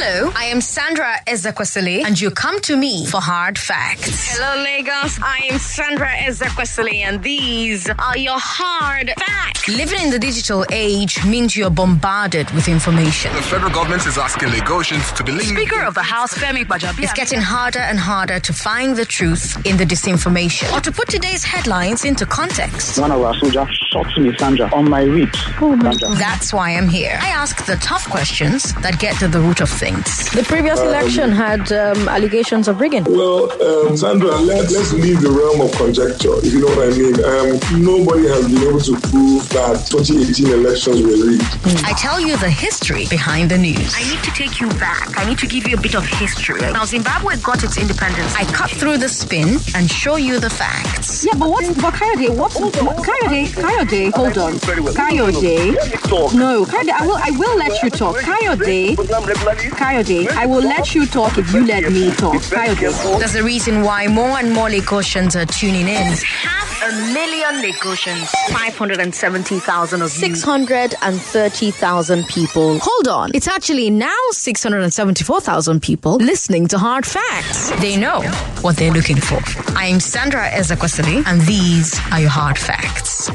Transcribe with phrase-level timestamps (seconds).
[0.00, 4.38] Hello, I am Sandra Ezekwesili, and you come to me for hard facts.
[4.38, 5.18] Hello, Lagos.
[5.20, 9.66] I am Sandra Ezekwesili, and these are your hard facts.
[9.66, 13.34] Living in the digital age means you're bombarded with information.
[13.34, 15.48] The federal government is asking Lagosians to believe.
[15.48, 17.02] Speaker of the House, Femi Bajabi.
[17.02, 21.08] It's getting harder and harder to find the truth in the disinformation or to put
[21.08, 23.00] today's headlines into context.
[23.00, 25.42] One of our soldiers shot me, Sandra, on my ribs.
[25.58, 25.90] Sandra.
[26.14, 27.18] That's why I'm here.
[27.20, 29.87] I ask the tough questions that get to the root of things.
[29.94, 33.04] The previous election had um, allegations of rigging.
[33.04, 36.96] Well, um, Sandra, let, let's leave the realm of conjecture, if you know what I
[36.96, 37.16] mean.
[37.24, 41.84] Um, nobody has been able to prove that 2018 elections were rigged.
[41.84, 43.94] I tell you the history behind the news.
[43.96, 45.16] I need to take you back.
[45.18, 46.60] I need to give you a bit of history.
[46.60, 48.34] Now, Zimbabwe got its independence.
[48.34, 51.24] I cut through the spin and show you the facts.
[51.24, 51.64] Yeah, but what?
[51.80, 52.52] But Kayode, what?
[52.54, 54.52] what Kayode, Kayode, hold on.
[54.54, 55.74] Kayode,
[56.34, 58.16] no, Kayode, I will, I will let you talk.
[58.16, 58.96] Kayode,
[59.78, 62.34] Kayode, I will let you talk if you let me talk.
[62.34, 63.18] Kayode.
[63.20, 66.14] There's a reason why more and more Lagosians are tuning in.
[66.16, 70.34] Half a million Lagosians, 570,000 of you.
[70.34, 72.80] 630,000 people.
[72.82, 73.30] Hold on.
[73.34, 77.70] It's actually now 674,000 people listening to Hard Facts.
[77.80, 78.22] They know
[78.62, 79.40] what they're looking for.
[79.76, 83.30] I'm Sandra Ezekwesili, and these are your Hard Facts.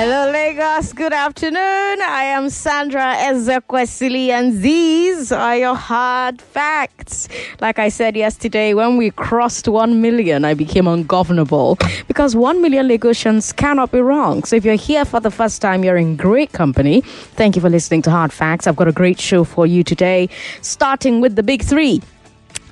[0.00, 0.92] Hello, Lagos.
[0.92, 1.58] Good afternoon.
[1.58, 7.28] I am Sandra Ezekwesili, and these are your hard facts.
[7.60, 12.86] Like I said yesterday, when we crossed 1 million, I became ungovernable because 1 million
[12.86, 14.44] Lagosians cannot be wrong.
[14.44, 17.00] So if you're here for the first time, you're in great company.
[17.34, 18.68] Thank you for listening to Hard Facts.
[18.68, 20.28] I've got a great show for you today,
[20.62, 22.00] starting with the big three.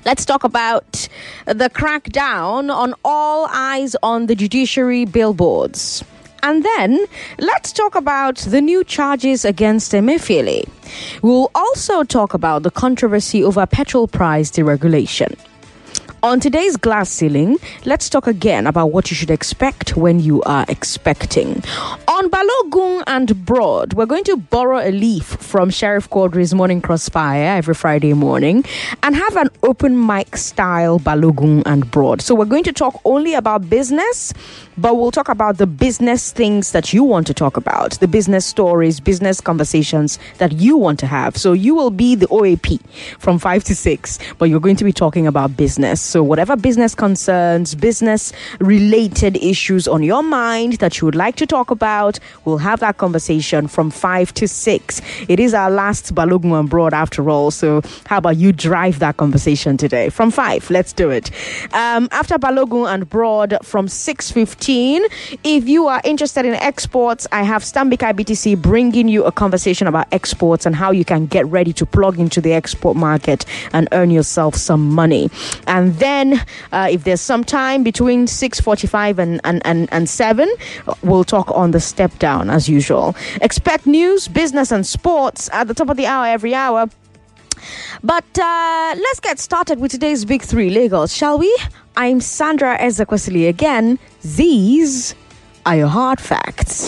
[0.05, 1.09] Let's talk about
[1.43, 6.05] the crackdown on all eyes on the judiciary billboards.
[6.43, 7.05] And then
[7.39, 10.67] let's talk about the new charges against Emefiele.
[11.21, 15.37] We'll also talk about the controversy over petrol price deregulation.
[16.23, 20.65] On today's glass ceiling, let's talk again about what you should expect when you are
[20.67, 21.63] expecting.
[22.07, 27.55] On Balogun and Broad, we're going to borrow a leaf from Sheriff Quadri's Morning Crossfire
[27.57, 28.65] every Friday morning
[29.03, 32.23] and have an open mic style Balogun and Broad.
[32.23, 34.33] So we're going to talk only about business,
[34.77, 38.45] but we'll talk about the business things that you want to talk about, the business
[38.45, 41.35] stories, business conversations that you want to have.
[41.35, 42.79] So you will be the OAP
[43.17, 46.01] from 5 to 6, but you're going to be talking about business.
[46.01, 51.47] So, whatever business concerns, business related issues on your mind that you would like to
[51.47, 55.01] talk about, we'll have that conversation from 5 to 6.
[55.27, 57.49] It is our last Balogun and Broad after all.
[57.51, 60.69] So, how about you drive that conversation today from 5?
[60.69, 61.31] Let's do it.
[61.73, 67.63] Um, after Balogun and Broad from 6.15, if you are interested in exports, I have
[67.63, 71.85] Stanbic IBTC bringing you a conversation about exports and how you can get ready to
[71.85, 75.29] plug into the export market and earn yourself some money.
[75.67, 76.41] And then,
[76.73, 80.49] uh, if there's some time between 6.45 and, and, and, and 7,
[81.01, 83.15] we'll talk on the step down as usual.
[83.41, 86.89] Expect news, business, and sports at the top of the hour every hour.
[88.03, 91.55] But uh, let's get started with today's big three Lagos, shall we?
[91.95, 93.99] I'm Sandra Ezekwesili again.
[94.23, 95.15] These
[95.65, 96.85] are your hard facts.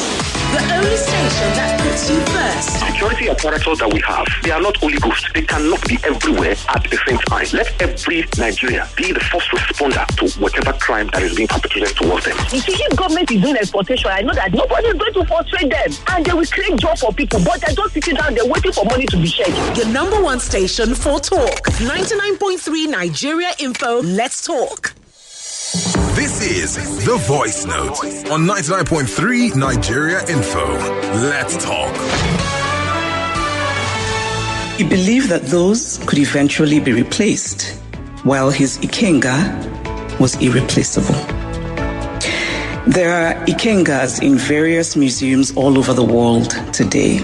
[3.00, 3.40] The only station that puts you first.
[3.40, 5.30] security apparatus that we have, they are not only ghosts.
[5.34, 7.46] They cannot be everywhere at the same time.
[7.54, 12.26] Let every Nigerian be the first responder to whatever crime that is being perpetrated towards
[12.26, 12.36] them.
[12.52, 15.72] You see, if government is doing exportation, I know that nobody is going to frustrate
[15.72, 15.92] them.
[16.10, 18.84] And they will create job for people, but they're just sitting down, they're waiting for
[18.86, 19.56] money to be shared.
[19.78, 21.64] Your number one station for talk.
[21.80, 24.02] 99.3 Nigeria Info.
[24.02, 24.94] Let's talk.
[26.20, 30.68] This is The Voice Note on 99.3 Nigeria Info.
[31.30, 32.59] Let's talk.
[34.80, 37.78] He believed that those could eventually be replaced,
[38.24, 41.20] while his Ikenga was irreplaceable.
[42.88, 47.18] There are Ikengas in various museums all over the world today,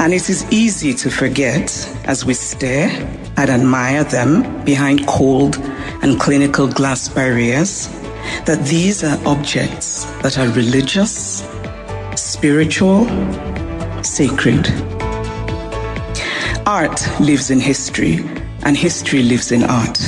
[0.00, 1.70] and it is easy to forget
[2.06, 2.90] as we stare
[3.36, 5.58] and admire them behind cold
[6.02, 7.86] and clinical glass barriers
[8.46, 11.46] that these are objects that are religious,
[12.16, 13.06] spiritual,
[14.02, 14.89] sacred.
[16.66, 18.18] Art lives in history,
[18.64, 19.98] and history lives in art.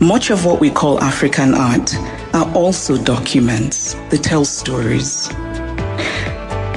[0.00, 1.94] Much of what we call African art
[2.34, 5.30] are also documents that tell stories.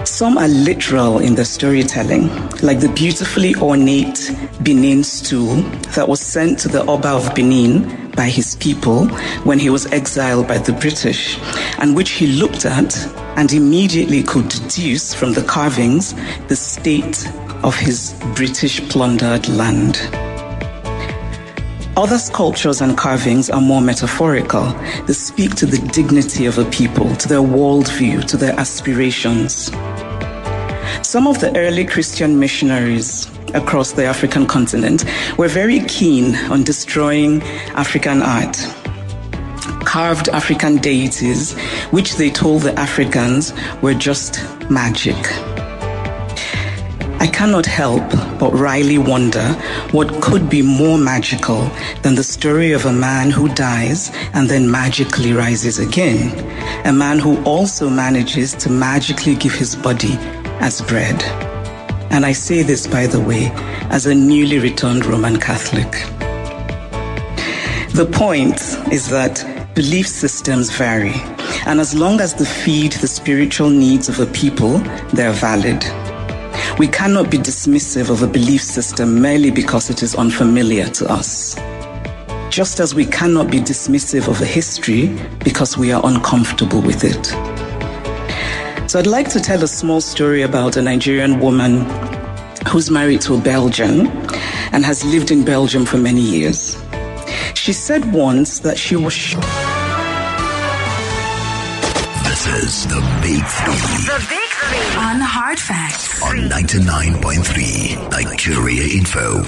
[0.08, 2.28] Some are literal in their storytelling,
[2.62, 4.32] like the beautifully ornate
[4.64, 5.56] Benin stool
[5.96, 9.08] that was sent to the Oba of Benin by his people
[9.44, 11.40] when he was exiled by the British,
[11.80, 12.96] and which he looked at
[13.38, 16.14] and immediately could deduce from the carvings
[16.48, 17.28] the state
[17.64, 19.98] of his British plundered land.
[21.98, 24.64] Other sculptures and carvings are more metaphorical.
[25.06, 29.66] They speak to the dignity of a people, to their worldview, to their aspirations.
[31.06, 35.04] Some of the early Christian missionaries across the African continent
[35.38, 37.42] were very keen on destroying
[37.76, 38.56] African art.
[39.86, 41.58] Carved African deities,
[41.92, 44.40] which they told the Africans were just
[44.70, 45.18] magic.
[47.21, 49.45] I cannot help but wryly wonder
[49.92, 51.69] what could be more magical
[52.01, 56.31] than the story of a man who dies and then magically rises again.
[56.86, 60.13] A man who also manages to magically give his body
[60.62, 61.21] as bread.
[62.10, 63.51] And I say this, by the way,
[63.89, 65.92] as a newly returned Roman Catholic.
[67.94, 68.62] The point
[68.94, 69.44] is that
[69.75, 71.15] belief systems vary,
[71.65, 74.77] and as long as they feed the spiritual needs of a people,
[75.13, 75.83] they're valid.
[76.77, 81.56] We cannot be dismissive of a belief system merely because it is unfamiliar to us.
[82.50, 85.07] Just as we cannot be dismissive of a history
[85.44, 87.25] because we are uncomfortable with it.
[88.89, 91.86] So I'd like to tell a small story about a Nigerian woman
[92.68, 94.07] who's married to a Belgian
[94.72, 96.77] and has lived in Belgium for many years.
[97.56, 99.45] She said once that she was shocked.
[102.24, 104.06] This is the Big Three.
[104.06, 104.49] The Big Three.
[104.69, 106.21] On the Hard Facts.
[106.21, 109.42] On 99.3 Nigeria Info.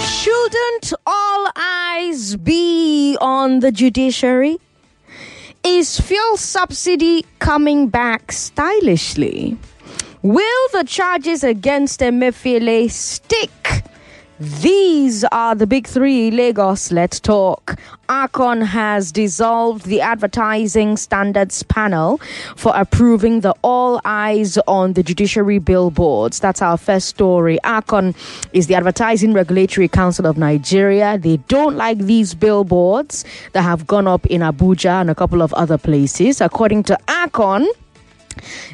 [0.00, 4.56] Shouldn't all eyes be on the judiciary?
[5.62, 9.58] Is fuel subsidy coming back stylishly?
[10.22, 13.84] Will the charges against Emefiele stick?
[14.42, 16.32] These are the big three.
[16.32, 17.78] Lagos, let's talk.
[18.08, 22.20] Arcon has dissolved the advertising standards panel
[22.56, 26.40] for approving the All Eyes on the Judiciary billboards.
[26.40, 27.60] That's our first story.
[27.62, 28.16] Arcon
[28.52, 31.18] is the Advertising Regulatory Council of Nigeria.
[31.18, 35.54] They don't like these billboards that have gone up in Abuja and a couple of
[35.54, 36.40] other places.
[36.40, 37.64] According to Arcon,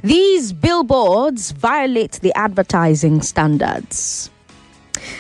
[0.03, 4.31] these billboards violate the advertising standards.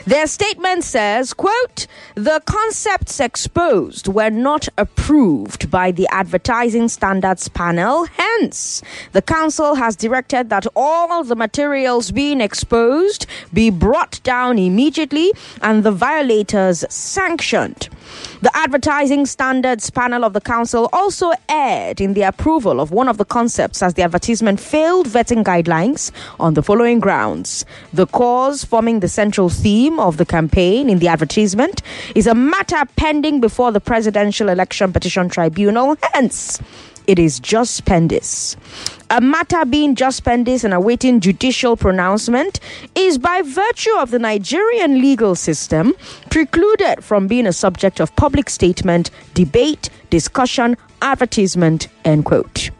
[0.06, 8.06] Their statement says, quote, the concepts exposed were not approved by the advertising standards panel.
[8.06, 8.82] Hence,
[9.12, 15.32] the council has directed that all the materials being exposed be brought down immediately
[15.62, 17.88] and the violators sanctioned.
[18.40, 23.18] The advertising standards panel of the council also erred in the approval of one of
[23.18, 27.64] the concepts as the advertisement failed vetting guidelines on the following grounds.
[27.92, 31.82] The cause forming the central theme of the campaign in the advertisement
[32.14, 35.96] is a matter pending before the Presidential Election Petition Tribunal.
[36.14, 36.60] Hence,
[37.08, 38.56] it is lis pendens.
[39.10, 42.60] A matter being lis pendens and awaiting judicial pronouncement
[42.94, 45.94] is by virtue of the Nigerian legal system
[46.30, 52.70] precluded from being a subject of public statement, debate, discussion, advertisement, end quote.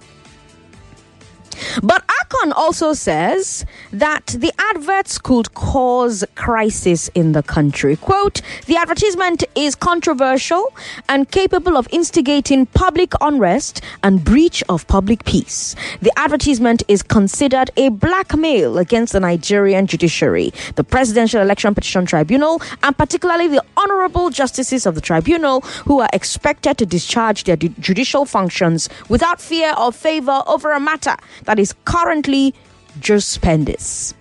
[1.82, 7.96] But Arcon also says that the adverts could cause crisis in the country.
[7.96, 10.72] Quote, the advertisement is controversial
[11.08, 15.74] and capable of instigating public unrest and breach of public peace.
[16.02, 22.60] The advertisement is considered a blackmail against the Nigerian judiciary, the Presidential Election Petition Tribunal,
[22.82, 28.24] and particularly the honorable justices of the tribunal who are expected to discharge their judicial
[28.24, 31.14] functions without fear or favor over a matter
[31.48, 32.54] that is currently
[33.00, 34.12] pendis.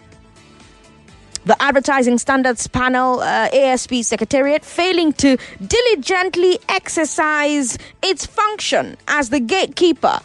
[1.44, 9.42] The Advertising Standards Panel, uh, ASP Secretariat, failing to diligently exercise its function as the
[9.42, 10.20] gatekeeper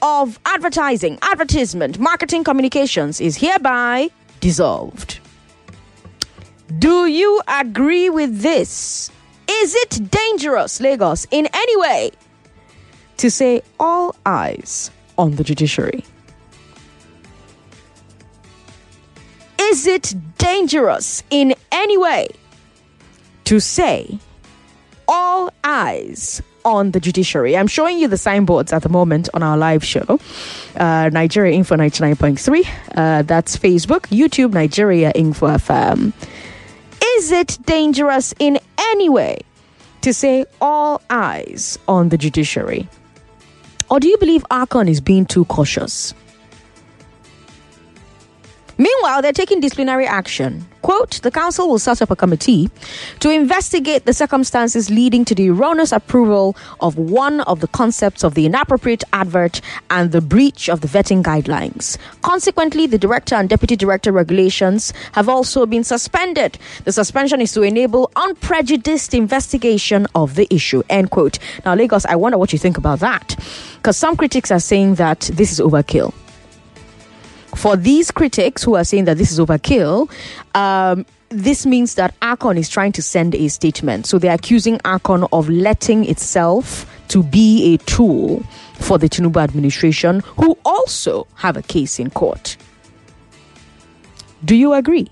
[0.00, 4.08] of advertising, advertisement, marketing communications is hereby
[4.40, 5.20] dissolved.
[6.78, 9.10] Do you agree with this?
[9.48, 12.12] Is it dangerous, Lagos, in any way
[13.18, 16.02] to say all eyes on the judiciary?
[19.60, 22.28] Is it dangerous in any way
[23.44, 24.18] to say
[25.08, 27.56] all eyes on the judiciary?
[27.56, 30.20] I'm showing you the signboards at the moment on our live show.
[30.76, 32.68] Uh, Nigeria Info 99.3.
[32.94, 36.12] Uh, that's Facebook, YouTube, Nigeria Info FM.
[37.16, 39.38] Is it dangerous in any way
[40.02, 42.88] to say all eyes on the judiciary?
[43.90, 46.12] Or do you believe Arcon is being too cautious?
[48.78, 50.66] Meanwhile, they're taking disciplinary action.
[50.82, 52.70] Quote, the council will set up a committee
[53.20, 58.34] to investigate the circumstances leading to the erroneous approval of one of the concepts of
[58.34, 61.96] the inappropriate advert and the breach of the vetting guidelines.
[62.22, 66.58] Consequently, the director and deputy director regulations have also been suspended.
[66.84, 70.82] The suspension is to enable unprejudiced investigation of the issue.
[70.88, 71.38] End quote.
[71.64, 73.34] Now, Lagos, I wonder what you think about that.
[73.76, 76.12] Because some critics are saying that this is overkill
[77.56, 80.10] for these critics who are saying that this is overkill,
[80.54, 84.06] um, this means that Arcon is trying to send a statement.
[84.06, 88.42] So they're accusing Arcon of letting itself to be a tool
[88.74, 92.56] for the Tinubu administration, who also have a case in court.
[94.44, 95.10] Do you agree?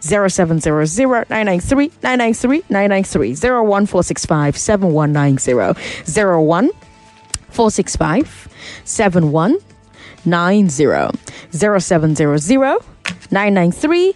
[0.00, 5.80] 0700 993 993 993 01465 7190
[6.42, 6.70] 01
[7.48, 8.48] 465
[8.84, 9.58] 71
[10.26, 11.10] 90
[11.52, 12.82] 0700
[13.30, 14.14] 993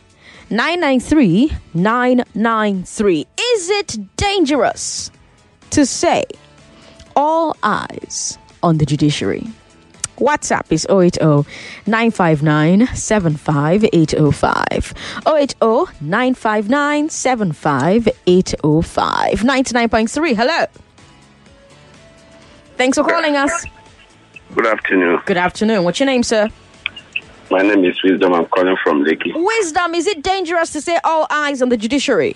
[0.51, 3.27] 993 993.
[3.39, 5.11] Is it dangerous
[5.71, 6.25] to say
[7.15, 9.47] all eyes on the judiciary?
[10.17, 11.47] WhatsApp is 080
[11.87, 14.95] 959 75805.
[15.27, 15.55] 080
[16.01, 19.41] 959 75805.
[19.41, 20.37] 99.3.
[20.37, 20.67] Hello.
[22.77, 23.65] Thanks for calling us.
[24.59, 25.21] Good afternoon.
[25.25, 25.85] Good afternoon.
[25.85, 26.49] What's your name, sir?
[27.49, 28.35] My name is Wisdom.
[28.35, 29.31] I'm calling from Lekki.
[29.33, 32.35] Wisdom, is it dangerous to say all eyes on the judiciary?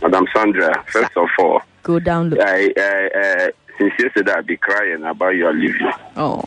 [0.00, 2.38] Madam Sandra, first of all, Go down low.
[2.42, 5.92] I, I, uh, since yesterday I've been crying about your leaving.
[6.16, 6.42] Oh,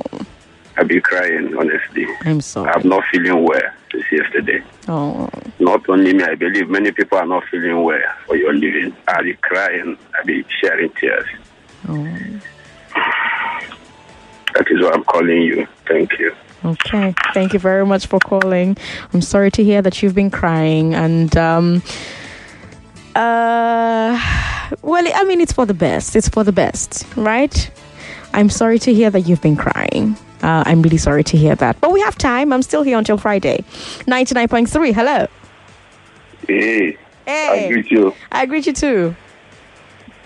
[0.75, 2.07] I've been crying, honestly.
[2.21, 2.71] I'm sorry.
[2.71, 3.61] I'm not feeling well
[3.91, 4.63] since yesterday.
[4.87, 8.95] Oh, Not only me, I believe many people are not feeling well for your leaving.
[9.07, 9.99] I've been crying.
[10.17, 11.27] I've been shedding tears.
[11.87, 12.17] oh.
[14.57, 15.67] That is why I'm calling you.
[15.87, 16.35] Thank you.
[16.65, 17.13] Okay.
[17.35, 18.75] Thank you very much for calling.
[19.13, 20.95] I'm sorry to hear that you've been crying.
[20.95, 21.83] And, um,
[23.15, 24.19] uh,
[24.81, 26.15] well, I mean, it's for the best.
[26.15, 27.69] It's for the best, right?
[28.33, 30.17] I'm sorry to hear that you've been crying.
[30.41, 31.79] Uh, I'm really sorry to hear that.
[31.79, 32.51] But we have time.
[32.51, 33.63] I'm still here until Friday.
[34.07, 34.93] 99.3.
[34.93, 35.27] Hello.
[36.47, 36.97] Hey,
[37.27, 37.65] Hey.
[37.65, 38.15] I greet you.
[38.31, 39.15] I greet you too.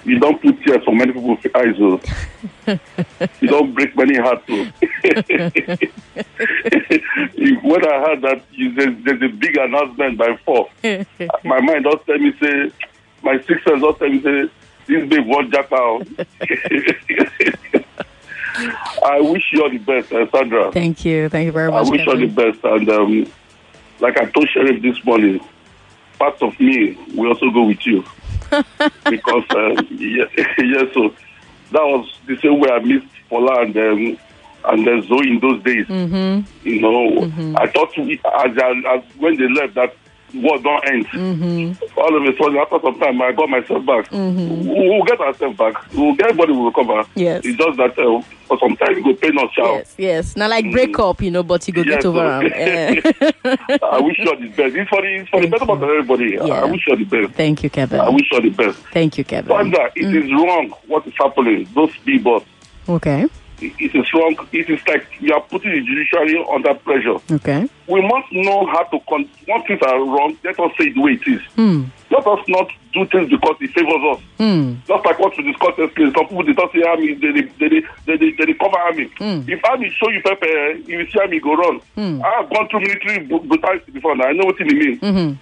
[0.03, 1.75] You don't put tears for many people's eyes.
[1.79, 2.01] Oh.
[3.39, 4.43] you don't break many hearts.
[4.50, 4.65] Oh.
[7.63, 12.05] when I heard that you, there's, there's a big announcement by four, my mind just
[12.05, 12.72] tell me say,
[13.22, 14.50] my six sense just tell me say,
[14.88, 16.08] this babe won't jack out.
[19.03, 20.72] I wish you all the best, uh, Sandra.
[20.72, 21.29] Thank you.
[21.29, 21.79] Thank you very much.
[21.79, 21.91] I much.
[21.91, 22.63] wish you all the best.
[22.63, 23.31] And um,
[24.00, 25.39] like I told Sheriff this morning,
[26.20, 28.03] part of me will also go with you.
[29.10, 30.25] because, uh, yeah,
[30.58, 31.13] yeah, so
[31.72, 34.17] that was the same way I missed Paula and, um,
[34.65, 35.88] and then Zoe in those days.
[35.88, 36.67] Mm-hmm.
[36.67, 39.96] You know, I thought we, as, as when they left, that
[40.34, 41.08] war don't end.
[41.08, 42.00] Mm-hmm.
[42.00, 44.10] All of a sudden, after some time, I got myself back.
[44.10, 44.70] Mm-hmm.
[44.70, 45.94] We- We'll get ourselves back.
[45.94, 47.04] We'll, get everybody will recover.
[47.16, 47.42] Yes.
[47.46, 49.78] It's just that uh, for some time, it will pay us out.
[49.78, 50.36] Yes, yes.
[50.36, 52.52] Now, like break up, you know, but you go Yes, get over them.
[52.54, 53.02] Eh.
[53.84, 54.76] I wish you all the best.
[54.76, 56.32] It's for the, it's for the better of everybody.
[56.34, 56.54] Yeah.
[56.62, 57.34] I wish you the best.
[57.36, 58.00] Thank you, Kevin.
[58.00, 58.78] I wish you the best.
[58.92, 59.50] Thank you, Kevin.
[59.56, 61.68] Sandra, it is wrong what is happening.
[61.74, 62.44] Those people.
[62.90, 63.28] Okay.
[63.62, 64.36] It is wrong.
[64.51, 67.18] It is like you are putting the judiciary under pressure.
[67.32, 67.70] Okay.
[67.88, 69.00] We must know how to.
[69.08, 71.41] Con- once things are wrong, let us say it the way it is.
[71.56, 71.84] Hmm.
[72.10, 74.20] Let us not do things because it favors us.
[74.38, 74.74] Hmm.
[74.88, 77.70] Just like what we discussed yesterday, some people they don't say army, they they they
[77.70, 79.10] they, they, they, they, cover army.
[79.18, 79.41] Hmm.
[79.48, 81.80] If army show you pepper, you see army go run.
[81.96, 82.22] Hmm.
[82.24, 84.25] I have gone through military bru- brutality before now.
[84.25, 85.00] I know what it means.
[85.01, 85.34] Mm-hmm.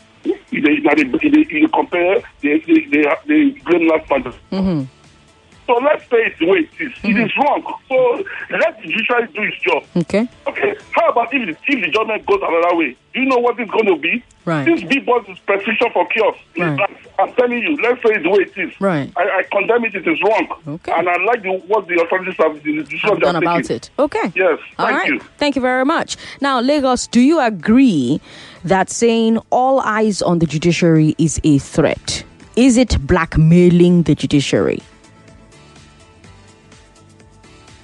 [0.51, 4.23] They, they, they, they compare, they, they, they, they blame last man.
[4.51, 4.83] Mm-hmm.
[5.69, 6.91] So let's say it the way it is.
[7.03, 7.61] It is wrong.
[7.87, 9.83] So let the judiciary do its job.
[9.97, 10.27] Okay.
[10.47, 10.75] Okay.
[10.93, 12.97] How about if the, if the judgment goes another way?
[13.13, 14.23] Do you know what it's going to be?
[14.45, 14.65] Right.
[14.65, 16.35] This big boss is prescription for chaos.
[16.57, 16.97] Right.
[17.19, 18.81] I'm telling you, let's say it the way it is.
[18.81, 19.13] Right.
[19.15, 19.93] I, I condemn it.
[19.93, 20.47] It is wrong.
[20.67, 20.91] Okay.
[20.91, 23.75] And I like the, what the authorities have the Have done about taking.
[23.75, 23.89] it.
[23.99, 24.31] Okay.
[24.33, 24.59] Yes.
[24.79, 25.07] All Thank right.
[25.11, 25.19] you.
[25.37, 26.17] Thank you very much.
[26.41, 28.19] Now, Lagos, do you agree
[28.63, 32.23] that saying all eyes on the judiciary is a threat?
[32.55, 34.79] Is it blackmailing the judiciary?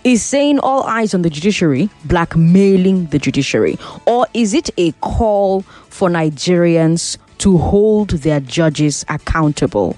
[0.06, 3.80] Is saying all eyes on the judiciary blackmailing the judiciary?
[4.06, 9.98] Or is it a call for Nigerians to hold their judges accountable?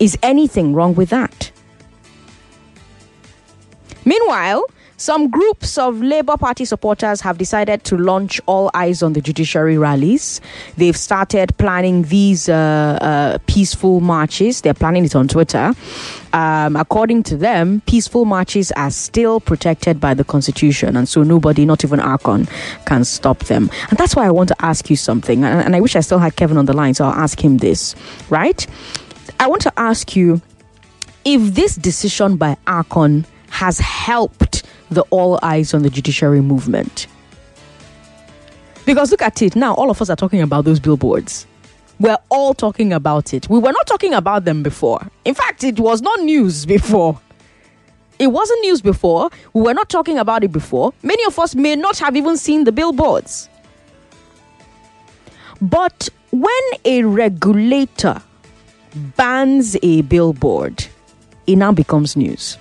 [0.00, 1.52] Is anything wrong with that?
[4.04, 4.64] Meanwhile,
[4.98, 9.76] some groups of Labour Party supporters have decided to launch all eyes on the judiciary
[9.76, 10.40] rallies.
[10.78, 14.62] They've started planning these uh, uh, peaceful marches.
[14.62, 15.74] They're planning it on Twitter.
[16.36, 21.64] Um, according to them, peaceful marches are still protected by the constitution, and so nobody,
[21.64, 22.46] not even Arcon,
[22.84, 23.70] can stop them.
[23.88, 25.44] And that's why I want to ask you something.
[25.44, 27.56] And, and I wish I still had Kevin on the line, so I'll ask him
[27.56, 27.96] this.
[28.28, 28.66] Right?
[29.40, 30.42] I want to ask you
[31.24, 37.06] if this decision by Arcon has helped the all eyes on the judiciary movement.
[38.84, 41.46] Because look at it now, all of us are talking about those billboards.
[41.98, 43.48] We're all talking about it.
[43.48, 45.00] We were not talking about them before.
[45.24, 47.18] In fact, it was not news before.
[48.18, 49.30] It wasn't news before.
[49.52, 50.92] We were not talking about it before.
[51.02, 53.48] Many of us may not have even seen the billboards.
[55.60, 58.20] But when a regulator
[59.16, 60.86] bans a billboard,
[61.46, 62.58] it now becomes news.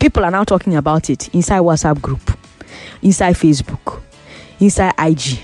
[0.00, 2.38] People are now talking about it inside WhatsApp group,
[3.02, 4.00] inside Facebook,
[4.58, 5.40] inside IG,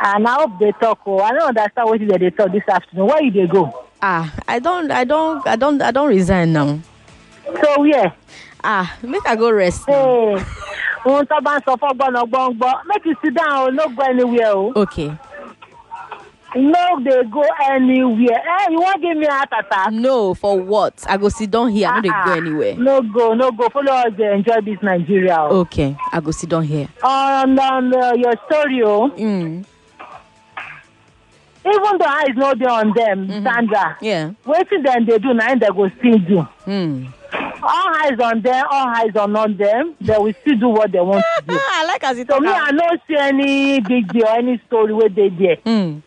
[0.01, 1.01] And I hope they talk.
[1.07, 3.07] Oh, I don't understand what they talk this afternoon.
[3.09, 3.85] Where you they go?
[4.01, 6.79] Ah, I don't, I don't, I don't, I don't resign now.
[7.63, 8.13] So yeah.
[8.63, 9.85] Ah, make I go rest.
[9.87, 10.37] Hey,
[11.07, 14.53] ohun tó bá ń sọ náà gbọ́ngbọ́n make you sit down o no go anywhere
[14.55, 14.73] o.
[14.77, 15.11] Okay.
[16.57, 18.41] No dey go anywhere.
[18.41, 19.93] Eh, you wan give me heart attack?
[19.93, 21.05] No, for what?
[21.09, 21.89] I go sit down here.
[21.89, 22.75] I no dey go Ah, anywhere.
[22.77, 23.69] No go, no go.
[23.69, 25.61] Follow us dey enjoy this Nigeria o.
[25.61, 26.89] Okay, I go sit down here.
[27.03, 29.09] On on uh, your story o.
[29.11, 29.65] Mm.
[31.69, 33.97] Even though eyes no dey on them, Sandra.
[34.01, 34.31] Yeah.
[34.47, 36.49] Wetin dem dey do na im dem go still do.
[36.67, 37.13] Mm.
[37.63, 39.95] all eyes on them, all eyes on on them.
[40.01, 41.59] They will still do what they want to do.
[41.73, 42.49] I like as you So talk me.
[42.49, 45.57] I don't see any big deal, any story where they there.
[45.57, 46.03] Mm.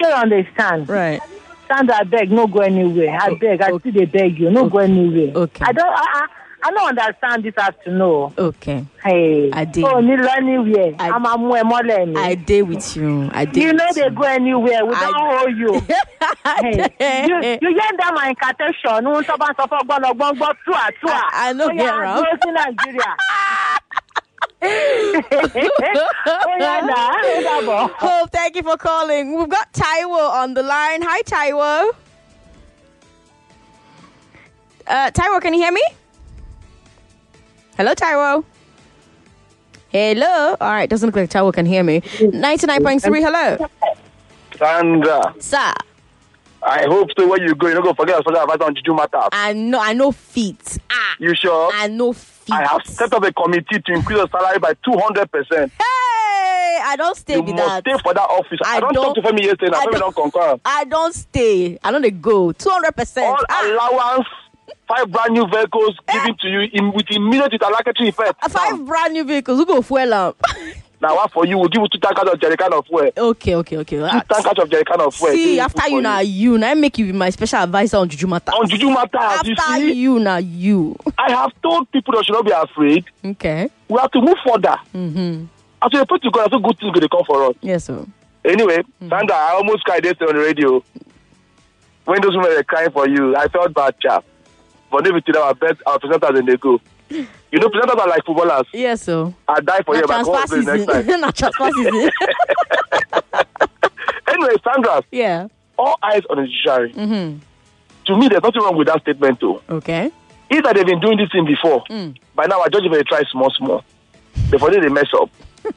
[0.00, 0.88] Sure understand.
[0.88, 1.20] Right.
[1.68, 3.16] Sandra, I beg, no go anywhere.
[3.20, 5.32] I beg, I still they beg you, no go anywhere.
[5.36, 5.64] Okay.
[5.64, 6.26] I don't, I, I,
[6.62, 8.34] I don't understand this afternoon.
[8.36, 8.84] Okay.
[9.02, 9.50] Hey.
[9.52, 9.84] I did.
[9.84, 10.94] Oh, go anywhere.
[10.98, 11.80] I'm a more more
[12.18, 13.30] I did with you.
[13.32, 13.62] I did.
[13.62, 14.84] You know they go anywhere.
[14.84, 15.80] We don't hold you.
[16.98, 19.04] hey, you, you hear them my incantation.
[19.04, 21.22] No one talk about suffer gbọ́n lọ gbọ́n gbọ́n tú à tú à.
[21.32, 22.16] I know Ó yá, hear am.
[22.18, 23.12] dúró sí Nàìjíríà.
[26.48, 27.90] Ó yá nà, ó dàbọ̀.
[28.02, 29.34] Oh, thank you for calling.
[29.36, 31.00] We've got Taiwo on the line.
[31.02, 31.90] Hi, Taiwo.
[34.86, 35.82] Uh, Taiwo, can you hear me?
[37.80, 38.44] Hello, Taiwo.
[39.88, 40.54] Hello.
[40.60, 42.02] All right, doesn't look like Taiwo can hear me.
[42.02, 43.68] 99.3, hello.
[44.58, 45.72] Sandra, Sir,
[46.62, 47.26] I hope so.
[47.26, 49.22] Where you go, you don't go forget us forget about on Juju matter.
[49.32, 50.76] I know, I know feet.
[50.90, 51.70] Ah, You sure?
[51.72, 52.52] I know feet.
[52.54, 55.72] I have set up a committee to increase your salary by two hundred percent.
[55.78, 57.80] Hey, I don't stay You with must that.
[57.96, 58.58] stay for that office.
[58.62, 59.74] I, I don't, don't- talk to Femi yesterday.
[59.74, 60.56] I Now don't- don't concur.
[60.66, 61.78] I don't stay.
[61.82, 62.52] I don't go.
[62.52, 63.22] 200%.
[63.22, 64.26] All allowance,
[64.88, 68.34] five brand new vehicles given to you in, with immediate retaliatory effect.
[68.42, 69.58] Uh, Five brand new vehicles.
[69.58, 70.34] Who go fuel am?
[71.02, 71.56] Now what for you?
[71.56, 73.10] We'll give you two tankers of jerry can of fuel.
[73.16, 73.96] Okay, okay, okay.
[73.96, 75.32] Two Ah, tankers of jerry can of fuel.
[75.32, 78.26] See, after you now you, now I make you be my special advisor on Juju
[78.26, 78.52] matter.
[78.52, 80.94] On Juju matters, you After you now you.
[81.16, 83.06] I have told people they should not be afraid.
[83.24, 83.70] Okay.
[83.88, 84.76] We have to move further.
[84.94, 85.44] Mm-hmm.
[85.82, 87.56] As we pray to God, so good things going to come for us.
[87.62, 88.04] Yes, sir.
[88.44, 89.08] Anyway, Mm.
[89.08, 90.84] Sandra, I almost cried yesterday on the radio.
[92.04, 94.22] When those women were crying for you, I felt bad, chap.
[94.90, 96.80] But maybe today our best, our presenters and they go.
[97.10, 98.66] You know, presenters are like footballers.
[98.72, 99.32] Yes, sir.
[99.48, 101.06] I die for you, but come play next time.
[101.20, 102.10] Na transfer season.
[104.28, 105.48] Anyway, Sandra, yeah.
[105.78, 106.92] all eyes on the judiciary.
[106.94, 107.38] Mm-hmm.
[108.06, 109.60] To me, there's nothing wrong with that statement, too.
[109.68, 110.10] Okay.
[110.50, 112.16] Either they've been doing this thing before, Mm.
[112.34, 113.84] by now I judge if they try small, small.
[114.50, 115.30] Before they mess up.
[115.64, 115.72] they've,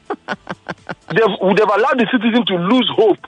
[1.56, 3.18] they've allowed the citizen to lose hope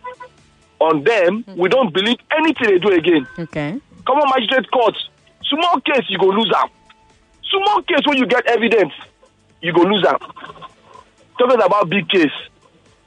[0.81, 1.44] on them.
[1.57, 3.27] We don't believe anything they do again.
[3.38, 3.79] Okay.
[4.07, 4.96] Come on, magistrate court.
[5.49, 6.69] Small case, you go lose am.
[7.51, 8.93] Small case when you get evidence,
[9.63, 10.19] you go lose am.
[11.39, 12.33] Talking about big case.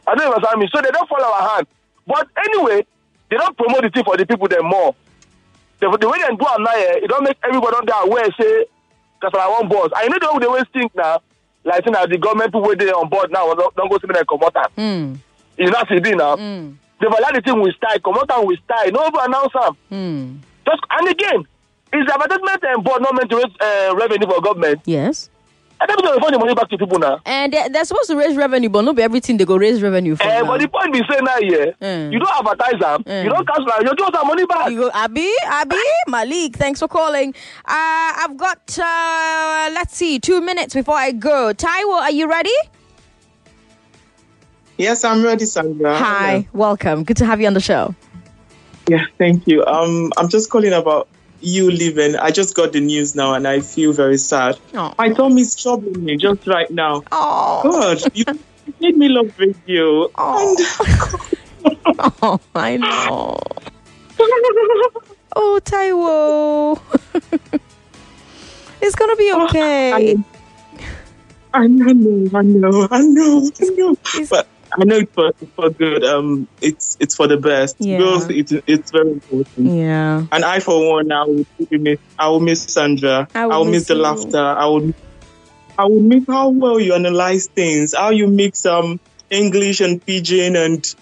[0.07, 0.69] I don't understand me.
[0.73, 1.67] So they don't follow our hand.
[2.07, 2.85] But anyway,
[3.29, 4.95] they don't promote the thing for the people them more.
[5.79, 8.25] The, the way they do am now, eh, it don't make everybody on there aware,
[8.39, 8.65] say,
[9.19, 9.89] because I want boss.
[9.95, 11.21] I know the way they always think now,
[11.63, 14.07] like saying that the government people wey dey on board now don't, don't go see
[14.07, 14.71] me like comot am.
[14.77, 15.17] Mm.
[15.57, 16.35] You know see be now.
[16.35, 16.75] Mm.
[16.99, 18.91] They've the thing with style, comot am with style.
[18.91, 19.77] No even announce am.
[19.91, 20.37] Mm.
[20.65, 21.47] Just and again,
[21.93, 24.81] is the advertisement and board not meant to raise uh, revenue for government?
[24.85, 25.29] Yes.
[25.81, 27.21] And every time they find the money back to people now.
[27.25, 30.17] And they, they're supposed to raise revenue, but not be everything they go raise revenue
[30.17, 30.23] for.
[30.23, 30.47] Eh, now.
[30.47, 33.87] but the point be saying now, yeah, you don't advertise them, you don't cancel them,
[33.87, 34.69] you give us our money back.
[34.71, 37.33] You go, Abby, Abby, Malik, thanks for calling.
[37.65, 41.53] Uh, I've got, uh, let's see, two minutes before I go.
[41.53, 42.51] Taiwo, are you ready?
[44.77, 45.97] Yes, I'm ready, Sandra.
[45.97, 47.03] Hi, welcome.
[47.05, 47.95] Good to have you on the show.
[48.89, 49.65] Yeah, thank you.
[49.65, 51.07] Um, I'm just calling about
[51.41, 52.15] you leaving.
[52.15, 54.59] I just got the news now, and I feel very sad.
[54.73, 54.93] Oh.
[54.97, 57.03] My tummy's troubling me just right now.
[57.11, 58.25] Oh, God, you
[58.79, 60.09] made me love radio.
[60.15, 61.29] Oh,
[62.21, 63.39] oh I know.
[65.35, 66.79] Oh, Taiwo.
[68.81, 70.17] it's gonna be oh, okay.
[71.53, 73.95] I know, I know, I know, I know.
[74.29, 76.03] But I know it's for, it's for good.
[76.03, 77.75] Um, it's it's for the best.
[77.79, 77.97] Yeah.
[77.97, 79.67] Girls, it's it's very important.
[79.67, 80.25] Yeah.
[80.31, 81.99] And I, for one, I will miss.
[82.17, 83.27] I will miss Sandra.
[83.33, 84.37] I I will will, miss miss, the laughter.
[84.37, 84.93] I will.
[85.77, 87.95] I will miss how well you analyze things.
[87.95, 90.95] How you mix um English and pidgin and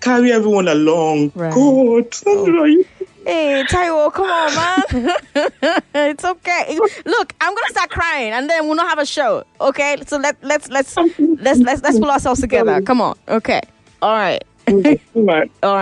[0.00, 1.32] carry everyone along.
[1.34, 1.52] Right.
[1.52, 2.84] God, Sandra, you
[3.28, 5.82] Hey, Taiwo, come on, man.
[5.94, 6.78] it's okay.
[7.04, 9.44] Look, I'm gonna start crying, and then we'll not have a show.
[9.60, 12.80] Okay, so let let's let's let's let's let's pull ourselves together.
[12.80, 13.18] Come on.
[13.28, 13.60] Okay.
[14.00, 14.42] All right.
[14.66, 15.52] All right.
[15.62, 15.76] All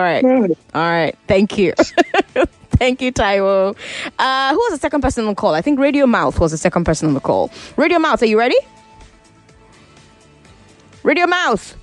[0.00, 0.24] right.
[0.24, 1.16] All right.
[1.28, 1.74] Thank you.
[2.72, 3.76] Thank you, Taiwo.
[4.18, 5.54] Uh, who was the second person on the call?
[5.54, 7.52] I think Radio Mouth was the second person on the call.
[7.76, 8.58] Radio Mouth, are you ready?
[11.04, 11.76] Radio Mouth.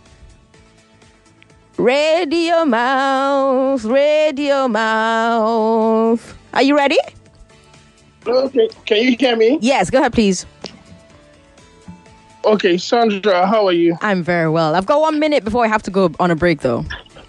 [1.78, 3.86] Radio Mouth.
[3.86, 6.38] Radio Mouth.
[6.54, 6.98] Are you ready?
[8.26, 9.60] Okay, can you hear me?
[9.62, 10.46] Yes, go ahead, please.
[12.44, 13.96] Okay, Sandra, how are you?
[14.02, 14.74] I'm very well.
[14.74, 16.84] I've got one minute before I have to go on a break, though.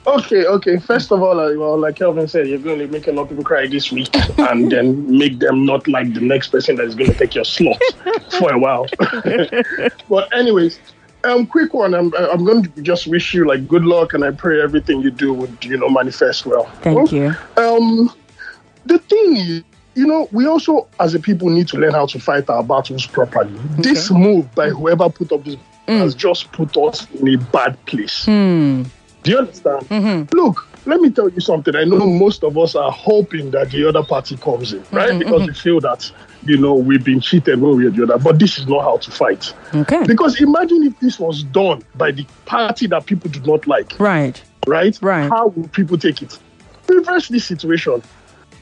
[0.06, 0.78] Okay, okay.
[0.78, 3.28] First of all, uh, well, like Kelvin said, you're going to make a lot of
[3.28, 4.08] people cry this week,
[4.38, 7.44] and then make them not like the next person that is going to take your
[7.44, 7.80] slot
[8.38, 8.86] for a while.
[10.08, 10.80] but anyways,
[11.24, 11.94] um, quick one.
[11.94, 15.10] I'm I'm going to just wish you like good luck, and I pray everything you
[15.10, 16.64] do would you know manifest well.
[16.82, 17.34] Thank you.
[17.56, 18.10] Um,
[18.86, 19.62] the thing is,
[19.94, 23.06] you know, we also as a people need to learn how to fight our battles
[23.06, 23.52] properly.
[23.78, 28.26] This move by whoever put up this has just put us in a bad place.
[28.26, 28.82] Hmm.
[29.22, 29.88] Do you understand?
[29.88, 30.36] Mm-hmm.
[30.36, 31.74] Look, let me tell you something.
[31.74, 35.10] I know most of us are hoping that the other party comes in, right?
[35.10, 35.46] Mhm, Because mhm.
[35.48, 36.10] we feel that,
[36.48, 38.18] you know, we've been cheated one way or the other.
[38.18, 39.52] But this is not how to fight.
[39.74, 40.02] Okay.
[40.04, 43.98] Because imagine if this was done by the party that people do not like.
[44.00, 44.42] Right.
[44.66, 44.98] Right?
[45.02, 45.28] Right.
[45.28, 46.38] How will people take it?
[46.88, 48.02] Reverse this situation.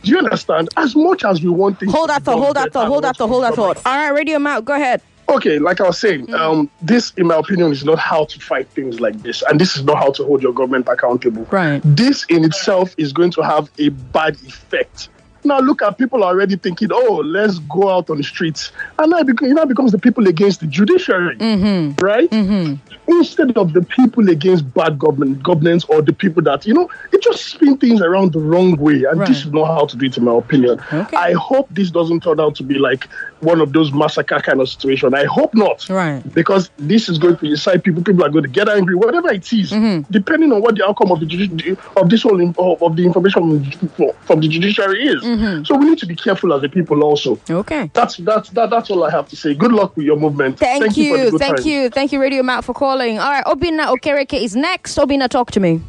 [0.02, 0.68] Do you understand?
[0.76, 2.38] As much as we want things Hold that thought.
[2.38, 2.88] Hold that thought.
[2.88, 3.28] Hold that thought.
[3.28, 3.76] Hold that thought.
[3.86, 4.64] All right, Radio Mouth.
[4.64, 5.00] Go ahead.
[5.28, 8.68] Okay, like I was saying, um, this, in my opinion, is not how to fight
[8.68, 11.44] things like this, and this is not how to hold your government accountable.
[11.50, 11.80] Right.
[11.84, 15.08] This in itself is going to have a bad effect.
[15.46, 19.18] Now look at people already thinking, oh, let's go out on the streets, and now
[19.18, 22.04] it, beco- it now becomes the people against the judiciary, Mm-hmm.
[22.04, 22.28] right?
[22.30, 22.74] Mm-hmm.
[23.08, 27.22] Instead of the people against bad government governance or the people that you know, it
[27.22, 30.16] just spin things around the wrong way, and this is not how to do it,
[30.16, 30.80] in my opinion.
[30.90, 33.04] I hope this doesn't turn out to be like
[33.40, 35.14] one of those massacre kind of situation.
[35.14, 36.22] I hope not, right?
[36.34, 38.02] Because this is going to incite people.
[38.02, 40.10] People are going to get angry, whatever it is, mm-hmm.
[40.10, 44.12] depending on what the outcome of the of this whole of, of the information from,
[44.22, 45.22] from the judiciary is.
[45.22, 45.35] Mm-hmm.
[45.36, 45.64] Mm-hmm.
[45.64, 47.38] So we need to be careful as a people also.
[47.50, 47.90] Okay.
[47.92, 49.54] That's that's that, that's all I have to say.
[49.54, 50.58] Good luck with your movement.
[50.58, 51.38] Thank, for the you.
[51.38, 51.66] Thank times.
[51.66, 51.90] you.
[51.90, 53.18] Thank you, Radio Mouth, for calling.
[53.18, 54.96] All right, Obinna Okereke is next.
[54.96, 55.82] Obinna, talk to me.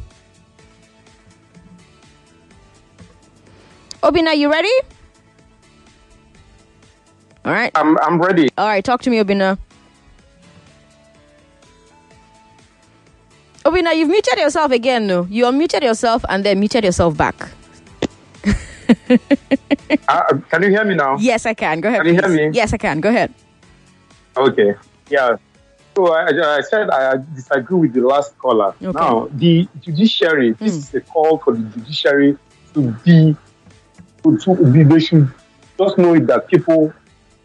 [4.02, 4.72] Obinna, you ready?
[7.44, 7.72] All right.
[7.74, 8.48] I'm I'm ready.
[8.58, 9.58] All right, talk to me, Obinna.
[13.64, 15.26] Obinna, you've muted yourself again, no?
[15.30, 17.50] You unmuted yourself and then muted yourself back.
[20.08, 21.16] Uh, can you hear me now?
[21.18, 21.80] Yes, I can.
[21.80, 22.02] Go ahead.
[22.02, 22.56] Can you hear me?
[22.56, 23.00] Yes, I can.
[23.00, 23.32] Go ahead.
[24.36, 24.74] Okay.
[25.10, 25.36] Yeah.
[25.96, 28.74] So I, I said I disagree with the last caller.
[28.80, 28.98] Okay.
[28.98, 30.52] Now the judiciary.
[30.52, 32.38] This is a call for the judiciary
[32.74, 33.36] to be
[34.22, 34.84] to, to be.
[34.84, 35.28] They should
[35.78, 36.92] just know that people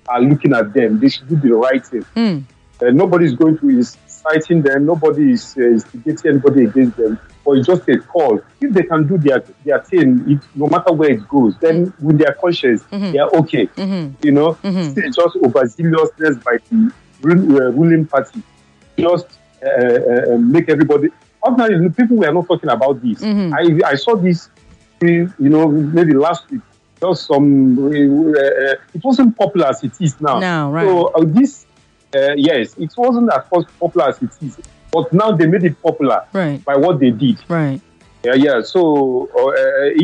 [0.08, 1.00] are looking at them.
[1.00, 2.04] They should do the right thing.
[2.14, 2.40] Hmm.
[2.82, 4.86] Uh, nobody is going to is citing them.
[4.86, 7.20] Nobody is uh, instigating anybody against them.
[7.46, 8.40] But it's just a call.
[8.62, 12.18] If they can do their their thing, it, no matter where it goes, then with
[12.18, 13.12] their conscience, Mhm.
[13.12, 13.68] they are okay.
[13.76, 14.14] Mhm.
[14.24, 14.98] You know, Mhm.
[14.98, 16.92] it's just overzealousness by the
[17.26, 18.42] uh, ruling party.
[18.98, 19.28] Just
[19.62, 21.10] uh, uh, uh, make everybody.
[21.46, 23.20] Ordinarily, people were not talking about this.
[23.22, 23.52] Mhm.
[23.54, 24.50] I I saw this,
[25.02, 26.62] you know, maybe last week.
[27.02, 27.78] Just some.
[27.78, 30.40] Uh, uh, it wasn't popular as it is now.
[30.40, 30.86] Now, right.
[30.88, 31.66] So uh, this,
[32.16, 33.44] uh, yes, it wasn't as
[33.80, 34.58] popular as it is,
[34.94, 36.64] but now they made it popular Right.
[36.64, 37.38] by what they did.
[37.50, 37.82] Right.
[38.24, 38.62] Yeah, yeah.
[38.62, 39.52] So uh,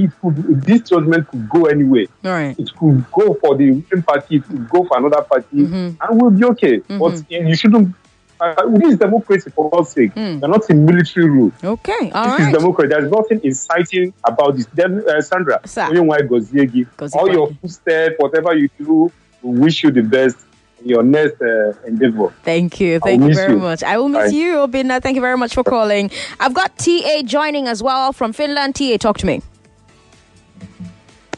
[0.02, 2.08] it could, this judgment could go anywhere.
[2.25, 2.60] All right.
[2.60, 4.36] It could go for the winning party.
[4.38, 5.95] It could go for another party, Mhm.
[6.02, 6.80] and we'll be okay.
[6.99, 7.95] But you shouldn't.
[8.41, 10.12] Uh, this is democracy for God's sake.
[10.15, 11.52] We're not in military rule.
[11.63, 12.12] Okay.
[12.13, 12.54] All this right.
[12.54, 12.88] is democracy.
[12.89, 14.65] There's nothing inciting about this.
[14.73, 15.84] Then, uh, Sandra, Sir.
[15.89, 19.12] Onyenwai Goziegi, Gozie all your footsteps, whatever you do,
[19.43, 20.38] we wish you the best
[20.83, 22.33] your next uh, endeavor.
[22.43, 22.99] Thank you.
[22.99, 23.59] Thank you very you.
[23.59, 23.83] much.
[23.83, 24.37] I will miss Bye.
[24.37, 25.01] you, Obinna.
[25.01, 26.11] Thank you very much for calling.
[26.39, 28.75] I've got TA joining as well from Finland.
[28.75, 29.41] TA, talk to me.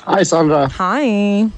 [0.01, 0.67] Hi, Sandra.
[0.67, 1.49] Hi.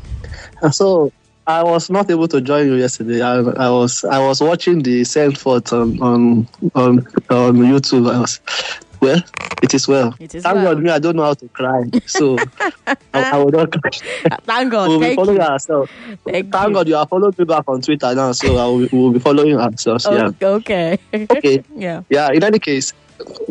[0.72, 1.12] So
[1.46, 3.22] I was not able to join you yesterday.
[3.22, 8.10] I, I was I was watching the send forth on on on, on YouTube.
[8.10, 8.40] I was
[9.04, 9.22] well.
[9.62, 10.14] It is well.
[10.20, 10.74] It is Thank well.
[10.74, 12.38] God, me, I don't know how to cry, so
[12.88, 13.92] I, I will not cry.
[14.46, 14.90] Thank God.
[14.90, 15.44] We'll be following you.
[15.44, 15.92] ourselves.
[16.26, 19.20] Thank, God you are following me back on Twitter now, so I will, we'll be
[19.20, 20.06] following ourselves.
[20.10, 20.32] Yeah.
[20.42, 20.98] Oh, okay.
[21.14, 21.64] Okay.
[21.76, 22.02] yeah.
[22.10, 22.32] Yeah.
[22.32, 22.92] In any case,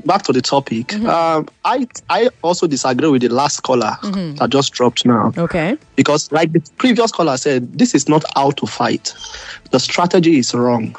[0.05, 0.89] back to the topic.
[0.89, 1.07] Mm-hmm.
[1.09, 4.37] Um, I I also disagree with the last caller Mhm.
[4.39, 5.33] that just dropped now.
[5.39, 5.79] Okay.
[5.97, 9.15] Because, like the previous caller said, this is not how to fight.
[9.71, 10.95] The strategy is wrong.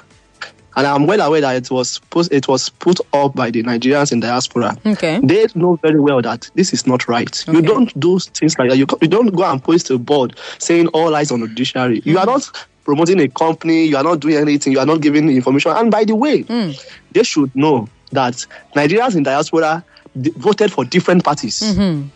[0.76, 4.12] And I'm well aware that it was put, it was put up by the Nigerians
[4.12, 4.76] in diaspora.
[4.86, 5.20] Okay.
[5.24, 7.46] They know very well that this is not right.
[7.48, 8.78] You don't do things like that.
[8.78, 12.02] You, you don't go and post a board saying all eyes on the judiciary.
[12.06, 12.50] You are not
[12.86, 13.86] promoting a company.
[13.86, 14.74] You are not doing anything.
[14.74, 15.72] You are not giving information.
[15.72, 16.42] And by the way,
[17.12, 19.84] they should know that Nigerians in diaspora
[20.16, 21.62] voted for different parties.
[21.62, 22.08] Mm-hmm.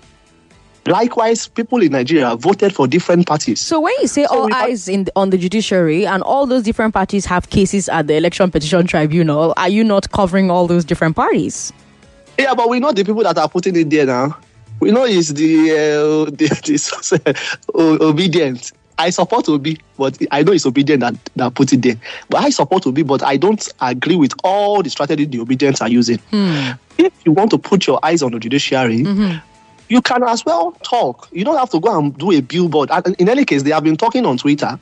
[0.88, 3.60] Likewise, people in Nigeria voted for different parties.
[3.60, 7.26] So when you say all eyes in on the judiciary and all those different parties
[7.26, 11.74] have cases at the election petition tribunal, are you not covering all those different parties?
[12.40, 14.38] Yeah, but we know the people that are putting it there now.
[14.80, 18.72] We know it's the uh, the, the uh, o- Obidient.
[19.00, 21.96] I support Obi, but I know it's Obidient that, that put it there.
[22.30, 25.90] But I support Obi, but I don't agree with all the strategy the Obidients are
[25.90, 26.18] using.
[26.32, 26.72] Hmm.
[26.98, 29.38] If you want to put your eyes on the judiciary, mm-hmm.
[29.90, 31.28] You can as well talk.
[31.32, 32.90] You don't have to go and do a billboard.
[32.92, 34.78] And in any case, they have been talking on Twitter.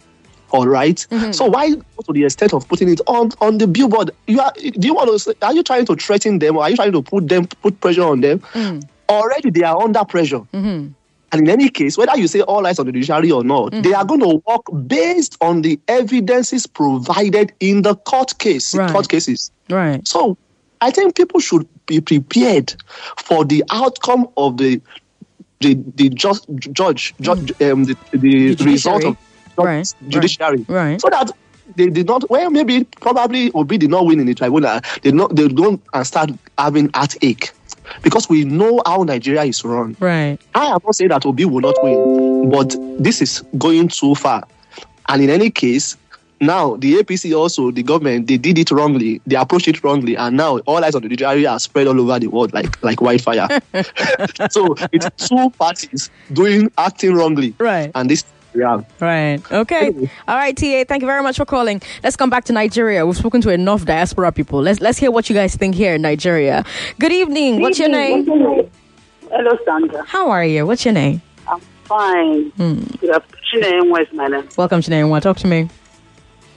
[0.51, 0.95] All right?
[1.09, 1.31] Mm-hmm.
[1.31, 4.11] So why go to the extent of putting it on on the billboard?
[4.27, 6.69] You are do you want to say, are you trying to threaten them or are
[6.69, 8.39] you trying to put them put pressure on them?
[8.53, 8.83] Mm.
[9.09, 10.39] Already they are under pressure.
[10.39, 10.89] Mm-hmm.
[11.31, 13.81] And in any case, whether you say all eyes on the judiciary or not, mm-hmm.
[13.81, 18.89] they are going to work based on the evidences provided in the court case, Right.
[18.89, 19.51] court cases.
[19.69, 20.07] Right.
[20.07, 20.37] So
[20.81, 22.75] I think people should be prepared
[23.17, 24.81] for the outcome of the
[25.59, 29.17] the the just judge judge um, the, the, result of
[29.57, 29.93] right.
[30.07, 30.99] judiciary, Right.
[30.99, 31.31] so that
[31.75, 32.29] they did not.
[32.29, 34.79] Well, maybe probably Obi did not win in the tribunal.
[35.01, 37.51] They not they don't and start having heartache
[38.03, 39.95] because we know how Nigeria is run.
[39.99, 40.37] Right.
[40.53, 44.43] I am not saying that Obi will not win, but this is going too far.
[45.07, 45.97] And in any case,
[46.39, 50.37] now the APC also the government they did it wrongly, they approached it wrongly, and
[50.37, 53.47] now all eyes on the judiciary are spread all over the world like like wildfire.
[54.51, 57.91] so it's two parties doing acting wrongly, right?
[57.95, 58.23] And this
[58.55, 58.81] yeah.
[58.99, 59.41] Right.
[59.51, 60.09] Okay.
[60.27, 60.85] All right, TA.
[60.87, 61.81] Thank you very much for calling.
[62.03, 63.05] Let's come back to Nigeria.
[63.05, 64.61] We've spoken to enough diaspora people.
[64.61, 66.63] Let's let's hear what you guys think here in Nigeria.
[66.99, 67.59] Good evening.
[67.59, 68.25] What's your name?
[68.25, 70.03] Hello, Sandra.
[70.05, 70.65] How are you?
[70.65, 71.21] What's your name?
[71.47, 72.49] I'm fine.
[72.51, 72.79] Hmm.
[73.01, 73.91] Good afternoon.
[73.91, 74.47] Where's my name?
[74.55, 75.21] Welcome to Name One.
[75.21, 75.69] Talk to me.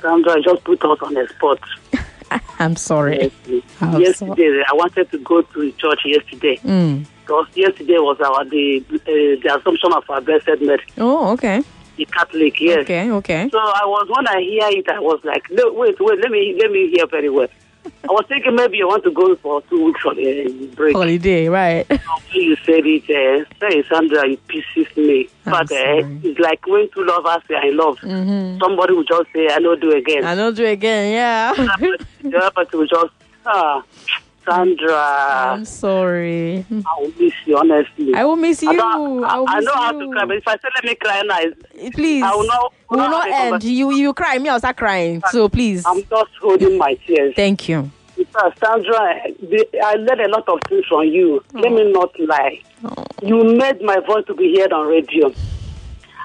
[0.00, 1.60] Sandra, I just put us on the spot.
[2.58, 3.32] I'm sorry.
[3.80, 7.06] Yesterday, I wanted to go to church yesterday Mm.
[7.22, 8.98] because yesterday was our the uh,
[9.42, 11.62] the assumption of our blessed Mary, Oh, okay.
[11.96, 12.60] the Catholic.
[12.60, 12.80] Yes.
[12.80, 13.10] Okay.
[13.10, 13.48] Okay.
[13.50, 16.54] So I was when I hear it, I was like, no, wait, wait, let me
[16.60, 17.48] let me hear very well.
[18.04, 20.94] I was thinking maybe you want to go for two weeks for a break.
[20.96, 21.48] Holiday.
[21.48, 21.86] Right.
[22.30, 25.28] You said it, uh, say Sandra, it pisses me.
[25.44, 27.98] but uh, it's like when two lovers are in love.
[28.00, 28.58] Mhm.
[28.60, 30.24] Somebody will just say, I know do again.
[30.24, 31.12] I know do again.
[31.12, 31.52] Yeah.
[32.22, 33.12] the other person will just,
[33.46, 33.82] ah,
[34.48, 35.52] Sandra.
[35.52, 36.64] I'm sorry.
[36.70, 38.14] I will miss you, honestly.
[38.14, 38.70] I will miss you.
[38.70, 41.22] I, don't- I I know how to cry, but if I say let me cry
[41.22, 42.22] now, eh, Please.
[42.22, 42.72] I will not.
[42.90, 43.64] Will not a end.
[43.64, 44.38] You you cry.
[44.38, 45.22] Me, I'll start crying.
[45.30, 45.84] So please.
[45.86, 47.34] I'm just holding my tears.
[47.36, 47.90] Thank you.
[48.16, 51.42] Because Sandra, I learned a lot of things from you.
[51.52, 51.76] Let oh.
[51.76, 52.60] me not lie.
[52.84, 53.04] Oh.
[53.22, 55.32] You made my voice to be heard on radio.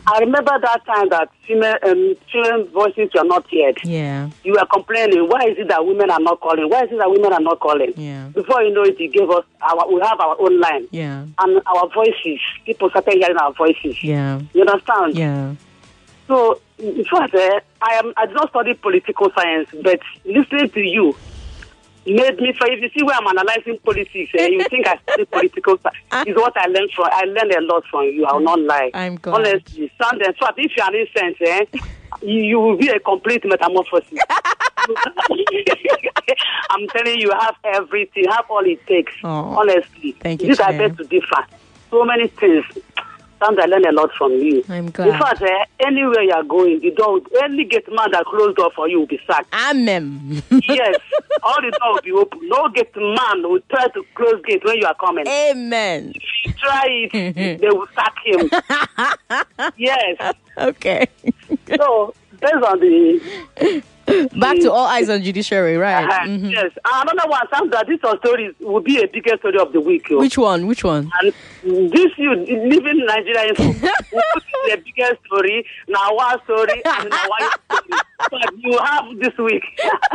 [0.05, 3.77] I remember that time that female, um, female voices were not heard.
[3.83, 4.29] Yeah.
[4.43, 5.29] You were complaining.
[5.29, 6.69] Why is it that women are not calling?
[6.69, 7.93] Why is it that women are not calling?
[7.95, 8.27] Yeah.
[8.29, 9.87] Before you know it, you gave us our.
[9.91, 10.87] We have our own line.
[10.91, 11.25] Yeah.
[11.39, 12.39] And our voices.
[12.65, 14.03] People started hearing our voices.
[14.03, 14.41] Yeah.
[14.53, 15.15] You understand?
[15.17, 15.55] Yeah.
[16.27, 18.13] So, in fact, I am.
[18.17, 21.15] I did not study political science, but listening to you
[22.05, 22.53] made me.
[22.53, 26.27] For if you see where I'm analyzing politics, and you think I study political science.
[26.27, 27.09] Is what I learned from.
[27.11, 28.25] I learned a lot from you.
[28.25, 28.91] I will not lie.
[28.93, 29.35] I'm glad.
[29.35, 31.65] Honestly, sound in fact, if you are innocent, eh,
[32.21, 34.19] you, you will be a complete metamorphosis.
[36.69, 39.13] I'm telling you, have everything, have all it takes.
[39.23, 39.55] Aw.
[39.59, 40.89] Honestly, Thank you, This I Chair.
[40.89, 41.45] beg to differ.
[41.89, 42.65] So many things.
[43.43, 44.63] Sandra, I learn a lot from you.
[44.69, 45.09] I'm glad.
[45.09, 48.71] In fact, eh, anywhere you are going, the door, any gate man that close door
[48.75, 49.53] for you will be sacked.
[49.53, 50.41] Amen.
[50.51, 50.99] yes,
[51.41, 52.39] all the door will be open.
[52.43, 55.27] No gate man will try to close gate when you are coming.
[55.27, 56.13] Amen.
[56.15, 58.49] If you try it, they will sack him.
[59.77, 60.33] yes.
[60.57, 61.07] Okay.
[61.77, 66.03] So based on the Back to all eyes on judiciary, right?
[66.05, 66.51] Uh-huh, Mhm.
[66.51, 66.71] Yes.
[66.85, 70.09] Another one, Sandra, this your story will be a bigger story of the week.
[70.09, 70.19] yo.
[70.19, 70.67] Which one?
[70.67, 71.09] Which one?
[71.21, 77.25] And this you living in Nigeria in the biggest story, now one story, and now
[77.29, 77.99] one story.
[78.31, 79.63] But you have this week.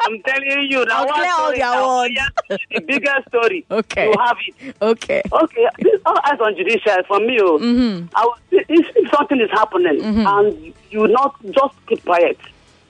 [0.00, 3.66] I'm telling you, now one clear all story, now the biggest story.
[3.70, 4.06] Okay.
[4.08, 4.76] You have it.
[4.80, 5.22] Okay.
[5.32, 7.38] Okay, this all eyes on judicial for me.
[7.40, 8.08] Oh, Mhm.
[8.14, 12.38] I if, if something is happening and you not just keep quiet,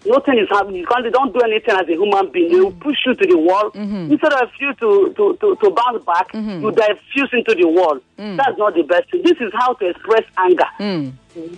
[0.07, 0.77] nothing is happening.
[0.81, 2.53] You can't don't do anything as a human being.
[2.53, 2.81] They will mm.
[2.81, 4.13] push you to the wall mm-hmm.
[4.13, 6.33] instead of you to to, to, to bounce back.
[6.33, 6.63] Mm-hmm.
[6.63, 7.99] You diffuse into the wall.
[8.19, 8.37] Mm.
[8.37, 9.23] That's not the best thing.
[9.23, 10.67] This is how to express anger.
[10.79, 11.13] Mm.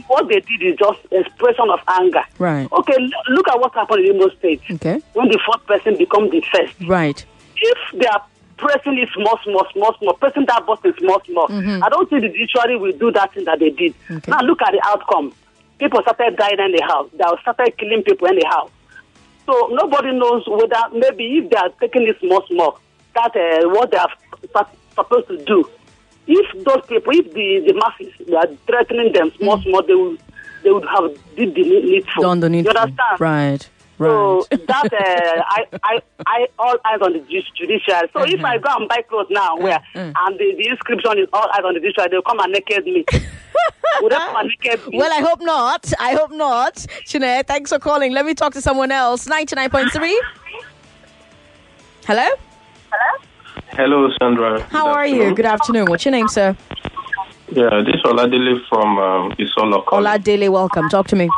[0.08, 2.22] What they did is just expression of anger.
[2.38, 2.68] Right.
[2.72, 2.96] Okay,
[3.28, 5.00] look at what happened in Imo State Okay.
[5.12, 7.24] when the fourth person become the first Right.
[7.56, 8.22] if they are
[8.56, 11.80] pressing it small, small, small, small, pressing that button small, small, Mhm.
[11.82, 13.94] I don't think the judiciary will do that thing that they did.
[14.26, 15.32] Now look at the outcome.
[15.78, 17.08] People started dying in the house.
[17.12, 18.70] They started killing people in the house.
[19.46, 22.78] So nobody knows whether maybe if they are taking it small, small,
[23.14, 24.12] that uh, what they are
[24.52, 25.68] sup- supposed to do.
[26.26, 30.18] If those people, if the, the masses they are threatening them small, small, they will
[30.62, 32.22] they would have did the needful.
[32.22, 33.20] Done the You understand?
[33.20, 33.68] Right.
[33.98, 38.08] So that uh, I, I, I, all eyes on the ju- judiciary.
[38.12, 41.48] So if I go and buy clothes now, where and the, the inscription is all
[41.52, 43.04] eyes on the judiciary, they'll come and naked me.
[44.00, 44.98] Would they come and naked me?
[44.98, 45.92] Well, I hope not.
[45.98, 46.86] I hope not.
[47.06, 48.12] Chine, thanks for calling.
[48.12, 49.26] Let me talk to someone else.
[49.26, 50.14] 99.3.
[52.06, 52.22] Hello?
[52.90, 53.18] Hello,
[53.70, 54.62] Hello, Sandra.
[54.62, 55.34] How are you?
[55.34, 55.86] Good afternoon.
[55.88, 56.56] What's your name, sir?
[57.50, 59.82] Yeah, this is Oladile from um, Isolo.
[59.90, 60.88] Ola Daily, welcome.
[60.88, 61.28] Talk to me.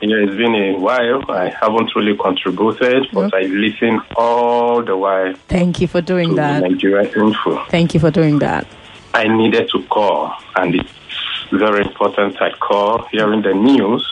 [0.00, 1.28] Yeah, it's been a while.
[1.30, 6.62] I haven't really contributed, but I listen all the while Thank you for doing that.
[6.62, 7.64] Nigeria Info.
[7.66, 8.66] Thank you for doing that.
[9.14, 10.90] I needed to call, and it's
[11.50, 14.06] very important I call hearing the news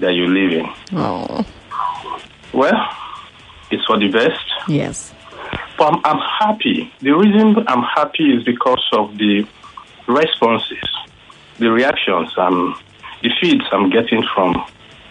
[0.00, 0.72] that you live in.
[0.98, 1.46] Oh,
[2.52, 2.74] Well,
[3.70, 4.44] it's for the best.
[4.68, 5.12] yes.
[5.78, 6.92] But I'm, I'm happy.
[7.00, 9.46] The reason I'm happy is because of the
[10.08, 10.88] responses,
[11.58, 12.74] the reactions, and
[13.22, 14.64] the feeds I'm getting from,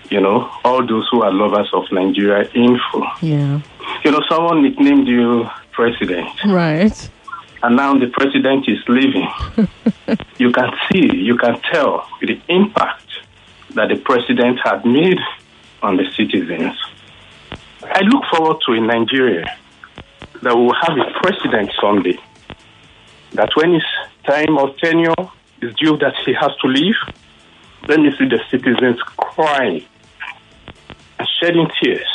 [0.09, 3.03] you know, all those who are lovers of Nigeria info.
[3.21, 3.61] Yeah.
[4.03, 7.09] You know, someone nicknamed you president, Right.
[7.63, 9.27] and now the president is leaving.
[10.37, 13.03] you can see, you can tell the impact
[13.73, 15.19] that the president had made
[15.81, 16.73] on the citizens.
[17.83, 19.57] I look forward to a Nigeria
[20.41, 22.17] that we will have a president someday.
[23.33, 23.83] That when his
[24.25, 25.13] time of tenure
[25.61, 26.95] is due that he has to leave,
[27.87, 29.83] let me see the citizens crying
[31.19, 32.08] and shedding tears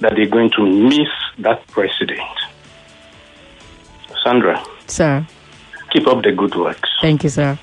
[0.00, 1.08] that they're going to miss
[1.38, 2.20] that president.
[4.24, 5.26] Sandra, Sir,
[5.90, 6.88] keep up the good works.
[7.00, 7.58] thank you, sir.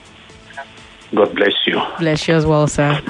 [1.16, 1.82] God bless you.
[2.00, 3.02] Bless you as well, sir.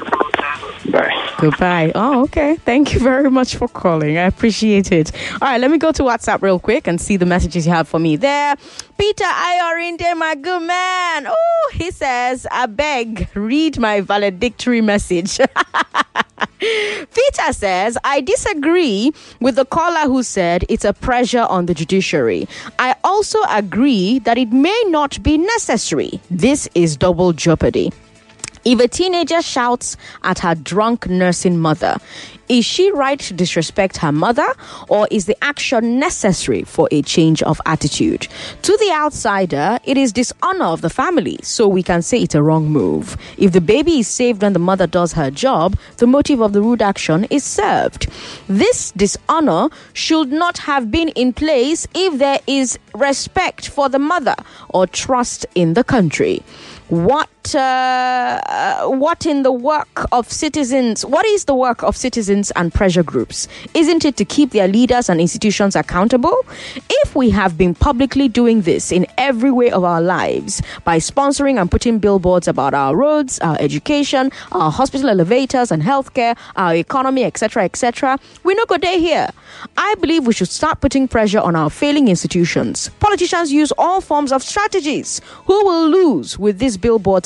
[0.92, 1.34] Bye.
[1.40, 1.92] Goodbye.
[1.96, 2.56] Oh, okay.
[2.56, 4.18] Thank you very much for calling.
[4.18, 5.12] I appreciate it.
[5.34, 7.88] All right, let me go to WhatsApp real quick and see the messages you have
[7.88, 8.56] for me there.
[8.98, 11.28] Peter Ayorinde, my good man.
[11.28, 15.40] Oh, he says, I beg, read my valedictory message.
[16.60, 22.48] Peter says, I disagree with the caller who said it's a pressure on the judiciary.
[22.80, 26.20] I also agree that it may not be necessary.
[26.32, 27.92] This is double jeopardy.
[28.66, 31.98] If a teenager shouts at her drunk nursing mother,
[32.50, 34.48] is she right to disrespect her mother
[34.88, 38.28] or is the action necessary for a change of attitude?
[38.62, 42.44] To the outsider, it is dishonor of the family, so we can say it's a
[42.44, 43.18] wrong move.
[43.38, 46.62] If the baby is saved when the mother does her job, the motive of the
[46.62, 48.08] rude action is served.
[48.48, 54.36] This dishonor should not have been in place if there is respect for the mother
[54.70, 56.42] or trust in the country
[56.90, 62.52] what uh, uh, what in the work of citizens what is the work of citizens
[62.52, 63.48] and pressure groups?
[63.74, 66.38] Isn't it to keep their leaders and institutions accountable?
[66.90, 71.60] If we have been publicly doing this in every way of our lives by sponsoring
[71.60, 77.24] and putting billboards about our roads our education our hospital elevators and healthcare our economy
[77.24, 79.30] etc etc we're not good day here.
[79.78, 82.90] I believe we should start putting pressure on our failing institutions.
[83.00, 85.22] Politicians use all forms of strategies.
[85.46, 87.26] Who will lose with this billboard.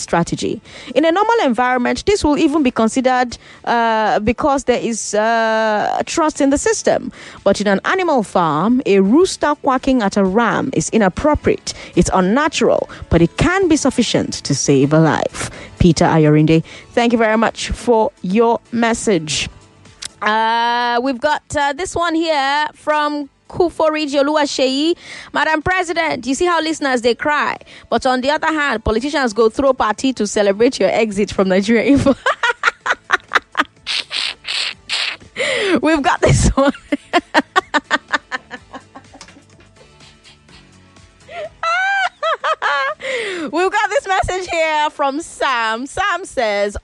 [0.96, 6.42] In a normal environment, this will even be considered uh, because there is uh, trust
[6.42, 7.12] in the system.
[7.44, 11.74] But in an animal farm, a rooster quacking at a ram is inappropriate.
[11.96, 15.50] It's unnatural, but it can be sufficient to save a life.
[15.80, 19.50] Peter Ayorinde, thank you very much for your message.
[20.22, 24.96] Uh, we've got uh, this one here from Kuforiji Oluwaseyi.
[25.34, 27.58] Madam President, you see how listeners they cry.
[27.90, 31.50] But on the other hand, politicians go throw a party to celebrate your exit from
[31.50, 32.16] Nigeria Info.
[35.82, 36.74] We've got this one.
[43.52, 45.86] We've got this message here from Sam.
[45.88, 46.78] Sam says,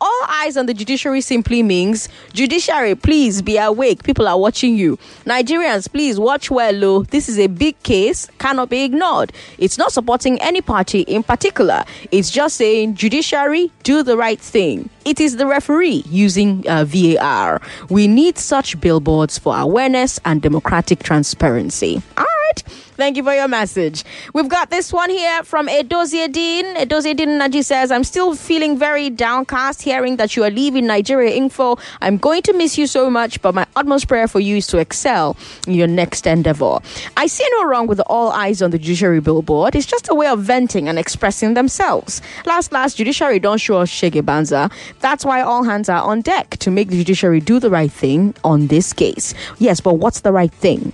[0.43, 4.03] eyes on the judiciary simply means, Judiciary, please be awake.
[4.03, 4.97] People are watching you.
[5.25, 7.03] Nigerians, please watch well, oh.
[7.03, 9.31] This is a big case, cannot be ignored.
[9.57, 11.83] It's not supporting any party in particular.
[12.11, 14.89] It's just saying, Judiciary, do the right thing.
[15.05, 17.61] It is the referee using uh, VAR.
[17.89, 22.01] We need such billboards for awareness and democratic transparency.
[22.17, 22.25] All
[22.63, 22.73] right.
[22.97, 24.03] Thank you for your message.
[24.33, 26.65] We've got this one here from Edozie Dean.
[26.75, 31.35] Edozie Dean Naji says, I'm still feeling very downcast hearing that you are leaving Nigeria
[31.35, 31.77] Info.
[32.01, 34.77] I'm going to miss you so much, but my utmost prayer for you is to
[34.79, 35.37] excel
[35.67, 36.79] in your next endeavor.
[37.15, 39.75] I see no wrong with all eyes on the judiciary billboard.
[39.75, 42.21] It's just a way of venting and expressing themselves.
[42.45, 44.71] Last, last, judiciary don't show us Shege Banza.
[44.99, 48.33] That's why all hands are on deck to make the judiciary do the right thing
[48.43, 49.33] on this case.
[49.59, 50.93] Yes, but what's the right thing?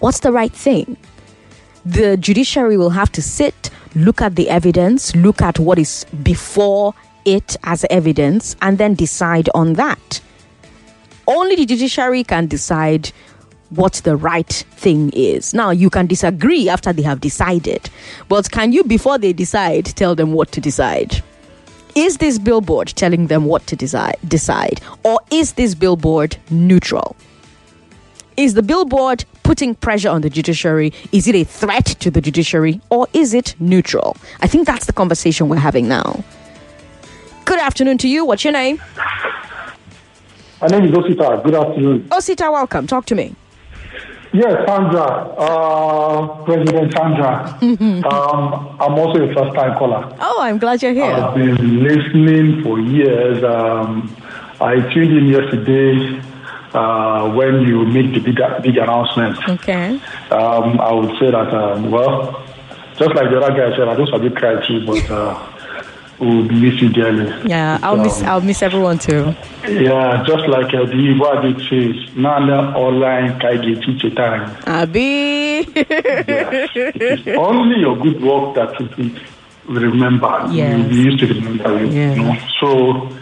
[0.00, 0.96] What's the right thing?
[1.84, 6.94] The judiciary will have to sit, look at the evidence, look at what is before
[7.24, 10.20] it as evidence, and then decide on that.
[11.26, 13.10] Only the judiciary can decide
[13.70, 15.54] what the right thing is.
[15.54, 17.88] Now, you can disagree after they have decided,
[18.28, 21.22] but can you, before they decide, tell them what to decide?
[21.94, 27.16] Is this billboard telling them what to decide, decide or is this billboard neutral?
[28.36, 30.92] Is the billboard putting pressure on the judiciary?
[31.12, 34.16] Is it a threat to the judiciary or is it neutral?
[34.40, 36.24] I think that's the conversation we're having now.
[37.44, 38.24] Good afternoon to you.
[38.24, 38.82] What's your name?
[40.60, 41.44] My name is Osita.
[41.44, 42.08] Good afternoon.
[42.08, 42.86] Osita, welcome.
[42.86, 43.36] Talk to me.
[44.32, 45.04] Yes, Sandra,
[45.38, 47.56] uh, President Sandra.
[48.10, 50.12] um, I'm also a first time caller.
[50.18, 51.04] Oh, I'm glad you're here.
[51.04, 53.44] I've been listening for years.
[53.44, 54.12] Um,
[54.60, 56.20] I tuned in yesterday
[56.74, 59.38] uh, when you made the big, big announcement.
[59.48, 60.00] Okay.
[60.30, 62.44] Um, I would say that, um, well,
[62.98, 65.52] just like the other guy said, I just a bit cry too, but uh,
[66.18, 67.26] we'll miss you dearly.
[67.48, 69.34] Yeah, I'll miss I'll miss everyone too.
[69.68, 74.56] Yeah, just like uh, the Igbo adage says, Nana online kaige teach time.
[74.66, 75.64] Abi.
[75.74, 80.46] It's only your good work that will remember.
[80.50, 80.88] Yes.
[80.90, 81.90] We used to remember you.
[81.90, 82.14] Yeah.
[82.14, 82.36] you know?
[82.60, 83.13] So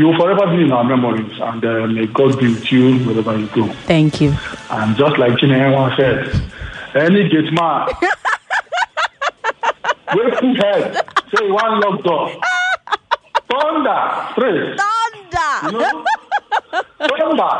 [0.00, 3.38] you will forever be in our memories, and uh, may God be with you wherever
[3.38, 3.68] you go.
[3.84, 4.34] Thank you.
[4.70, 6.42] And just like Chineke said,
[6.96, 7.86] any gate man,
[10.14, 10.94] wave his head,
[11.34, 12.32] say one locked door.
[13.50, 14.00] Thunder,
[14.36, 14.80] praise.
[14.80, 15.52] Thunder.
[15.66, 16.04] You know?
[16.98, 17.52] Thunder.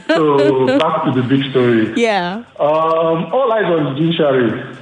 [0.08, 1.92] so back to the big story.
[2.00, 2.44] Yeah.
[2.58, 4.76] Um, all eyes on the judiciary.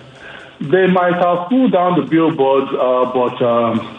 [0.60, 3.98] They might have pulled down the billboard, uh, but um,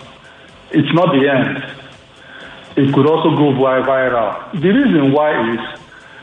[0.72, 1.64] it's not the end.
[2.76, 4.52] It could also go viral.
[4.62, 5.80] The reason why is,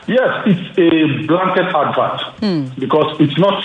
[0.07, 3.63] yes, it's a blanket advert because it's not.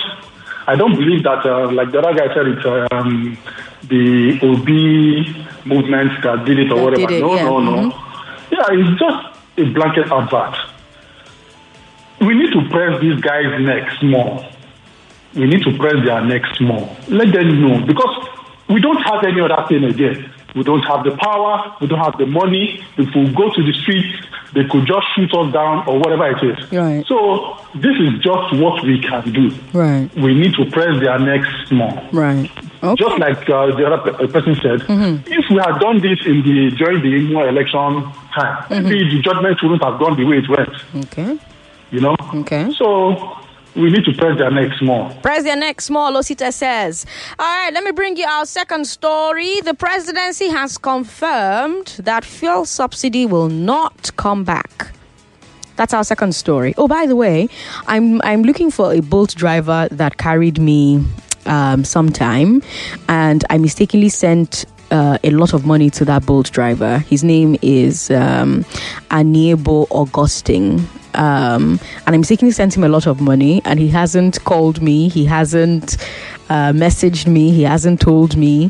[0.65, 3.37] I don't believe that, uh, like the other guy said, it's um,
[3.83, 7.13] the OB movement that did it or That whatever.
[7.13, 7.81] it, no, yeah, no, no.
[8.51, 9.27] Yeah, it's just
[9.57, 10.55] a blanket advert.
[12.21, 14.45] We need to press these guys' necks more.
[15.35, 16.95] We need to press their necks more.
[17.09, 18.27] Let them know because
[18.69, 20.31] we don't have any other thing again.
[20.55, 21.75] We don't have the power.
[21.81, 22.83] We don't have the money.
[22.97, 26.43] If we go to the streets, they could just shoot us down or whatever it
[26.43, 26.71] is.
[26.71, 27.05] Right.
[27.07, 29.49] So this is just what we can do.
[29.73, 30.09] Right.
[30.15, 32.07] We need to press their necks more.
[32.11, 32.51] Right.
[32.83, 33.03] Okay.
[33.03, 35.25] Just like uh, the other pe- uh, person said, mm-hmm.
[35.31, 38.03] if we had done this in the during the Imo election
[38.35, 38.83] time, mm-hmm.
[38.83, 41.05] maybe the judgment wouldn't have gone the way it went.
[41.05, 41.39] Okay.
[41.91, 42.15] You know.
[42.35, 42.71] Okay.
[42.73, 43.37] So
[43.75, 45.09] we need to press their necks more.
[45.21, 47.05] Press your neck more, Osita says.
[47.39, 49.61] All right, let me bring you our second story.
[49.61, 54.91] The presidency has confirmed that fuel subsidy will not come back.
[55.75, 56.75] That's our second story.
[56.77, 57.49] Oh, by the way,
[57.87, 61.03] I'm I'm looking for a bolt driver that carried me
[61.47, 62.61] um, sometime,
[63.09, 66.99] and I mistakenly sent uh, a lot of money to that bolt driver.
[66.99, 68.63] His name is um,
[69.09, 70.87] Aniebo Augustine.
[71.15, 75.09] Um, and I'm mistakenly sent him a lot of money, and he hasn't called me.
[75.09, 75.97] He hasn't
[76.49, 77.51] uh, messaged me.
[77.51, 78.69] He hasn't told me,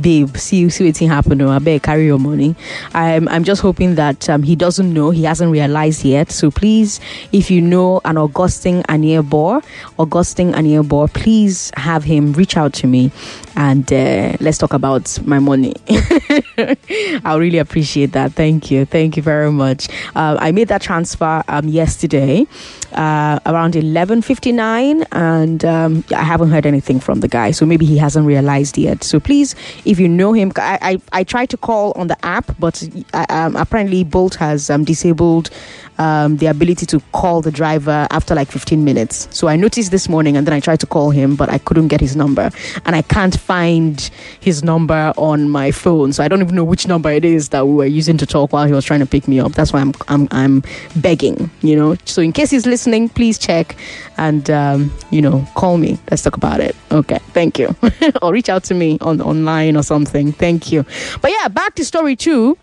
[0.00, 0.36] babe.
[0.36, 1.42] See, see what's happened.
[1.42, 2.56] I better carry your money.
[2.92, 5.10] I'm, I'm just hoping that um, he doesn't know.
[5.10, 6.30] He hasn't realized yet.
[6.30, 7.00] So please,
[7.32, 9.64] if you know an Augustine Aniebor,
[9.98, 13.12] Augustine Aniebor, please have him reach out to me
[13.56, 15.74] and uh, let's talk about my money.
[17.24, 18.32] I'll really appreciate that.
[18.32, 18.84] Thank you.
[18.84, 19.88] Thank you very much.
[20.16, 22.46] Uh, I made that transfer um, yesterday
[22.94, 27.50] uh, around 11.59 and um, I haven't heard anything from the guy.
[27.50, 29.04] So maybe he hasn't realized yet.
[29.04, 30.78] So please, if you know him, I,
[31.12, 34.84] I, I tried to call on the app, but uh, um, apparently Bolt has um,
[34.84, 35.50] disabled
[35.98, 39.28] um, the ability to call the driver after like 15 minutes.
[39.30, 41.88] So I noticed this morning and then I tried to call him, but I couldn't
[41.88, 42.50] get his number.
[42.84, 44.00] And I can't find
[44.40, 46.12] his number on my phone.
[46.12, 48.52] So I don't even know which number it is that we were using to talk
[48.52, 49.52] while he was trying to pick me up.
[49.52, 50.62] That's why I'm, I'm, I'm
[50.96, 51.96] begging, you know.
[52.04, 52.83] So in case he's listening,
[53.14, 53.76] please check
[54.16, 55.98] and, um, you know, call me.
[56.10, 56.76] Let's talk about it.
[56.90, 57.18] Okay.
[57.32, 57.74] Thank you.
[58.22, 60.32] or reach out to me on online or something.
[60.32, 60.84] Thank you.
[61.20, 62.58] But yeah, back to story two.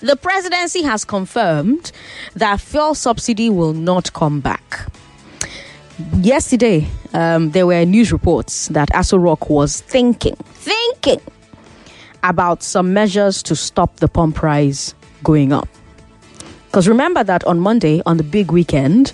[0.00, 1.92] The presidency has confirmed
[2.34, 4.90] that fuel subsidy will not come back.
[6.16, 11.20] Yesterday, um, there were news reports that Aso Rock was thinking, thinking
[12.22, 15.68] about some measures to stop the pump price going up.
[16.70, 19.12] Because remember that on Monday, on the big weekend,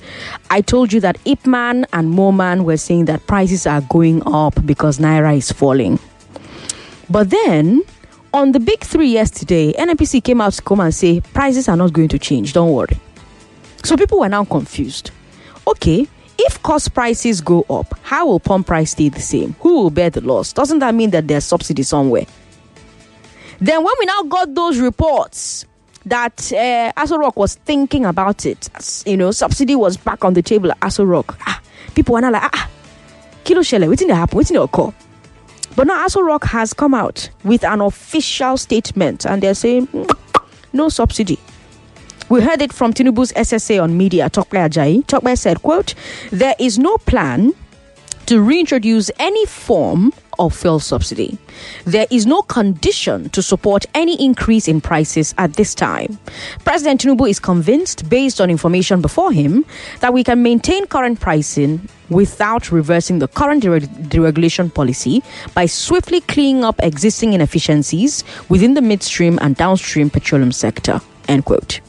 [0.50, 4.98] I told you that Ipman and Moman were saying that prices are going up because
[4.98, 5.98] Naira is falling.
[7.08, 7.82] But then
[8.34, 11.94] on the big three yesterday, NNPC came out to come and say prices are not
[11.94, 12.52] going to change.
[12.52, 12.98] Don't worry.
[13.82, 15.10] So people were now confused.
[15.66, 16.06] Okay,
[16.38, 19.54] if cost prices go up, how will pump price stay the same?
[19.60, 20.52] Who will bear the loss?
[20.52, 22.26] Doesn't that mean that there's subsidy somewhere?
[23.60, 25.64] Then when we now got those reports
[26.06, 28.68] that uh, Aso Rock was thinking about it,
[29.06, 31.36] you know, subsidy was back on the table at Aso Rock.
[31.46, 31.60] Ah,
[31.94, 32.70] people were now like, ah,
[33.44, 34.38] kilo shele, in the happen?
[34.38, 34.92] In the occur?
[35.74, 40.10] But now Aso Rock has come out with an official statement and they're saying "Mm,
[40.72, 41.38] no subsidy.
[42.28, 45.06] We heard it from Tinubu's SSA on media, Tope Ajayi.
[45.06, 45.94] Tope said, quote,
[46.32, 47.52] there is no plan
[48.26, 51.38] to reintroduce any form of fuel subsidy.
[51.84, 56.18] There is no condition to support any increase in prices at this time.
[56.64, 59.64] President Tinubu is convinced, based on information before him,
[60.00, 65.22] that we can maintain current pricing without reversing the current deregulation policy
[65.54, 71.00] by swiftly cleaning up existing inefficiencies within the midstream and downstream petroleum sector.
[71.28, 71.80] End quote.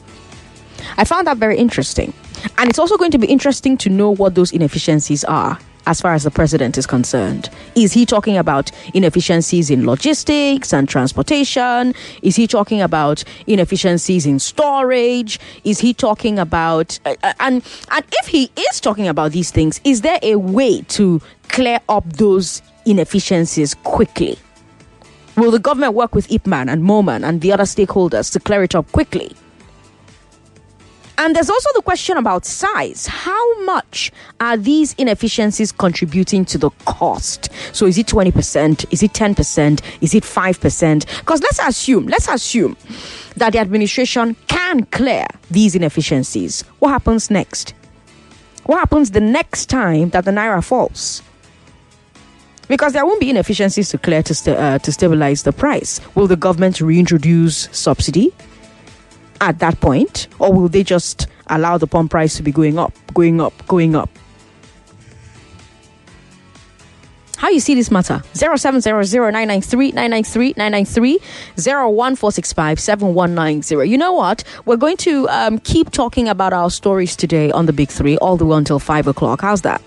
[0.96, 2.12] I found that very interesting.
[2.56, 6.12] And it's also going to be interesting to know what those inefficiencies are as far
[6.12, 7.48] as the president is concerned?
[7.74, 11.94] Is he talking about inefficiencies in logistics and transportation?
[12.22, 15.40] Is he talking about inefficiencies in storage?
[15.64, 19.80] Is he talking about uh, uh, and and if he is talking about these things,
[19.82, 24.38] is there a way to clear up those inefficiencies quickly?
[25.38, 28.74] Will the government work with IPMAN and MOMAN and the other stakeholders to clear it
[28.74, 29.34] up quickly?
[31.18, 33.08] And there's also the question about size.
[33.08, 37.50] How much are these inefficiencies contributing to the cost?
[37.72, 38.86] So is it 20%?
[38.92, 39.82] Is it 10%?
[40.00, 41.18] Is it 5%?
[41.18, 42.76] Because let's assume, let's assume
[43.36, 46.62] that the administration can clear these inefficiencies.
[46.78, 47.74] What happens next?
[48.66, 51.22] What happens the next time that the Naira falls?
[52.68, 56.00] Because there won't be inefficiencies to clear to, st- uh, to stabilize the price.
[56.14, 58.32] Will the government reintroduce subsidy?
[59.40, 62.92] At that point, or will they just allow the pump price to be going up,
[63.14, 64.10] going up, going up?
[67.38, 68.20] How you see this matter?
[68.34, 71.18] 0700-993-993-993
[71.56, 73.88] 01465-7190.
[73.88, 74.42] You know what?
[74.66, 78.36] We're going to um, keep talking about our stories today on the Big Three all
[78.36, 79.42] the way until 5 o'clock.
[79.42, 79.80] How's that?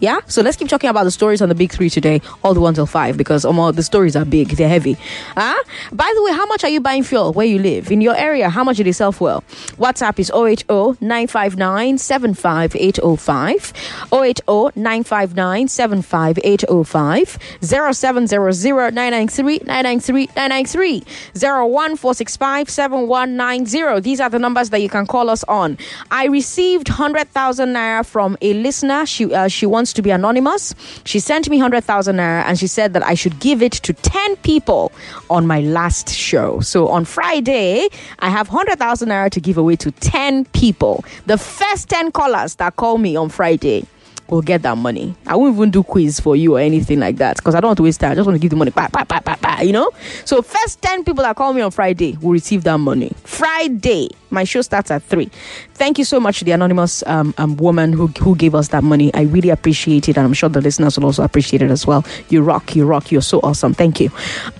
[0.00, 0.20] Yeah?
[0.26, 2.68] So let's keep talking about the stories on the big three today, all the way
[2.68, 4.96] until five, because um, the stories are big, they're heavy.
[5.36, 5.62] Huh?
[5.92, 7.90] By the way, how much are you buying fuel where you live?
[7.90, 9.42] In your area, how much do they sell fuel?
[9.78, 13.72] WhatsApp is 080 959 75805.
[14.12, 14.42] 080
[14.80, 17.38] 959 75805.
[17.62, 21.02] 0700 993 993 993.
[21.34, 24.00] 01465 7190.
[24.00, 25.78] These are the numbers that you can call us on.
[26.10, 29.06] I received 100,000 naira from a listener.
[29.06, 30.74] She, uh, she wants to be anonymous.
[31.04, 34.36] She sent me 100,000 naira and she said that I should give it to 10
[34.36, 34.92] people
[35.30, 36.60] on my last show.
[36.60, 37.88] So on Friday,
[38.20, 41.04] I have 100,000 naira to give away to 10 people.
[41.26, 43.86] The first 10 callers that call me on Friday
[44.28, 45.14] will get that money.
[45.26, 47.76] I won't even do quiz for you or anything like that because I don't want
[47.78, 48.12] to waste time.
[48.12, 49.90] I just want to give the money, bah, bah, bah, bah, bah, you know.
[50.24, 53.12] So first ten people that call me on Friday will receive that money.
[53.24, 55.30] Friday, my show starts at three.
[55.74, 58.82] Thank you so much to the anonymous um, um, woman who who gave us that
[58.82, 59.12] money.
[59.14, 62.04] I really appreciate it, and I'm sure the listeners will also appreciate it as well.
[62.30, 63.74] You rock, you rock, you're so awesome.
[63.74, 64.10] Thank you.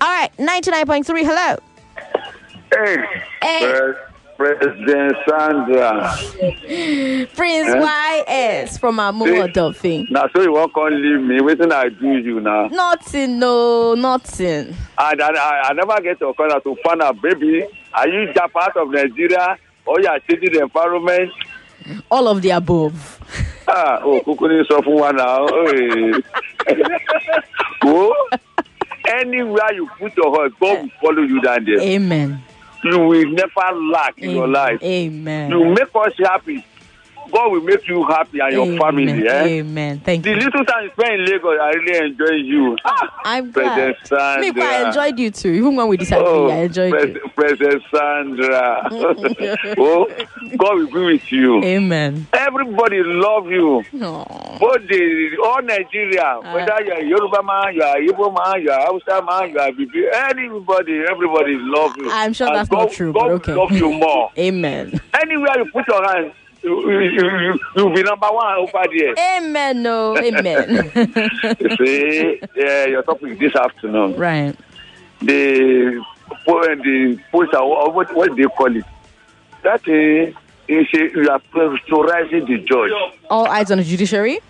[0.00, 1.24] All right, ninety nine point three.
[1.24, 1.56] Hello.
[3.42, 3.96] Hey, Pres-
[4.36, 6.16] President Sandra.
[7.34, 10.06] Prince YS from Amuwo Dolphin.
[10.10, 11.40] Now, so you won't come leave me.
[11.40, 12.66] Waiting I do you now.
[12.66, 14.74] Nothing, no, nothing.
[14.98, 18.52] And I, I, I never get to corner to find out, baby, are you just
[18.52, 19.56] part of Nigeria
[19.86, 21.30] or you are changing the environment?
[22.10, 23.20] All of the above.
[23.68, 25.46] Ah, oh, Kukuni sọ fún wa now.
[27.82, 28.14] Go.
[29.06, 31.80] Anywhere you put your heart, God will follow you down there.
[31.80, 32.42] Amen.
[32.84, 34.82] You will never lack in your life.
[34.82, 35.50] Amen.
[35.50, 36.64] You make us happy.
[37.34, 38.78] God will make you happy and your Amen.
[38.78, 39.26] family.
[39.28, 39.44] Eh?
[39.60, 40.00] Amen.
[40.04, 40.36] Thank the you.
[40.38, 42.76] The little time you spend in Lagos, I really enjoy you.
[42.84, 44.36] Ah, I'm President glad.
[44.38, 44.52] Sandra.
[44.54, 45.48] Me, I enjoyed you too.
[45.50, 47.30] Even when we decided, Oh, I enjoyed Pres- you.
[47.34, 48.88] President Sandra.
[49.78, 50.06] oh,
[50.56, 51.62] God will be with you.
[51.64, 52.26] Amen.
[52.32, 53.82] Everybody love you.
[54.00, 54.58] Aw.
[54.58, 59.50] Both the all Nigeria, whether you're Yoruba man, you're a Igbo man, you're Hausa man,
[59.50, 62.10] you're a Bibi, anybody, everybody love you.
[62.10, 63.54] I'm sure And that's God, not true, God but okay.
[63.54, 64.30] love you more.
[64.38, 65.00] Amen.
[65.20, 66.32] Anywhere you put your hands,
[66.64, 67.10] you, you,
[67.40, 69.14] you, you'll be number one over there.
[69.38, 69.82] Amen.
[69.82, 70.16] No.
[70.16, 70.90] Amen.
[71.60, 74.16] You see, yeah, your topic this afternoon.
[74.16, 74.56] right.
[75.20, 76.02] The
[76.46, 78.84] the poster, or what, what do you call it?
[79.62, 80.34] That is,
[80.68, 82.90] is a, you are pressurizing the judge.
[83.30, 84.40] All eyes on the judiciary.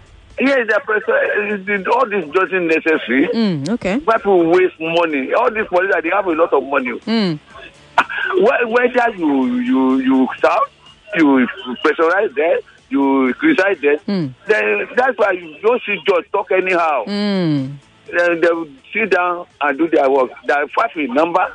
[0.40, 3.28] Yes, the pressure, all this judging necessary.
[3.28, 3.98] Mm, okay.
[3.98, 5.32] Why people waste money?
[5.32, 6.90] All these police, they have a lot of money.
[6.90, 7.38] Mm.
[8.68, 10.58] Whether you you you serve,
[11.16, 11.46] you
[11.84, 12.58] pressurize them,
[12.90, 14.34] you criticize them, Mm.
[14.46, 17.04] then that's why you don't see judge talk anyhow.
[17.06, 17.72] Mm.
[18.16, 20.30] Then they will sit down and do their work.
[20.46, 21.46] Five in number.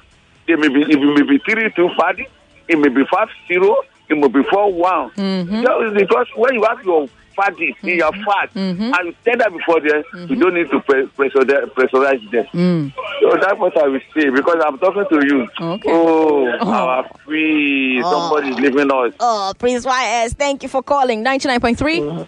[0.47, 2.27] They may be it may be three two party.
[2.67, 3.75] It may be five zero.
[4.09, 5.11] It may be four one.
[5.11, 5.61] Mhm.
[5.63, 7.07] Just because when you have your
[7.39, 8.91] party in your fat Mhm.
[8.95, 12.45] and you stand that before them, you don't need to pre- pressurize, pressurize them.
[12.53, 12.93] Mm.
[13.21, 15.47] So that's what I will say because I'm talking to you.
[15.61, 15.89] Okay.
[15.91, 16.71] Oh, Oh.
[16.71, 18.01] our free.
[18.03, 18.11] Oh.
[18.11, 19.13] Somebody's leaving us.
[19.19, 21.23] Oh, Prince YS, thank you for calling.
[21.23, 22.27] 99.3.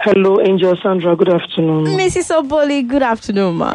[0.00, 1.16] Hello, Angel Sandra.
[1.16, 1.86] Good afternoon.
[1.86, 2.30] Mrs.
[2.30, 3.72] Oboli, good afternoon, ma.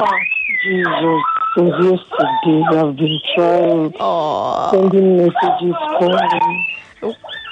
[0.63, 1.21] Jesus,
[1.57, 3.93] since yesterday we have been trying,
[4.71, 6.65] sending messages, calling.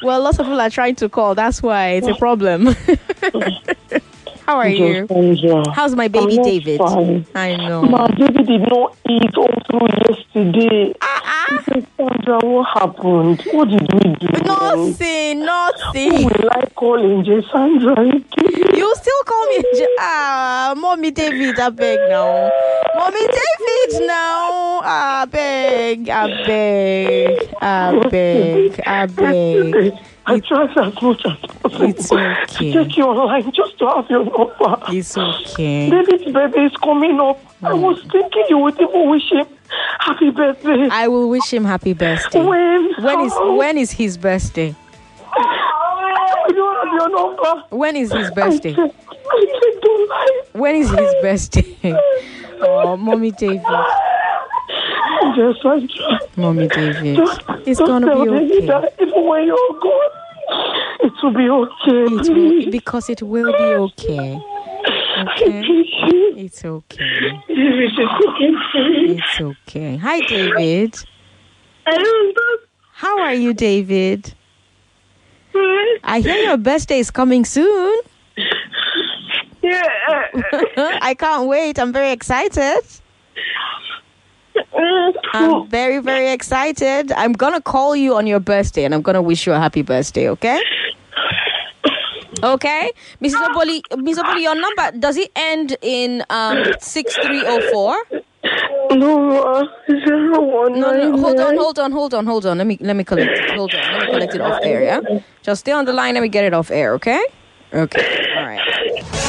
[0.01, 1.35] Well, lots of people are trying to call.
[1.35, 2.69] That's why it's a problem.
[4.49, 5.05] How are you?
[5.75, 6.79] How's my baby David?
[6.79, 7.23] fine.
[7.35, 7.83] I know.
[7.83, 10.91] My baby did not eat all through yesterday.
[11.51, 13.43] Angel Sandra, what happened?
[13.51, 14.43] What did we do?
[14.43, 16.13] Nothing, nothing.
[16.13, 18.75] Who will I call Angel Sandra again?
[18.75, 21.59] You still call me J- ah, mommy David?
[21.59, 22.49] I beg now,
[22.95, 24.81] mommy David now.
[24.83, 29.75] I beg, I beg, I beg, I beg.
[29.85, 29.95] I
[30.37, 32.71] tried as much as possible It's okay.
[32.71, 34.77] to take you online just to have your number.
[34.89, 35.89] It's okay.
[35.89, 37.39] David's baby is coming up.
[37.63, 37.81] I mm.
[37.81, 39.47] was thinking you would even wish him
[39.99, 40.87] happy birthday.
[40.91, 42.43] I will wish him happy birthday.
[42.43, 42.93] When?
[43.01, 44.75] When is when is his birthday?
[45.31, 47.63] I don't have your number.
[47.69, 48.75] When is his birthday?
[48.77, 50.41] I I lie.
[50.53, 51.97] When is his birthday?
[52.61, 53.61] Oh, mommy David,
[55.35, 56.19] Just Sandra.
[56.35, 57.15] mommy David.
[57.17, 58.65] Just, It's gonna be okay.
[58.67, 60.11] that even when you're gone,
[61.01, 62.13] it will be okay.
[62.15, 64.39] It will, because it will be okay.
[65.19, 65.61] Okay,
[66.37, 67.41] it's okay.
[67.47, 69.17] David is cooking for me.
[69.19, 69.97] It's okay.
[69.97, 70.95] Hi, David.
[72.93, 74.33] How are you, David?
[76.03, 77.99] I hear your birthday is coming soon.
[79.61, 79.83] Yeah.
[81.01, 81.77] I can't wait.
[81.79, 82.79] I'm very excited.
[85.33, 87.11] I'm very, very excited.
[87.11, 90.29] I'm gonna call you on your birthday and I'm gonna wish you a happy birthday,
[90.29, 90.61] okay?
[92.41, 92.91] Okay?
[93.21, 93.41] Mrs.
[93.47, 94.19] Oboli, Mrs.
[94.19, 97.95] Oboli, your number does it end in um six three oh four?
[98.91, 99.65] No, uh,
[100.05, 102.57] zero one No, no, hold on, hold on, hold on, hold on.
[102.57, 103.51] Let me let me collect it.
[103.55, 103.81] Hold on.
[103.81, 105.01] Let me collect it off air, yeah?
[105.43, 107.21] Just stay on the line, let me get it off air, okay?
[107.73, 108.27] Okay.
[108.37, 109.25] All right.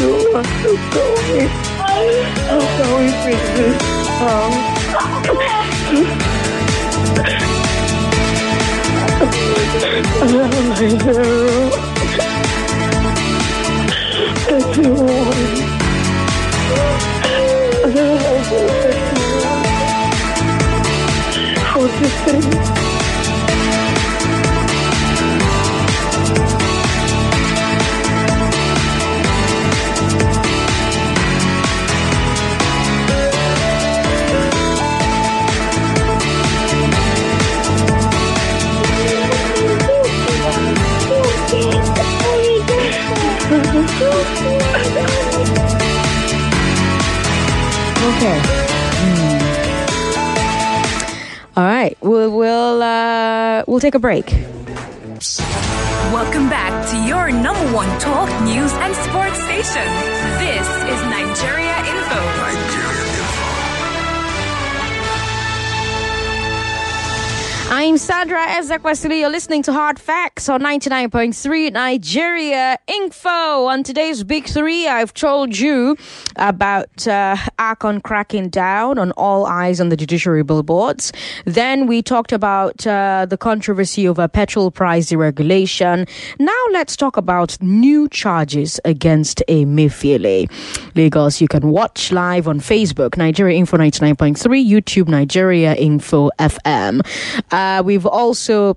[0.00, 1.04] What did we don't want to go
[1.36, 1.48] in.
[2.48, 3.80] How can we fix this
[4.18, 4.56] house?
[10.20, 10.52] I don't
[11.04, 11.70] the room.
[14.48, 15.70] Thirty-one.
[17.84, 18.18] I don't
[22.22, 22.79] like
[48.10, 48.38] Okay.
[49.00, 49.40] Hmm.
[51.56, 51.96] All right.
[52.00, 54.26] We'll we'll uh, we'll take a break.
[56.12, 59.86] Welcome back to your number one talk news and sports station.
[60.40, 61.09] This is
[67.72, 69.20] I'm Sandra Ezekwesili.
[69.20, 73.28] You're listening to Hard Facts on 99.3 Nigeria Info.
[73.30, 75.96] On today's Big Three, I've told you
[76.34, 81.12] about uh, Arcon cracking down on all eyes on the judiciary billboards.
[81.44, 86.08] Then we talked about uh, the controversy over petrol price deregulation.
[86.40, 90.50] Now let's talk about new charges against Emefiele.
[90.96, 97.06] Lagos, you can watch live on Facebook, Nigeria Info 99.3, YouTube, Nigeria Info FM.
[97.52, 98.76] Uh, we've also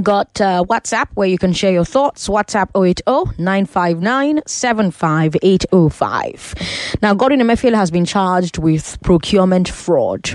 [0.00, 2.28] got uh, WhatsApp where you can share your thoughts.
[2.28, 3.02] WhatsApp 080
[3.38, 6.54] 959 75805.
[7.02, 10.30] Now, Godwin Emefiele has been charged with procurement fraud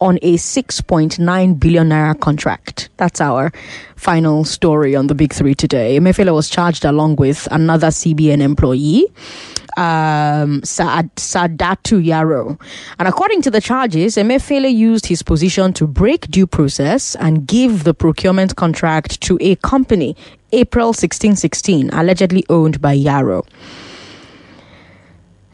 [0.00, 2.90] on a 6.9 billion naira contract.
[2.98, 3.50] That's our
[3.96, 5.98] final story on the big three today.
[5.98, 9.06] Emefiele was charged along with another CBN employee
[9.76, 12.60] um, Sadatu Yaro.
[12.98, 17.84] And according to the charges, Emefiele used his position to break due process and give
[17.84, 20.16] the procurement contract to a company,
[20.52, 23.46] April 1616, allegedly owned by Yaro.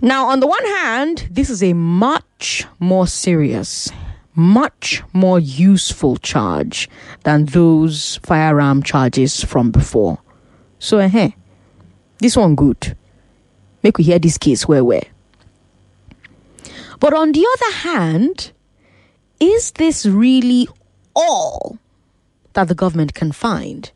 [0.01, 3.91] Now, on the one hand, this is a much more serious,
[4.35, 6.89] much more useful charge
[7.23, 10.19] than those firearm charges from before.
[10.81, 11.31] So, eh,
[12.19, 12.97] this one good
[13.83, 15.05] make we hear this case where where.
[17.01, 18.53] But on the other hand,
[19.41, 20.69] is this really
[21.17, 21.79] all
[22.53, 23.91] that the government can find?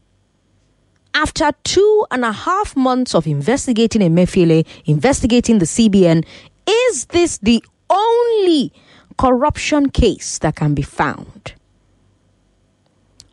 [1.14, 6.26] After two and a half months of investigating Emefiele, investigating the CBN,
[6.68, 8.72] is this the only
[9.16, 11.54] corruption case that can be found?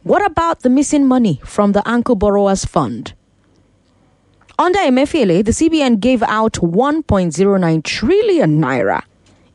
[0.04, 3.14] What about the missing money from the Anchor Borrowers Fund?
[4.60, 9.02] Under Emefiele, the CBN gave out 1.09 trillion naira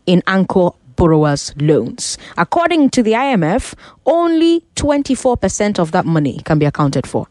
[0.06, 2.18] in Anchor borrowers' loans.
[2.36, 3.74] According to the IMF,
[4.06, 7.28] only 24% of that money can be accounted for.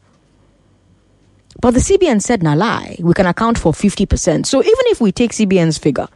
[1.60, 4.46] But the CBN said, na lie, we can account for 50%.
[4.46, 6.08] So even if we take CBN's figure,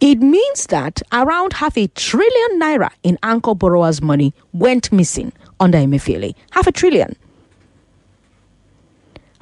[0.00, 5.78] it means that around half a trillion naira in Anchor borrowers' money went missing under
[5.78, 6.34] Emefiele.
[6.50, 7.16] Half a trillion.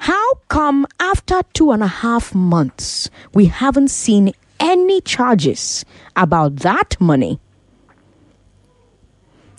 [0.01, 5.85] How come after two and a half months we haven't seen any charges
[6.15, 7.39] about that money?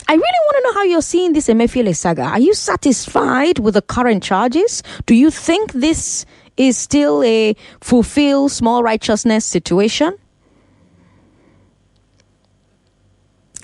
[0.08, 2.22] I really want to know how you're seeing this Emefiele saga.
[2.22, 4.82] Are you satisfied with the current charges?
[5.06, 6.26] Do you think this
[6.56, 10.18] is still a fulfill small righteousness situation?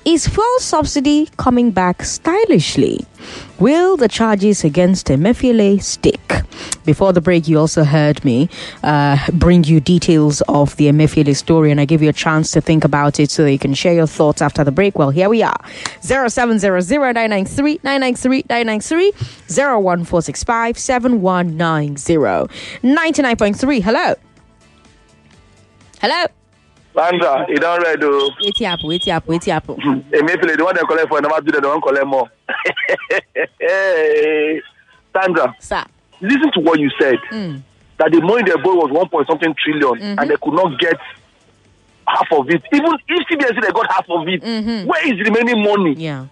[0.05, 3.07] Is fuel subsidy coming back stylishly?
[3.59, 6.21] Will the charges against Emefiele stick?
[6.85, 8.49] Before the break, you also heard me
[8.83, 12.61] uh, bring you details of the Emefiele story, and I give you a chance to
[12.61, 14.97] think about it so that you can share your thoughts after the break.
[14.97, 15.59] Well, here we are
[16.01, 19.11] 0700 993 993
[19.49, 22.17] 01465 7190
[22.81, 23.83] 99.3.
[23.83, 24.15] Hello.
[25.99, 26.27] Hello.
[26.99, 28.29] Sandra, you don't read though.
[28.41, 29.65] Wait up, wait up, wait up.
[29.67, 32.29] Emefiele, the one they collect for, never do that, they won't collect more.
[33.59, 34.61] hey,
[35.13, 35.85] Sandra, Sir.
[36.21, 37.17] listen to what you said.
[37.31, 37.61] Mm.
[37.97, 40.21] That the money they borrowed was one point something trillion, Mhm.
[40.21, 40.97] and they could not get
[42.07, 42.63] half of it.
[42.73, 44.85] Even if said they got half of it, Mhm.
[44.85, 45.93] where is the remaining money?
[45.97, 46.25] Yeah.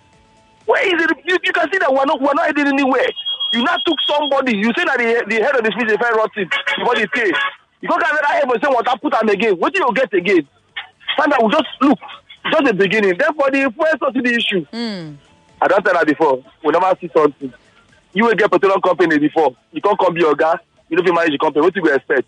[0.66, 1.12] Where is it?
[1.26, 3.08] You, you can see that we're not we're not heading anywhere.
[3.54, 6.14] You now took somebody, you say that the, the head of the speech is very
[6.16, 7.32] rotten before the pay.
[7.80, 9.54] You go get another head and say water, put am again.
[9.56, 10.48] What do you get again?
[11.20, 12.00] Sandra, we just look,
[12.52, 13.18] just the beginning.
[13.18, 14.66] Then for the first subsidy issue,
[15.62, 16.44] I don't tell that before.
[16.64, 17.54] We never see something.
[18.14, 19.56] You will get petroleum company before.
[19.72, 20.56] You can't come be your guy.
[20.90, 21.62] You don't fit manage the company.
[21.64, 22.26] What do you expect?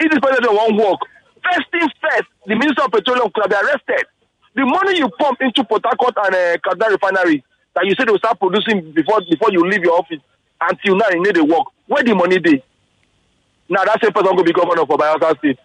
[0.00, 1.00] If this president won't work,
[1.42, 4.06] first thing first, the minister of petroleum could been arrested.
[4.54, 7.42] The money you pump into Port Harcourt and uh, Kaduna refinery
[7.74, 10.20] that you said will start producing before before you leave your office
[10.60, 11.66] until now you need to work.
[11.86, 12.62] Where the money dey?
[13.68, 15.58] Now that same person go be governor for Bayelsa State.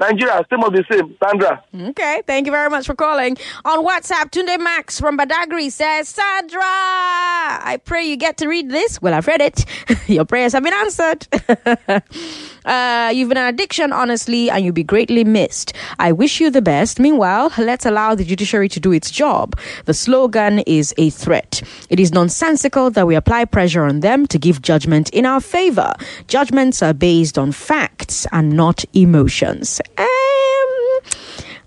[0.00, 1.14] Nigeria, same of the same.
[1.22, 1.62] Sandra.
[1.90, 3.36] Okay, thank you very much for calling.
[3.66, 9.00] On WhatsApp, Tunde Max from Badagry says, Sandra, I pray you get to read this.
[9.02, 9.64] Well, I've read it.
[10.08, 11.26] Your prayers have been answered.
[12.64, 15.72] uh, you've been an addiction, honestly, and you'll be greatly missed.
[15.98, 16.98] I wish you the best.
[16.98, 19.58] Meanwhile, let's allow the judiciary to do its job.
[19.86, 21.62] The slogan is a threat.
[21.88, 25.94] It is nonsensical that we apply pressure on them to give judgment in our favor.
[26.28, 29.80] Judgments are based on facts and not emotions.
[29.96, 30.06] Um,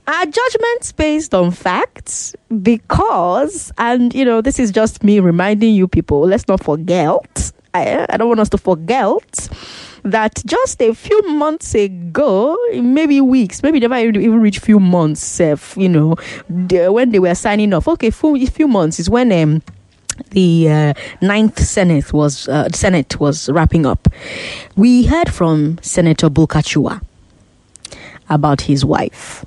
[0.05, 2.35] are judgments based on facts?
[2.61, 8.05] Because, and you know, this is just me reminding you people, let's not forget, I,
[8.09, 9.49] I don't want us to forget
[10.04, 15.56] that just a few months ago, maybe weeks, maybe never even reach few months, uh,
[15.76, 16.16] you know,
[16.49, 17.88] when they were signing off.
[17.88, 19.62] Okay, few, few months is when um,
[20.32, 24.08] the uh, ninth Senate was uh, Senate was wrapping up.
[24.76, 27.01] We heard from Senator Bulkachuwa
[28.30, 29.45] about his wife,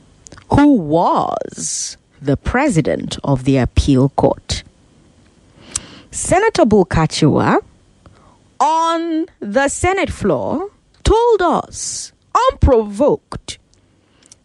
[0.51, 4.63] who was the president of the appeal court.
[6.11, 7.61] Senator Bulkachuwa
[8.61, 10.71] on the Senate floor
[11.05, 13.59] told us, unprovoked,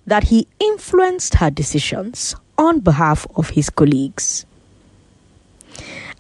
[0.06, 4.46] that he influenced her decisions on behalf of his colleagues.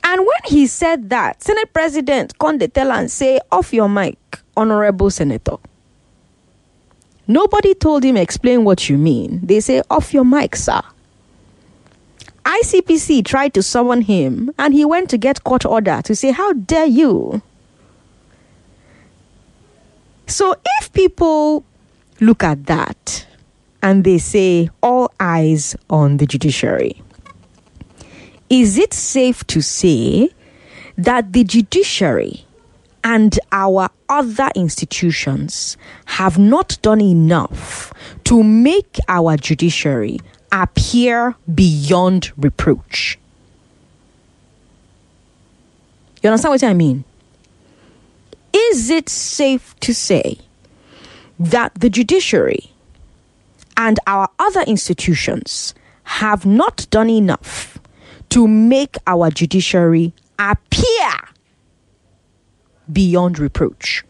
[0.03, 4.17] And when he said that, Senate President Conde tell and say, off your mic,
[4.57, 5.57] Honorable Senator.
[7.27, 9.39] Nobody told him explain what you mean.
[9.43, 10.81] They say, off your mic, sir.
[12.43, 16.53] ICPC tried to summon him and he went to get court order to say, How
[16.53, 17.41] dare you?
[20.31, 21.65] So if people
[22.21, 23.27] look at that
[23.83, 27.01] and they say, All eyes on the judiciary,
[28.49, 30.29] is it safe to say
[30.97, 32.45] that the judiciary
[33.03, 35.75] and our other institutions
[36.05, 37.91] have not done enough
[38.23, 40.19] to make our judiciary
[40.51, 43.17] appear beyond reproach.
[46.21, 47.03] You understand what I mean?
[48.53, 50.37] Is it safe to say
[51.39, 52.71] that the judiciary
[53.77, 55.73] and our other institutions
[56.03, 57.79] have not done enough
[58.29, 61.11] to make our judiciary appear
[62.91, 64.03] beyond reproach?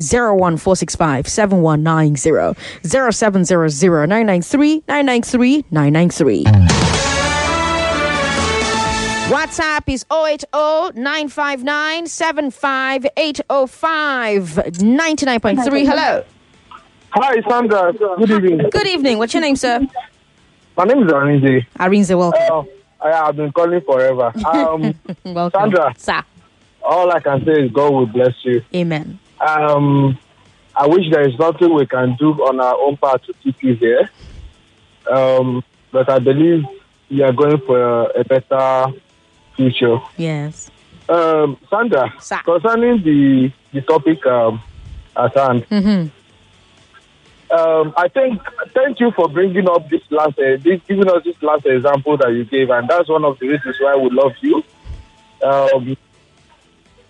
[0.00, 2.54] 01465 7190
[2.84, 6.87] 0700 993 993 993.
[9.28, 10.46] WhatsApp is 080
[10.98, 14.42] 959 75805
[14.78, 15.86] 99.3.
[15.86, 16.24] Hello.
[17.10, 17.92] Hi, Sandra.
[17.92, 18.70] Good evening.
[18.70, 19.18] Good evening.
[19.18, 19.86] What's your name, sir?
[20.78, 21.66] My name is Arinze.
[21.78, 22.40] Arinze, welcome.
[22.50, 22.64] Uh,
[23.04, 24.32] I have been calling forever.
[24.46, 25.60] Um, welcome.
[25.60, 25.92] Sandra.
[25.98, 26.22] Sir.
[26.82, 28.62] All I can say is God will bless you.
[28.74, 29.18] Amen.
[29.46, 30.18] Um,
[30.74, 33.74] I wish there is nothing we can do on our own part to keep you
[33.74, 34.08] here.
[35.10, 35.62] Um,
[35.92, 36.64] but I believe
[37.10, 38.86] you are going for a, a better
[39.62, 39.98] future.
[40.16, 40.70] Yes.
[41.08, 44.62] Um, Sandra, concerning the the topic um,
[45.16, 46.08] at hand, Mm-hmm.
[47.58, 48.40] um, I think
[48.74, 52.30] thank you for bringing up this last, uh, this, giving us this last example that
[52.32, 54.62] you gave, and that's one of the reasons why we love you.
[55.42, 55.96] Um,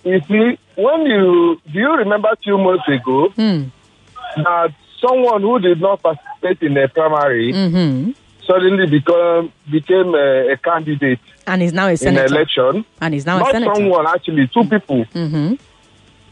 [0.05, 6.03] you see, when you do you remember two months ago that someone who did not
[6.03, 8.13] participate in a primary Mm-hmm.
[8.47, 12.27] suddenly become became a, a candidate And he's now a senator.
[12.27, 12.85] an election?
[13.01, 13.75] And he's now not a senator.
[13.75, 15.05] someone actually, two people.
[15.07, 15.55] Mm-hmm.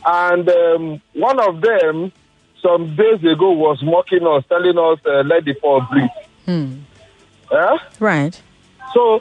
[0.07, 2.13] And um, one of them,
[2.63, 6.09] some days ago, was mocking us, telling us, uh, let the poor breathe.
[6.45, 6.75] Hmm.
[7.51, 7.79] Eh?
[7.99, 8.41] Right.
[8.95, 9.21] So,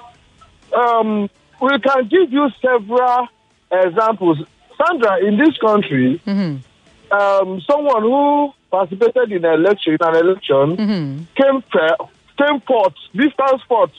[0.75, 1.29] um,
[1.61, 3.27] we can give you several
[3.71, 4.39] examples.
[4.77, 7.13] Sandra, in this country, Mm-hmm.
[7.17, 11.23] um, someone who participated in an election, in an election Mm-hmm.
[11.41, 12.05] came, fe-
[12.37, 13.91] came fourth, distance fourth,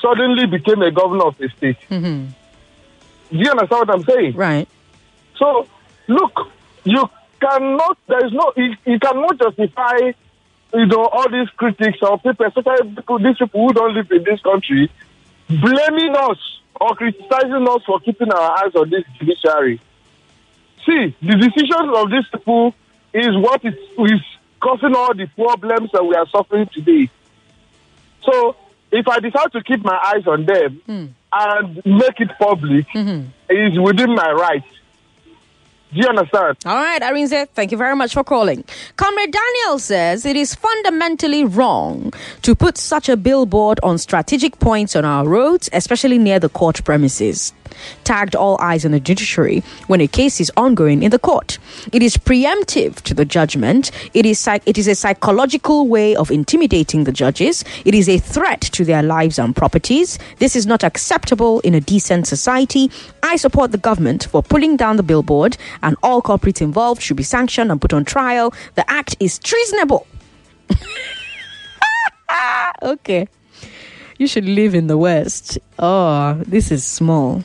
[0.00, 1.78] suddenly became a governor of the state.
[1.90, 2.26] Mm-hmm.
[3.30, 4.34] Do you understand what I'm saying?
[4.34, 4.68] Right.
[5.36, 5.66] So,
[6.06, 6.48] look,
[6.84, 7.08] you
[7.40, 10.12] cannot, there is no, you, you cannot justify,
[10.74, 14.22] you know, all these critics or people, especially people, these people who don't live in
[14.24, 14.90] this country,
[15.48, 16.38] blaming us
[16.80, 19.80] or criticizing us for keeping our eyes on this judiciary.
[20.84, 22.74] See, the decisions of these people
[23.12, 24.20] is what is, is
[24.60, 27.10] causing all the problems that we are suffering today.
[28.22, 28.56] So,
[28.90, 31.06] if I decide to keep my eyes on them hmm.
[31.32, 32.86] and make it public,
[33.48, 34.64] it is within my right.
[35.92, 36.56] Do you understand?
[36.66, 38.64] All right, Arinze, thank you very much for calling.
[38.96, 42.12] Comrade Daniel says it is fundamentally wrong
[42.42, 46.84] to put such a billboard on strategic points on our roads, especially near the court
[46.84, 47.52] premises.
[48.04, 51.58] Tagged all eyes on the judiciary when a case is ongoing in the court.
[51.92, 53.90] It is preemptive to the judgment.
[54.14, 57.64] It is psych- it is a psychological way of intimidating the judges.
[57.84, 60.18] It is a threat to their lives and properties.
[60.38, 62.90] This is not acceptable in a decent society.
[63.22, 67.22] I support the government for pulling down the billboard, and all culprits involved should be
[67.22, 68.52] sanctioned and put on trial.
[68.74, 70.06] The act is treasonable.
[72.82, 73.28] okay.
[74.18, 75.58] You should live in the West.
[75.78, 77.44] Oh, this is small.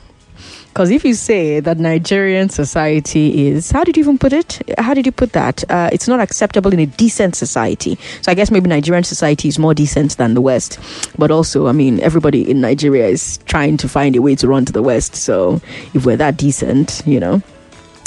[0.72, 4.58] Because if you say that Nigerian society is, how did you even put it?
[4.78, 5.62] How did you put that?
[5.70, 7.98] Uh, it's not acceptable in a decent society.
[8.22, 10.78] So I guess maybe Nigerian society is more decent than the West.
[11.18, 14.64] But also, I mean, everybody in Nigeria is trying to find a way to run
[14.64, 15.14] to the West.
[15.14, 15.60] So
[15.92, 17.42] if we're that decent, you know.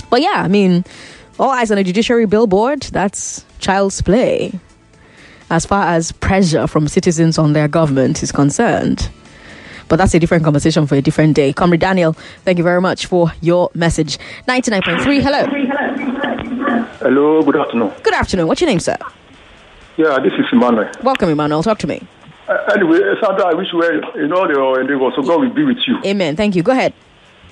[0.10, 0.86] But yeah, I mean,
[1.38, 4.60] all eyes on a judiciary billboard, that's child's play
[5.52, 9.10] as far as pressure from citizens on their government is concerned.
[9.88, 11.54] But that's a different conversation for a different day.
[11.54, 12.14] Comrade Daniel,
[12.44, 14.18] thank you very much for your message.
[14.48, 15.46] 99.3, hello.
[17.00, 17.92] Hello, good afternoon.
[18.04, 18.48] Good afternoon.
[18.48, 18.98] What's your name, sir?
[19.98, 20.90] Yeah, this is Emmanuel.
[21.04, 21.62] Welcome, Emmanuel.
[21.64, 22.02] Talk to me.
[22.48, 25.64] Uh, anyway, Sandra, I wish you well in all your endeavors, so God will be
[25.64, 25.98] with you.
[26.06, 26.36] Amen.
[26.36, 26.64] Thank you.
[26.64, 26.94] Go ahead.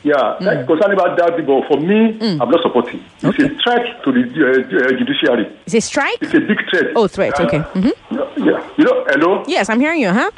[0.04, 0.68] Yeah, mm.
[0.68, 3.02] concerning about that, but for me, I'm not supporting.
[3.22, 3.46] It's Okay.
[3.46, 5.50] a threat to the uh, uh, judiciary.
[5.66, 6.18] Is it strike?
[6.22, 6.88] It's a big threat.
[6.96, 7.40] Oh, threat.
[7.40, 7.60] Uh, Okay.
[7.60, 7.90] hmm
[8.44, 9.44] Yeah, you know, hello?
[9.48, 10.30] Yes, I'm hearing you, huh?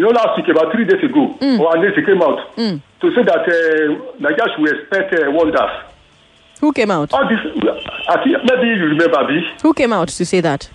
[0.00, 1.60] You know, last week, about three days ago, Mm.
[1.60, 5.70] or days it came out to say that uh, Nigeria should expect uh, wonders.
[6.62, 7.12] Who came out?
[7.12, 7.40] All this,
[8.08, 10.70] I think maybe you remember me, Who came out to say that?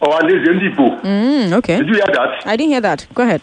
[0.00, 1.00] or Andes Ndibo.
[1.02, 1.78] Mm, okay.
[1.78, 2.46] Did you hear that?
[2.46, 3.04] I didn't hear that.
[3.14, 3.40] Go ahead.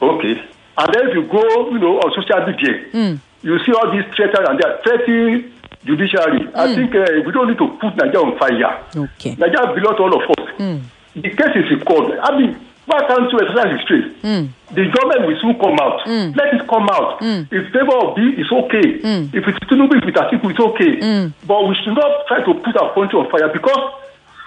[0.00, 0.40] Okay.
[0.78, 1.42] And then if you go,
[1.72, 3.18] you know, on social media, Mm.
[3.42, 5.52] you see all these threats and they are threatening
[5.84, 6.48] judiciary.
[6.54, 8.72] I think uh, we don't need to put Nigeria on fire.
[9.04, 9.36] Okay.
[9.36, 10.48] Nigeria belongs to all of us.
[10.58, 10.80] Mm.
[11.16, 12.18] The case is in.
[12.22, 14.22] I mean, why can't you exercise restraint?
[14.22, 14.48] Mm.
[14.74, 16.06] The government will soon come out.
[16.06, 16.36] Mm.
[16.36, 17.20] Let it come out.
[17.20, 17.46] Mm.
[17.50, 18.86] If favor of B it's okay.
[19.02, 19.34] Mm.
[19.34, 20.92] If it's Tinubu, if it's Atiku, it's okay.
[21.02, 21.32] Mm.
[21.46, 23.82] But we should not try to put our country on fire because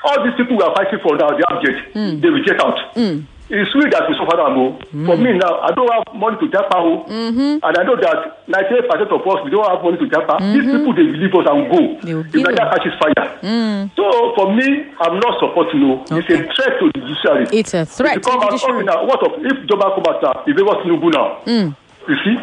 [0.03, 1.93] all these people we are fighting for now, they jet.
[1.93, 2.21] Mm.
[2.21, 2.79] They will get out.
[2.95, 3.23] Mm.
[3.49, 4.53] It's sweet that we suffer now.
[4.53, 4.77] oh.
[5.09, 6.77] For me now, I don't have money to japa.
[6.77, 7.01] oh.
[7.09, 7.65] Mm-hmm.
[7.65, 10.37] And I know that 98% of us, we don't have money to japa.
[10.53, 11.79] These people, they believe us and go.
[11.97, 13.25] If Nigeria catches fire.
[13.41, 13.89] Mm.
[13.97, 14.05] So
[14.37, 15.93] for me, I'm not supporting you.
[16.13, 17.45] It's a threat to the judiciary.
[17.51, 18.83] It's a threat If you come to out, judiciary.
[18.83, 21.73] okay, now, what of if Joba come out now, if they want Tinubu now, Mm.
[22.07, 22.35] you see,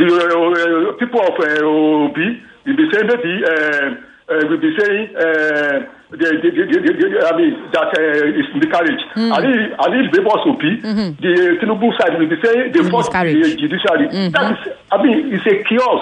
[0.00, 4.72] the uh, uh, people of uh, Obi will be saying maybe, uh, uh, will be
[4.78, 9.02] saying, uh, the, the, the, the, the, I mean, that uh, is miscarriage.
[9.16, 9.36] Mm.
[9.36, 11.20] And if, and if they want Obi, Mhm.
[11.20, 14.06] the Tinubu side will be saying they force the judiciary.
[14.30, 16.00] That is, I mean, it's a chaos.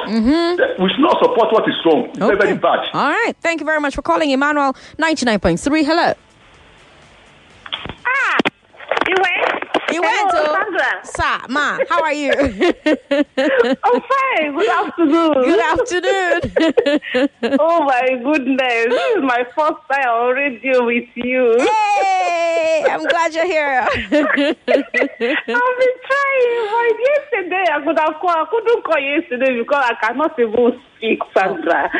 [0.61, 2.11] That We should not support what is wrong.
[2.11, 2.81] It's very, very bad.
[2.95, 3.35] All right.
[3.41, 4.75] Thank you very much for calling, Emmanuel.
[4.99, 6.15] 99.3, hello.
[8.07, 8.37] Ah,
[9.09, 9.62] you went?
[9.93, 10.57] You went, Hello, oh.
[10.57, 10.91] Sandra.
[11.05, 12.33] Sir, ma, how are you?
[13.85, 14.57] I'm fine.
[14.57, 15.35] Good afternoon.
[15.45, 16.41] Good afternoon.
[17.61, 18.87] oh my goodness.
[18.89, 21.57] This is my first time on radio with you.
[21.59, 23.87] Hey, I'm glad you're here.
[23.91, 24.97] I've been trying,
[26.73, 28.33] but yesterday I could have called.
[28.33, 31.91] I couldn't call yesterday because I cannot even speak, Sandra.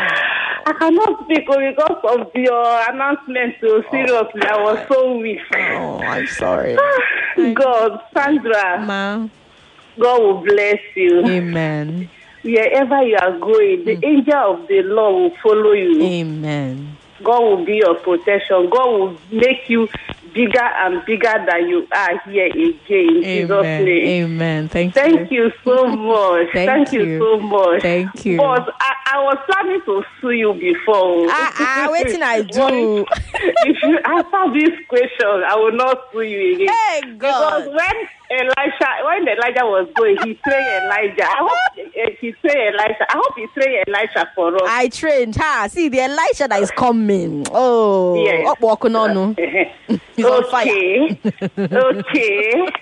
[0.65, 3.57] I cannot speak oh, because of your announcement.
[3.61, 3.91] So oh.
[3.91, 5.41] seriously, I was so weak.
[5.55, 6.79] Oh, I'm sorry.
[7.37, 8.85] God, Sandra.
[8.85, 9.29] Ma.
[9.99, 11.25] God will bless you.
[11.27, 12.09] Amen.
[12.43, 14.05] Wherever you are going, the mm.
[14.05, 16.03] angel of the Lord will follow you.
[16.03, 16.97] Amen.
[17.23, 18.69] God will be your protection.
[18.71, 19.89] God will make you
[20.35, 23.25] bigger and bigger than you are here again.
[23.25, 23.89] Amen.
[23.89, 24.69] Amen.
[24.69, 25.03] Thank you.
[25.03, 26.49] Thank you so much.
[26.53, 27.05] Thank you.
[27.05, 27.19] you.
[27.21, 27.83] so much.
[27.83, 28.37] Thank you.
[28.39, 31.27] But I, I was planning to sue you before.
[31.31, 33.05] Ah, ah, waiting I do.
[33.35, 36.69] if you answer this question, I will not sue you again.
[36.69, 37.65] Hey, God.
[37.65, 41.25] Because when Elisha, when Elijah was going, he trained Elijah.
[41.25, 43.05] I hope eh, he trained Elisha.
[43.11, 44.63] I hope he trained Elisha for us.
[44.65, 45.69] I trained her.
[45.69, 47.47] See, the Elisha that is coming.
[47.51, 48.49] Oh, Yes.
[48.49, 49.37] up walking on.
[50.23, 50.69] He's on fire.
[50.69, 51.19] okay.
[51.77, 52.73] okay.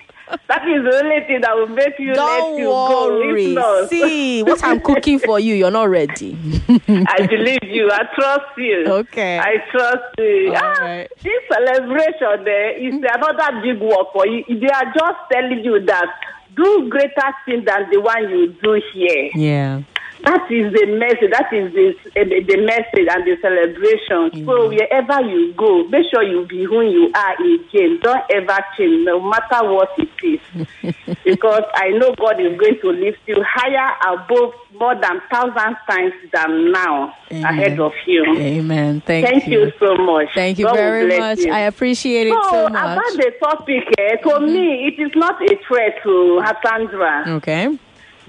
[0.47, 3.09] That is the only thing that will make you Don't you go.
[3.17, 3.87] worry.
[3.89, 5.55] See what I'm cooking for you.
[5.55, 6.33] You're not ready.
[6.87, 7.89] I believe you.
[7.91, 8.85] I trust you.
[8.87, 9.39] Okay.
[9.39, 10.53] I trust you.
[10.55, 11.09] Ah, right.
[11.21, 14.43] This celebration there is another big work for you.
[14.47, 16.07] They are just telling you that
[16.55, 19.29] do greater thing than the one you do here.
[19.35, 19.81] Yeah.
[20.23, 21.31] That is the message.
[21.31, 24.45] That is the, uh, the message and the celebration.
[24.45, 27.99] So wherever you go, make sure you be who you are again.
[28.01, 30.39] Don't ever change, no matter what it is.
[31.25, 36.13] because I know God is going to lift you higher above more than thousand times
[36.31, 38.23] than now ahead of you.
[38.37, 39.01] Amen.
[39.01, 39.71] Thank, Thank you.
[39.79, 40.29] so much.
[40.33, 41.39] Thank you God very much.
[41.39, 41.51] you.
[41.51, 42.73] I appreciate it so much.
[42.73, 42.75] Mm-hmm.
[42.75, 47.27] about the topic, eh, to me, it is not a threat to Hassandra.
[47.37, 47.77] Okay.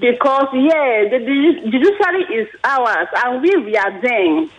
[0.02, 4.50] Because, yeah, the, the judiciary is ours and we, we are them.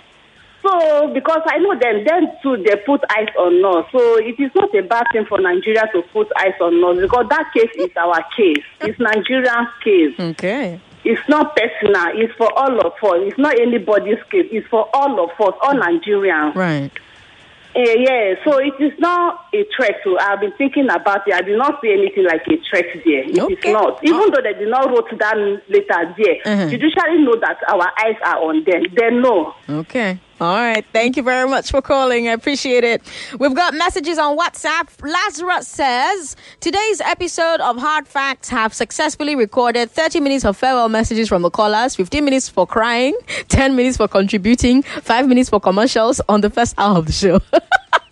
[0.62, 3.92] So, because I know them, them too, they put eyes on us.
[3.92, 7.28] So, it is not a bad thing for Nigeria to put eyes on us because
[7.28, 8.64] that case is our case.
[8.80, 10.18] It's Nigerian's case.
[10.18, 10.80] Okay.
[11.04, 12.14] It's not personal.
[12.16, 13.28] It's for all of us.
[13.28, 14.48] It's not anybody's case.
[14.50, 16.56] It's for all of us, all Nigerians.
[16.56, 16.92] Right.
[17.76, 19.96] Eh, yeah, so it is not a threat.
[20.04, 21.34] To, I've been thinking about it.
[21.34, 23.24] I did not see anything like a threat there.
[23.26, 24.00] It is not.
[24.04, 26.70] Even though they did not wrote that letter there, Uh-huh.
[26.70, 28.84] judiciary know that our eyes are on them.
[28.96, 29.56] They know.
[29.68, 30.20] Okay.
[30.42, 30.84] All right.
[30.92, 32.28] Thank you very much for calling.
[32.28, 33.02] I appreciate it.
[33.40, 34.90] We've got messages on WhatsApp.
[35.02, 41.30] Lazarus says today's episode of Hard Facts have successfully recorded 30 minutes of farewell messages
[41.30, 43.16] from the callers, 15 minutes for crying,
[43.48, 47.40] 10 minutes for contributing, 5 minutes for commercials on the first hour of the show.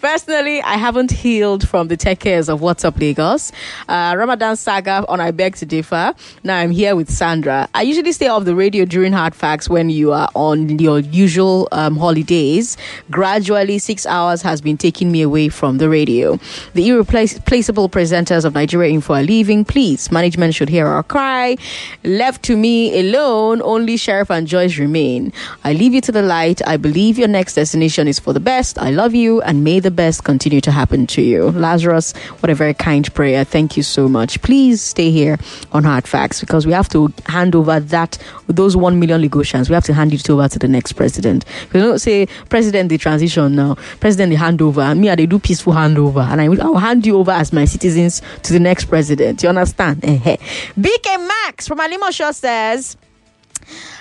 [0.00, 3.52] Personally, I haven't healed from the tech cares of What's Up Lagos.
[3.88, 6.14] Uh, Ramadan saga on I Beg to Differ.
[6.42, 7.68] Now I'm here with Sandra.
[7.74, 11.68] I usually stay off the radio during Hard Facts when you are on your usual
[11.70, 12.76] um, holidays.
[13.10, 16.38] Gradually, six hours has been taking me away from the radio.
[16.74, 19.64] The irreplaceable presenters of Nigeria Info are leaving.
[19.64, 21.56] Please, management should hear our cry.
[22.02, 25.32] Left to me alone, only Sheriff and Joyce remain.
[25.62, 26.60] I leave you to the light.
[26.66, 28.78] I believe your next destination is for the best.
[28.78, 31.50] I love you and may the best continue to happen to you.
[31.50, 33.44] Lazarus, what a very kind prayer.
[33.44, 34.40] Thank you so much.
[34.42, 35.38] Please stay here
[35.72, 39.74] on Hard Facts because we have to hand over that, those 1 million Lagosians, we
[39.74, 41.44] have to hand it over to the next president.
[41.72, 45.38] We don't say, President, the transition now, President, the handover, and me, I they do
[45.38, 48.86] peaceful handover, and I will I'll hand you over as my citizens to the next
[48.86, 49.42] president.
[49.42, 50.02] You understand?
[50.02, 52.96] BK Max from Alimosho says,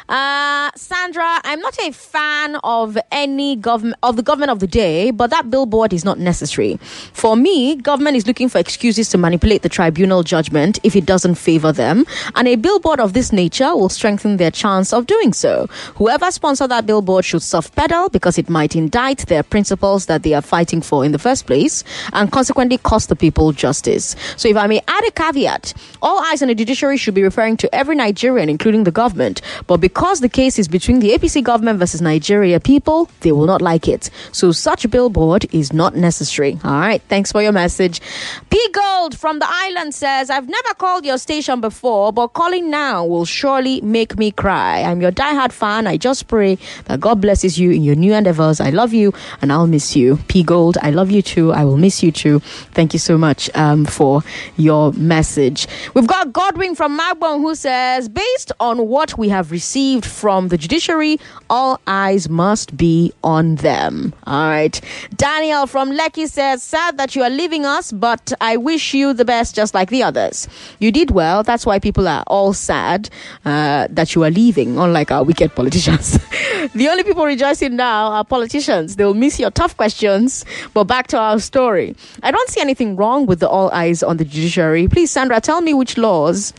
[0.10, 5.12] uh, Sandra, I'm not a fan of any government of the government of the day,
[5.12, 6.78] but that billboard is not necessary.
[7.14, 11.36] For me, government is looking for excuses to manipulate the tribunal judgment if it doesn't
[11.36, 15.68] favor them, and a billboard of this nature will strengthen their chance of doing so.
[15.96, 20.34] Whoever sponsored that billboard should soft pedal because it might indict their principles that they
[20.34, 24.16] are fighting for in the first place, and consequently cost the people justice.
[24.36, 27.58] So, if I may add a caveat, all eyes on the judiciary should be referring
[27.58, 31.78] to every Nigerian, including the government, but because the case is between the APC government
[31.78, 34.10] versus Nigeria people, they will not like it.
[34.32, 36.58] So such billboard is not necessary.
[36.64, 37.00] All right.
[37.10, 38.02] Thanks for your message.
[38.50, 43.06] P Gold from the island says, I've never called your station before, but calling now
[43.06, 44.82] will surely make me cry.
[44.82, 45.86] I'm your diehard fan.
[45.86, 48.60] I just pray that God blesses you in your new endeavors.
[48.60, 49.14] I love you
[49.44, 50.18] and I'll miss you.
[50.28, 51.52] P Gold, I love you too.
[51.54, 52.40] I will miss you too.
[52.74, 54.24] Thank you so much um, for
[54.58, 55.68] your message.
[55.94, 60.58] We've got Godwin from Magbon who says, based on what we have received from the
[60.58, 61.20] judiciary,
[61.50, 64.14] all eyes must be on them.
[64.26, 64.80] All right.
[65.16, 69.26] Daniel from Lekki says, sad that you are leaving us, but I wish you the
[69.26, 70.48] best just like the others.
[70.80, 71.44] You did well.
[71.44, 73.10] That's why people are all sad
[73.46, 76.14] uh, that you are leaving, unlike our wicked politicians.
[76.74, 78.96] the only people rejoicing now are politicians.
[78.96, 80.46] They'll miss your tough questions.
[80.74, 81.96] But back to our story.
[82.22, 84.88] I don't see anything wrong with the all eyes on the judiciary.
[84.88, 86.54] Please, Sandra, tell me which laws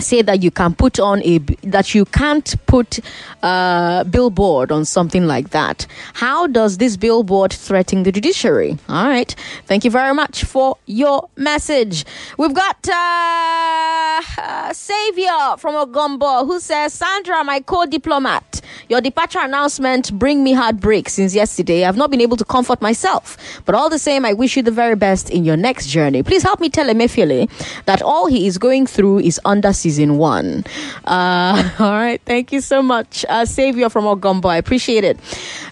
[0.00, 3.00] say that you can put on a that you can't put
[3.42, 5.86] a billboard on something like that.
[6.14, 8.78] How does this billboard threaten the judiciary?
[8.88, 9.34] All right.
[9.66, 12.04] Thank you very much for your message.
[12.36, 20.12] We've got uh, uh savior from ogombo who says sandra my co-diplomat your departure announcement
[20.18, 21.84] bring me heartbreak since yesterday.
[21.84, 24.70] I've not been able to comfort myself but all the same i wish you the
[24.70, 26.22] very best in your next journey.
[26.22, 27.48] Please help me tell emefiele
[27.84, 30.64] that all he is going through is under season one.
[31.04, 34.46] Uh, all right, thank you so much, uh, Savior from Ogombo.
[34.46, 35.16] I appreciate it.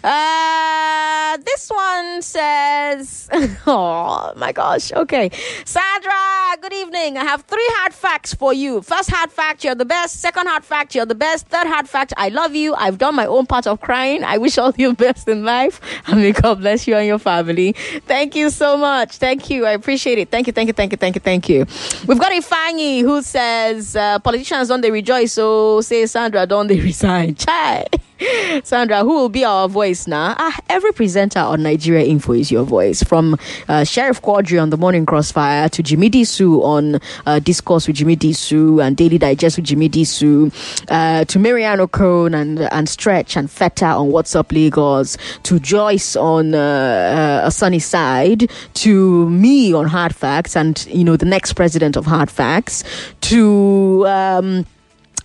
[0.02, 0.95] Uh,
[1.44, 3.28] this one says,
[3.66, 5.30] "Oh my gosh." Okay,
[5.64, 6.12] Sandra.
[6.60, 7.18] Good evening.
[7.18, 8.82] I have three hard facts for you.
[8.82, 10.20] First hard fact: you're the best.
[10.20, 11.48] Second hard fact: you're the best.
[11.48, 12.74] Third hard fact: I love you.
[12.74, 14.24] I've done my own part of crying.
[14.24, 17.72] I wish all you best in life, and may God bless you and your family.
[18.06, 19.18] Thank you so much.
[19.18, 19.66] Thank you.
[19.66, 20.30] I appreciate it.
[20.30, 20.52] Thank you.
[20.52, 20.72] Thank you.
[20.74, 20.98] Thank you.
[20.98, 21.20] Thank you.
[21.20, 21.66] Thank you.
[22.06, 26.80] We've got Ifeanyi who says uh, politicians don't they rejoice, so say Sandra don't they
[26.90, 27.34] resign.
[27.34, 27.86] Chai.
[28.64, 30.34] Sandra, who will be our voice now?
[30.38, 33.02] Ah, every presenter on Nigeria Info is your voice.
[33.02, 33.36] From
[33.68, 38.16] uh, Sheriff Quadri on the Morning Crossfire to Jimmy Disu on uh, Discourse with Jimmy
[38.16, 40.52] Disu and Daily Digest with Jimmy Disu
[40.88, 46.16] uh, to Mariano Cone and and Stretch and Feta on What's Up Lagos to Joyce
[46.16, 51.26] on uh, uh, A Sunny Side to me on Hard Facts and you know the
[51.26, 52.82] next president of Hard Facts
[53.22, 54.06] to.
[54.06, 54.66] Um,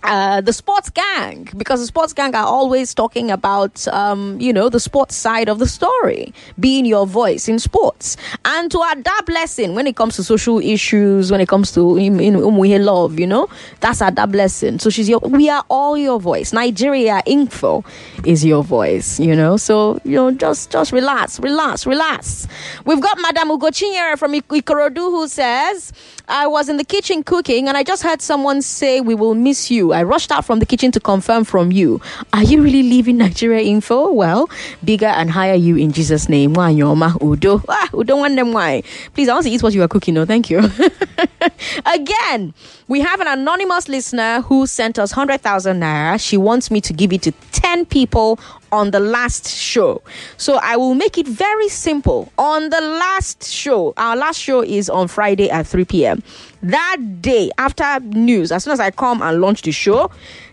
[0.04, 4.68] uh, the sports gang because the sports gang are always talking about um, you know
[4.68, 8.16] the sports side of the story being your voice in sports.
[8.44, 12.16] And to adapt lesson when it comes to social issues when it comes to in,
[12.18, 13.48] Umuhe love you know
[13.80, 16.52] that's adapt lesson so she's your we are all your voice.
[16.52, 17.84] Nigeria info
[18.24, 19.56] is your voice you know.
[19.56, 22.46] So you know just just relax relax relax.
[22.84, 25.92] We've got Madame Ugochinyere from Ik- Ikorodu who says
[26.28, 29.70] I was in the kitchen cooking and I just heard someone say we will miss
[29.70, 32.00] you I rushed out from the kitchen to confirm from you.
[32.32, 34.10] Are you really leaving Nigeria Info?
[34.10, 34.50] Well,
[34.84, 36.54] bigger and higher you in Jesus' name.
[36.54, 37.62] Why, Wanyoma Udo.
[37.68, 38.82] Ah, Udo want them why?
[39.14, 40.14] Please, I want to eat what you are cooking.
[40.14, 40.58] No, thank you.
[41.86, 42.54] Again,
[42.88, 46.20] we have an anonymous listener who sent us 100,000 naira.
[46.20, 48.38] She wants me to give it to 10 people
[48.70, 50.02] on the last show.
[50.36, 52.32] So I will make it very simple.
[52.38, 56.22] On the last show, our last show is on Friday at 3 p.m.
[56.62, 60.10] That day, after news, as soon as I come and launch the show,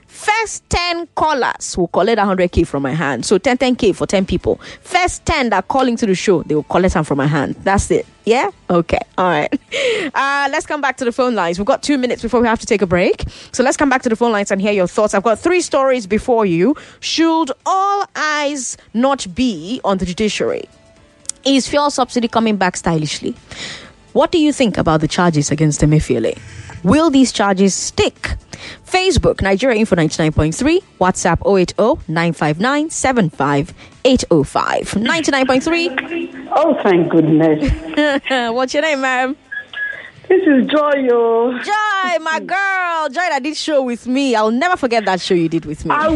[0.09, 3.25] First 10 callers will collect 100k from my hand.
[3.25, 4.59] So 10 10k for 10 people.
[4.81, 7.55] First 10 that call into the show, they will collect them from my hand.
[7.63, 8.05] That's it.
[8.25, 8.49] Yeah?
[8.69, 8.99] Okay.
[9.17, 9.61] All right.
[10.11, 11.59] Uh, let's come back to the phone lines.
[11.59, 13.25] We've got two minutes before we have to take a break.
[13.51, 15.13] So let's come back to the phone lines and hear your thoughts.
[15.13, 16.75] I've got three stories before you.
[16.99, 20.67] Should all eyes not be on the judiciary?
[21.45, 23.35] Is fuel subsidy coming back stylishly?
[24.13, 26.37] What do you think about the charges against Emefiele?
[26.83, 28.35] Will these charges stick?
[28.85, 34.91] Facebook, Nigeria Info 99.3, WhatsApp 080 959 75805.
[34.91, 36.47] 99.3.
[36.51, 37.71] Oh, thank goodness.
[38.53, 39.35] What's your name, ma'am?
[40.29, 41.57] This is Joy, yo.
[41.57, 43.09] Joy, my girl.
[43.09, 44.35] Joy that did show with me.
[44.35, 45.91] I'll never forget that show you did with me.
[45.91, 46.07] I,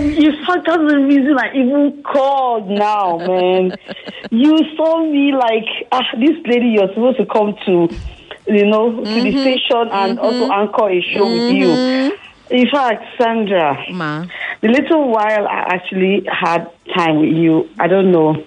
[0.45, 3.76] fact, that's the reason I even called now, man.
[4.30, 7.90] you saw me like, ah, this lady, you're supposed to come to,
[8.48, 9.41] you know, to the Mhm.
[9.41, 10.23] station and Mhm.
[10.23, 11.57] also anchor a show with Mhm.
[11.57, 12.18] you.
[12.52, 14.26] In fact, Sandra, Ma.
[14.61, 18.44] the little while I actually had time with you, I don't know.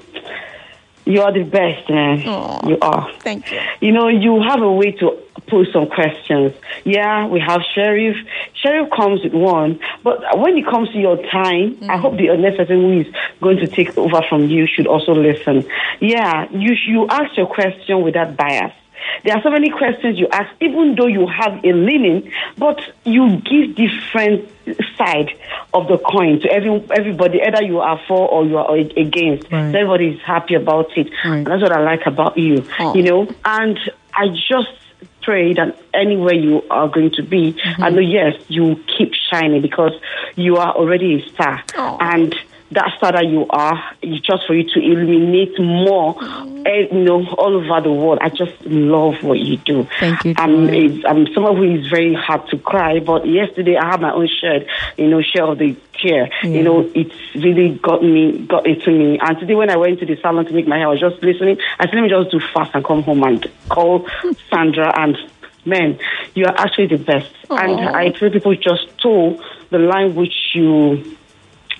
[1.06, 1.94] You are the best, eh?
[1.94, 2.68] man.
[2.68, 3.10] You are.
[3.20, 3.60] Thank you.
[3.80, 5.16] You know, you have a way to
[5.46, 6.52] pose some questions.
[6.84, 8.16] Yeah, we have Sheriff.
[8.54, 12.00] Sheriff comes with one, but when it comes to your time, I mm.
[12.00, 13.06] hope the next person who is
[13.40, 15.64] going to take over from you should also listen.
[16.00, 18.72] Yeah, you you ask your question without bias.
[19.24, 23.36] There are so many questions you ask, even though you have a leaning, but you
[23.38, 24.48] give different
[24.96, 25.36] side
[25.74, 27.42] of the coin to every everybody.
[27.42, 29.48] Either you are for or you are against.
[29.48, 32.66] So everybody is happy about it, and that's what I like about you.
[32.78, 32.94] Oh.
[32.94, 33.78] You know, and
[34.14, 34.72] I just
[35.22, 37.82] pray that anywhere you are going to be, mm-hmm.
[37.82, 39.92] I know yes, you keep shining because
[40.36, 41.98] you are already a star, oh.
[42.00, 42.34] and
[42.72, 46.16] that star that you are just for you to illuminate more,
[46.66, 48.18] eh, you know, all over the world.
[48.20, 49.86] I just love what you do.
[50.00, 50.34] Thank you.
[50.36, 54.12] I'm, it's, I'm someone who is very hard to cry, but yesterday I had my
[54.12, 54.66] own share,
[54.96, 56.30] you know, share of the care.
[56.42, 59.18] You know, it's really got me, got into me.
[59.20, 61.22] And today when I went to the salon to make my hair, I was just
[61.22, 61.58] listening.
[61.78, 64.08] I said, let me just do fast and come home and call
[64.50, 65.16] Sandra and
[65.66, 65.98] Man,
[66.36, 71.15] you are actually the best, and I pray people just toe the line which you,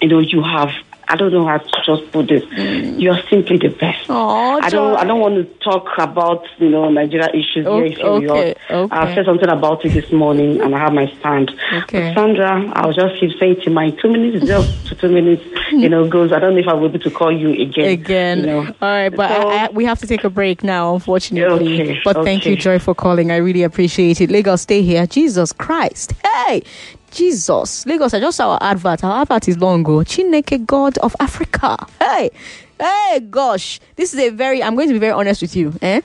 [0.01, 0.71] you know, you have.
[1.09, 2.43] I don't know how to just put this.
[2.47, 3.01] Mm.
[3.01, 4.07] You are simply the best.
[4.09, 4.97] Oh, I don't.
[4.97, 8.57] I don't want to talk about you know Nigeria issues Okay, here in New York.
[8.69, 11.53] okay, I said something about it this morning, and I have my stand.
[11.73, 12.13] Okay.
[12.13, 15.89] But Sandra, I'll just keep saying to my two minutes, just to two minutes, you
[15.89, 16.33] know, goes.
[16.33, 17.89] I don't know if I will be able to call you again.
[17.89, 18.41] Again.
[18.41, 18.59] you know.
[18.83, 21.83] All right, but I, I, we have to take a break now, unfortunately.
[21.83, 22.57] Okay, but thank you.
[22.57, 23.31] Joy, for calling.
[23.31, 24.29] I really appreciate it.
[24.29, 25.07] Lagos, stay here.
[25.07, 26.15] Jesus Christ.
[26.25, 26.65] Hey,
[27.11, 27.87] Jesus.
[27.87, 29.05] Lagos, I just saw our advert.
[29.05, 29.99] Our advert is long ago.
[29.99, 31.77] Chineke, God of Africa.
[32.01, 32.31] Hey,
[32.79, 33.81] hey, gosh.
[33.97, 35.75] This is a very, I'm going to be very honest with you.
[35.83, 36.01] Eh?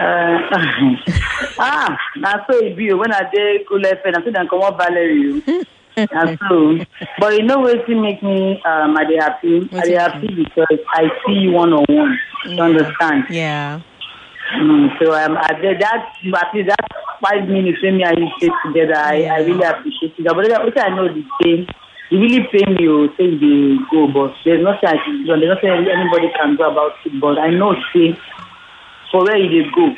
[0.00, 0.38] Uh,
[1.58, 2.92] ah, na so e be.
[2.92, 5.64] When I dey Cool FM, I say dem comot Valerie o.
[6.12, 6.78] Na so.
[7.18, 9.68] But you know wetin make me um, I dey happy?
[9.72, 12.18] I dey happy because I see you one on one.
[12.46, 13.24] You understand?
[13.30, 13.80] Yeah.
[14.56, 16.12] Mm, so um, I did that.
[16.24, 16.86] At least that
[17.20, 20.24] five minutes when me and you stay together, I, I really appreciate it.
[20.24, 21.66] But what I know the pain,
[22.10, 22.88] it really pain me.
[22.88, 25.36] Oh, say they go, but there's nothing I can do.
[25.36, 27.20] There's nothing anybody can do about it.
[27.20, 28.18] But I know, say
[29.10, 29.94] for where you go,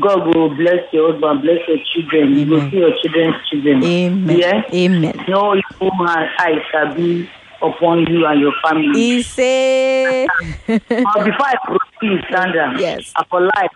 [0.00, 2.38] God will bless your husband, bless your children.
[2.38, 3.82] You will see your children's children.
[3.84, 4.38] Amen.
[4.38, 4.62] Yeah.
[4.72, 5.24] Amen.
[5.28, 7.28] No evil hand eye shall be
[7.62, 8.92] upon you and your family.
[8.92, 10.26] He say.
[10.66, 13.70] but before I proceed, Sandra, yes, for life.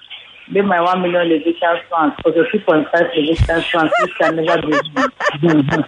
[0.52, 4.36] Make my one million legislation funds for the two point five legislation funds which can
[4.36, 4.72] never be.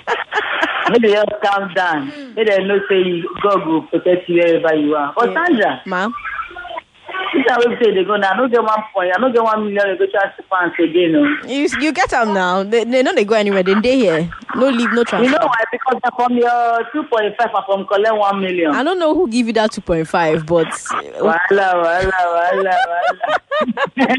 [0.91, 2.35] Make they just calm down.
[2.35, 5.13] Make they know say God will protect you wherever you are.
[5.17, 6.15] But Sandra, ma'am,
[7.35, 8.31] this time we say they go now.
[8.33, 9.13] I no get one point.
[9.15, 11.13] I no get one million legislation funds again.
[11.13, 11.25] No.
[11.49, 12.63] You you get them now.
[12.63, 13.63] They, they know they go anywhere.
[13.63, 14.31] They stay here.
[14.57, 15.25] No leave, no transfer.
[15.25, 15.65] You know why?
[15.73, 17.51] Because I'm from your two point five.
[17.55, 18.73] I'm from collect one million.
[18.75, 20.67] I don't know who give you that two point five, but
[21.21, 24.15] Wala, wala, wala, wala.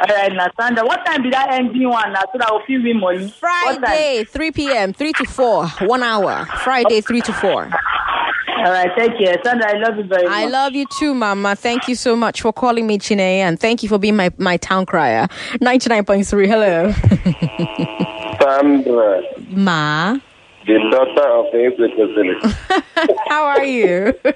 [0.00, 2.82] All right, now Sandra, what time did that ending one now so that we feel
[2.82, 3.28] win money?
[3.38, 6.46] Friday, 3 p.m., 3 to 4, one hour.
[6.64, 7.70] Friday, 3 to 4.
[8.62, 9.36] All right, take care.
[9.44, 10.32] Sandra, I love you very much.
[10.32, 11.54] I love you too, Mama.
[11.56, 14.56] Thank you so much for calling me, Chine, and thank you for being my, my
[14.56, 15.26] town crier.
[15.60, 16.92] 99.3, hello.
[18.40, 20.16] Sandra, Ma,
[20.66, 22.40] the daughter of the Ezekiel.
[23.28, 24.14] how are you?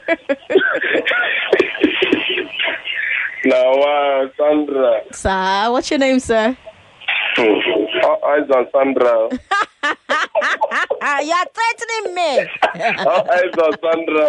[3.45, 5.01] now, uh, Sandra.
[5.13, 6.57] sir, what's your name, sir?
[7.39, 9.29] All eyes on Sandra.
[11.25, 12.31] You're threatening me.
[13.07, 14.29] All eyes on Sandra.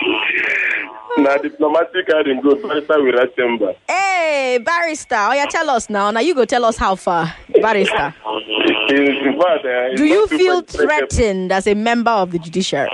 [1.18, 3.74] now, diplomatic hearing go Barrister with that chamber.
[3.88, 5.16] Hey, barrister.
[5.16, 6.10] Oh, yeah, tell us now.
[6.10, 8.14] Now you go tell us how far, barrister.
[8.90, 12.38] In fact, uh, Do you feel much like a- threatened as a member of the
[12.38, 12.90] judiciary?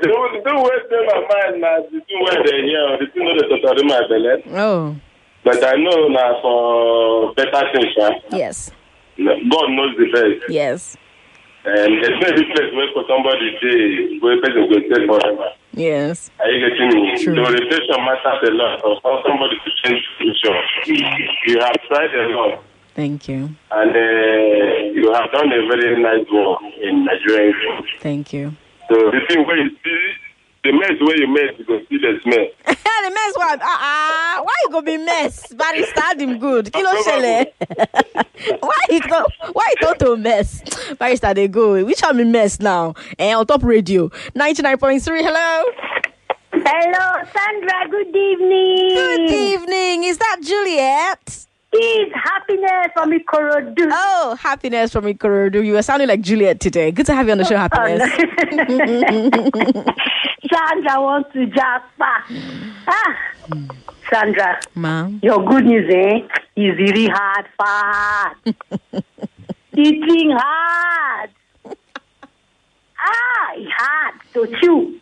[0.00, 3.24] The the thing wey dey my mind na the thing wey dey hear, the thing
[3.26, 4.58] wey dey totori my belle.
[4.62, 4.96] Oh,
[5.44, 8.10] But I know now for better things, sha.
[8.36, 8.70] yes,
[9.18, 10.50] God knows the best.
[10.50, 10.96] yes,
[11.64, 15.48] And there's no place where for somebody say where person go stay forever.
[15.72, 16.30] yes.
[16.40, 17.22] Are you getting me?
[17.22, 17.34] True.
[17.34, 20.54] The orientation matters a lot for for somebody to change position.
[21.46, 22.62] You have tried a lot
[22.94, 23.50] Thank you.
[23.70, 27.52] and uh, you have done a very nice work in Nigeria.
[28.00, 28.54] Thank you.
[28.88, 30.12] So the thing where you see
[30.64, 32.46] the mess where you mess, you go see the smell.
[32.66, 33.58] the mess one.
[33.62, 34.42] Ah, ah.
[34.42, 35.52] Why you go be mess?
[35.52, 36.72] Barrister him good.
[36.72, 37.46] Kilo shele.
[38.60, 39.26] why you go?
[39.52, 40.62] Why you don't to mess?
[40.98, 41.84] Barrister they go.
[41.84, 42.94] Which one be mess now?
[43.18, 45.22] And on top radio, ninety nine point three.
[45.22, 45.64] Hello.
[46.52, 47.88] Hello, Sandra.
[47.90, 48.88] Good evening.
[48.94, 50.04] Good evening.
[50.04, 51.47] Is that Juliet?
[51.70, 53.88] It's happiness from Ikorodu.
[53.90, 55.62] Oh, happiness from Ikorodu.
[55.64, 56.90] You were sounding like Juliet today.
[56.90, 58.10] Good to have you on the show, happiness.
[60.50, 62.24] Sandra wants to jasper.
[62.86, 63.16] Ah,
[64.10, 65.20] Sandra, Ma'am.
[65.22, 66.20] your good news, eh?
[66.56, 68.36] Is really hard, fast.
[69.76, 71.30] Eating hard.
[72.98, 74.98] Ah, it's hard to chew.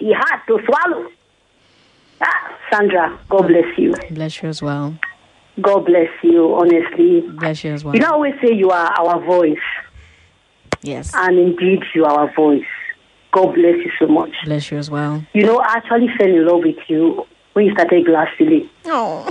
[0.00, 1.06] It's hard to swallow.
[2.20, 3.94] Ah, Sandra, God bless you.
[4.10, 4.98] Bless you as well.
[5.60, 7.20] God bless you, honestly.
[7.20, 7.94] Bless you as well.
[7.94, 9.56] You know, I always say you are our voice.
[10.82, 11.12] Yes.
[11.14, 12.64] And indeed, you are our voice.
[13.32, 14.30] God bless you so much.
[14.44, 15.24] Bless you as well.
[15.34, 18.68] You know, I actually fell in love with you when you started glass ceiling.
[18.86, 19.28] Oh.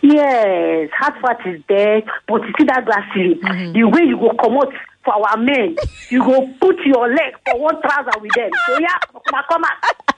[0.00, 3.40] Yes, hard fat is there, but you see that glass ceiling.
[3.42, 3.72] Mm-hmm.
[3.72, 4.72] The way you go come out
[5.04, 5.76] for our men,
[6.10, 8.50] you go put your leg for one trouser with them.
[8.66, 8.98] So yeah,
[9.32, 10.14] now come out.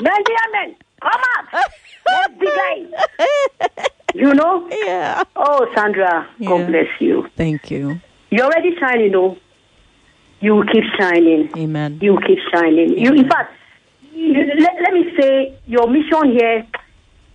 [0.02, 1.70] Nigerian men, come out.
[2.08, 3.86] Let's be guys.
[4.14, 4.68] You know?
[4.70, 5.22] Yeah.
[5.36, 6.48] Oh, Sandra, Yeah.
[6.48, 7.28] God bless you.
[7.36, 8.00] Thank you.
[8.30, 9.36] You're already shining, though.
[10.40, 11.50] You will keep shining.
[11.56, 11.98] Amen.
[12.00, 12.98] You will keep shining.
[12.98, 13.52] You, in fact,
[14.12, 16.66] you, let, let me say, your mission here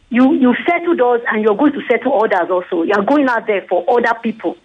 [0.09, 2.83] you you settled us and you're going to settle others also.
[2.83, 4.55] You're going out there for other people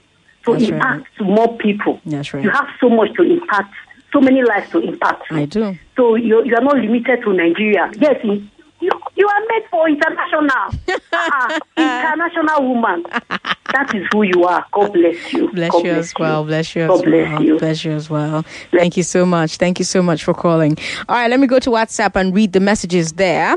[0.45, 1.07] to That's impact right.
[1.19, 2.01] to more people.
[2.07, 2.45] That's right.
[2.45, 3.74] You have so much to impact,
[4.12, 5.24] so many lives to impact.
[5.31, 5.77] I do.
[5.97, 7.91] So you you are not limited to Nigeria.
[7.99, 8.47] Yes, you
[8.81, 11.01] you, you are made for international.
[11.12, 13.05] Ah, international woman.
[13.73, 14.65] That is who you are.
[14.73, 15.51] God bless you.
[15.52, 16.44] Bless God you bless as well.
[16.44, 17.43] Bless you as God bless well.
[17.43, 17.59] you.
[17.59, 18.44] Bless you as well.
[18.70, 19.57] Thank you so much.
[19.57, 20.78] Thank you so much for calling.
[21.09, 23.57] All right, let me go to WhatsApp and read the messages there.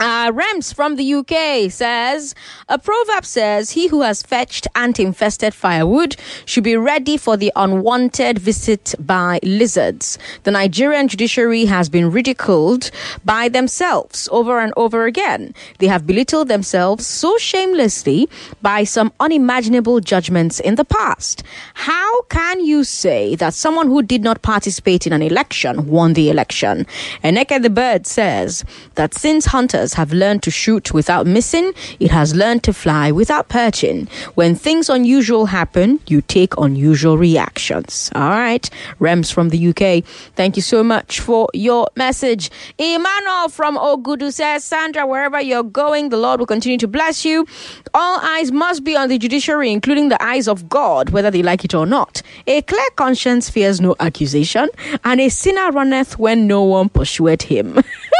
[0.00, 2.34] Uh, Rems from the UK says
[2.70, 6.16] a proverb says he who has fetched ant-infested firewood
[6.46, 10.16] should be ready for the unwanted visit by lizards.
[10.44, 12.90] The Nigerian judiciary has been ridiculed
[13.26, 15.54] by themselves over and over again.
[15.80, 18.26] They have belittled themselves so shamelessly
[18.62, 21.42] by some unimaginable judgments in the past.
[21.74, 26.30] How can you say that someone who did not participate in an election won the
[26.30, 26.86] election?
[27.22, 28.64] Eneke the bird says
[28.94, 33.48] that since hunters have learned to shoot without missing, it has learned to fly without
[33.48, 34.08] perching.
[34.34, 38.10] When things unusual happen, you take unusual reactions.
[38.14, 38.68] All right.
[38.98, 40.04] Rems from the UK,
[40.34, 42.50] thank you so much for your message.
[42.78, 47.46] Emmanuel from Ogudu says, Sandra, wherever you're going, the Lord will continue to bless you.
[47.94, 51.64] All eyes must be on the judiciary, including the eyes of God, whether they like
[51.64, 52.22] it or not.
[52.46, 54.68] A clear conscience fears no accusation,
[55.04, 57.82] and a sinner runneth when no one pursueth him.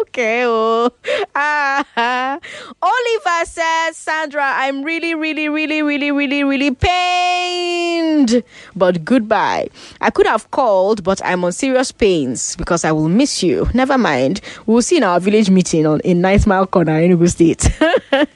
[0.00, 0.42] okay.
[0.44, 0.90] Oh.
[1.34, 2.38] Ah.
[2.82, 8.42] Oliver says, Sandra, I'm really, really, really, really, really, really pained.
[8.74, 9.68] But goodbye.
[10.00, 13.68] I could have called, but I'm on serious pains because I will miss you.
[13.74, 14.40] Never mind.
[14.66, 17.68] We'll see in our village meeting on in Ninth Mile Corner, Enugu State.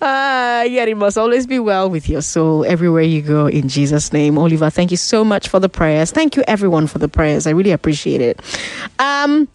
[0.00, 4.12] Ah, yeah, it must always be well with your soul everywhere you go in Jesus'
[4.12, 4.38] name.
[4.38, 6.10] Oliver, thank you so much for the prayers.
[6.10, 7.46] Thank you everyone for the prayers.
[7.46, 8.40] I really appreciate it.
[8.98, 9.48] Um,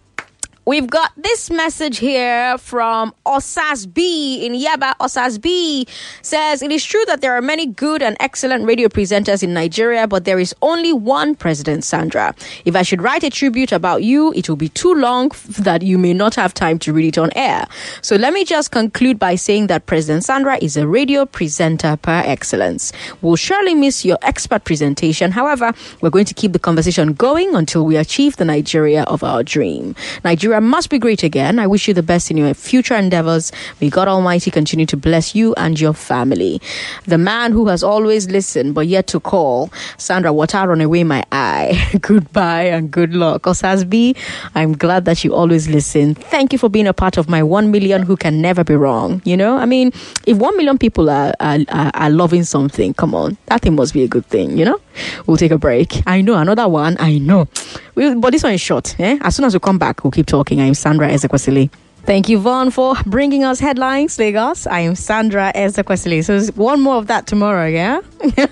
[0.70, 4.94] We've got this message here from Osas B in Yaba.
[5.00, 5.84] Osas B
[6.22, 10.06] says it is true that there are many good and excellent radio presenters in Nigeria,
[10.06, 12.36] but there is only one President Sandra.
[12.64, 15.98] If I should write a tribute about you, it will be too long that you
[15.98, 17.66] may not have time to read it on air.
[18.00, 22.22] So let me just conclude by saying that President Sandra is a radio presenter par
[22.24, 22.92] excellence.
[23.22, 25.32] We'll surely miss your expert presentation.
[25.32, 29.42] However, we're going to keep the conversation going until we achieve the Nigeria of our
[29.42, 29.96] dream.
[30.22, 31.58] Nigeria must be great again.
[31.58, 33.52] I wish you the best in your future endeavors.
[33.80, 36.60] May God Almighty continue to bless you and your family.
[37.06, 41.24] The man who has always listened but yet to call, Sandra, water run away my
[41.32, 41.90] eye.
[42.00, 43.42] Goodbye and good luck.
[43.42, 44.16] Osasbi,
[44.54, 46.14] I'm glad that you always listen.
[46.14, 49.22] Thank you for being a part of my one million who can never be wrong.
[49.24, 49.92] You know, I mean,
[50.26, 53.94] if one million people are, are, are, are loving something, come on, that thing must
[53.94, 54.80] be a good thing, you know?
[55.26, 56.02] We'll take a break.
[56.06, 56.96] I know another one.
[56.98, 57.48] I know.
[57.94, 58.98] We, but this one is short.
[58.98, 59.18] Eh?
[59.20, 60.39] As soon as we come back, we'll keep talking.
[60.48, 61.70] I'm Sandra Ezekwesili.
[62.04, 64.66] Thank you, Vaughn, for bringing us headlines, Lagos.
[64.66, 66.24] I am Sandra Ezekwesili.
[66.24, 68.00] So one more of that tomorrow, yeah?
[68.22, 68.46] okay.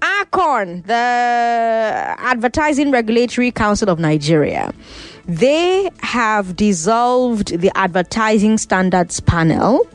[0.00, 0.94] Arcon, the
[2.18, 4.72] Advertising Regulatory Council of Nigeria,
[5.26, 9.86] they have dissolved the Advertising Standards Panel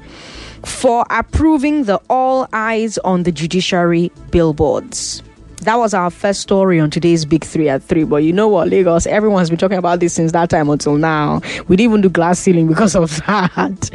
[0.63, 5.21] for approving the All Eyes on the Judiciary billboards.
[5.65, 8.03] That was our first story on today's Big Three at Three.
[8.03, 9.07] But you know what, Lagos?
[9.07, 11.41] Everyone's been talking about this since that time until now.
[11.67, 13.89] We didn't even do glass ceiling because of that.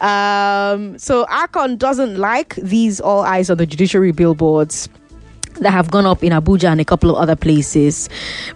[0.00, 4.88] Um, so Arcon doesn't like these All Eyes on the Judiciary billboards
[5.60, 8.08] that have gone up in Abuja and a couple of other places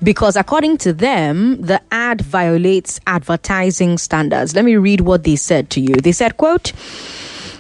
[0.03, 5.69] because according to them the ad violates advertising standards let me read what they said
[5.69, 6.73] to you they said quote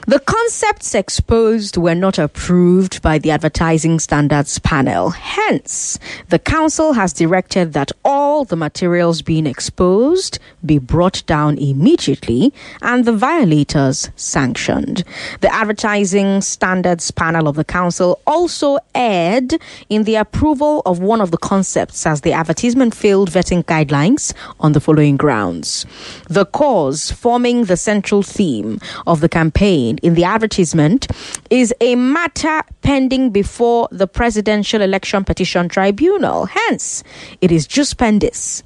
[0.06, 5.10] the concepts exposed were not approved by the Advertising Standards Panel.
[5.10, 12.52] Hence, the Council has directed that all the materials being exposed be brought down immediately
[12.82, 15.02] and the violators sanctioned.
[15.40, 19.54] The Advertising Standards Panel of the Council also erred
[19.88, 24.70] in the approval of one of the concepts as the advertisement failed vetting guidelines on
[24.70, 25.84] the following grounds.
[26.28, 31.06] The cause forming the central theme of the campaign in the advertisement
[31.50, 36.46] is a matter pending before the Presidential Election Petition Tribunal.
[36.46, 37.02] Hence,
[37.40, 38.62] it is lis pendens.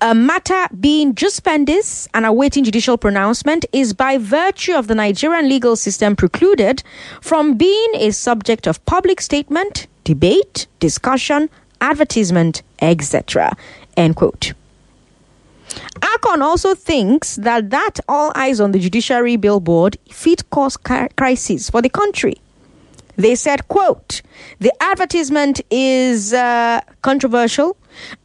[0.00, 5.48] A matter being lis pendens and awaiting judicial pronouncement is by virtue of the Nigerian
[5.48, 6.82] legal system precluded
[7.20, 13.56] from being a subject of public statement, debate, discussion, advertisement, etc.
[13.96, 14.52] End quote.
[16.00, 21.82] Arcon also thinks that that all eyes on the judiciary billboard fit cause crisis for
[21.82, 22.34] the country.
[23.16, 24.22] They said, quote,
[24.60, 27.76] the advertisement is uh, controversial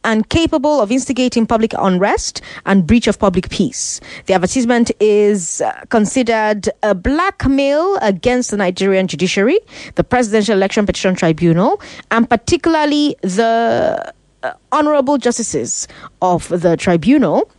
[0.04, 4.00] and capable of instigating public unrest and breach of public peace.
[4.26, 9.58] The advertisement is uh, considered a blackmail against the Nigerian judiciary,
[9.96, 11.80] the Presidential Election Petition Tribunal,
[12.12, 14.14] and particularly the
[14.44, 15.88] Uh, honorable justices
[16.20, 17.50] of the tribunal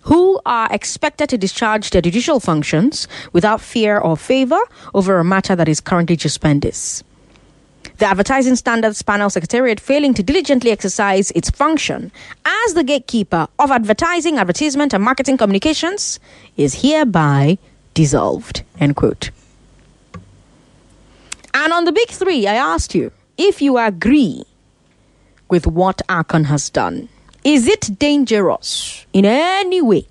[0.00, 4.58] who are expected to discharge their judicial functions without fear or favor
[4.94, 6.74] over a matter that is currently suspended.
[7.98, 12.10] The Advertising Standards Panel Secretariat failing to diligently exercise its function
[12.46, 16.18] as the gatekeeper of advertising, advertisement, and marketing communications
[16.56, 17.58] is hereby
[17.92, 18.62] dissolved.
[18.80, 19.28] End quote.
[21.52, 24.46] And on the big three, I asked you if you agree
[25.48, 27.08] with what Arcon has done.
[27.44, 30.06] Is it dangerous in any way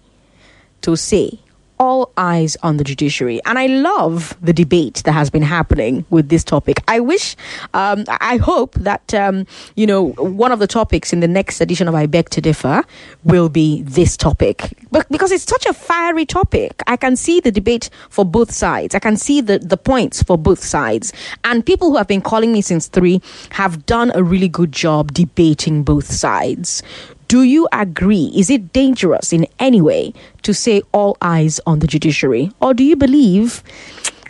[0.82, 1.40] to say
[1.80, 3.40] all eyes on the judiciary?
[3.46, 6.78] And I love the debate that has been happening with this topic.
[6.88, 7.36] I wish,
[7.74, 9.46] um, I hope that, um,
[9.76, 12.84] you know, one of the topics in the next edition of I Beg to Differ
[13.24, 14.74] will be this topic.
[14.92, 18.96] But because it's such a fiery topic, I can see the debate for both sides.
[18.96, 21.14] I can see the, the points for both sides.
[21.44, 23.22] And people who have been calling me since three
[23.52, 26.84] have done a really good job debating both sides.
[27.28, 28.32] Do you agree?
[28.36, 30.14] Is it dangerous in any way
[30.44, 32.52] to say all eyes on the judiciary?
[32.60, 33.64] Or do you believe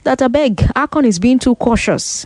[0.04, 2.26] that a beg, Arcon is being too cautious?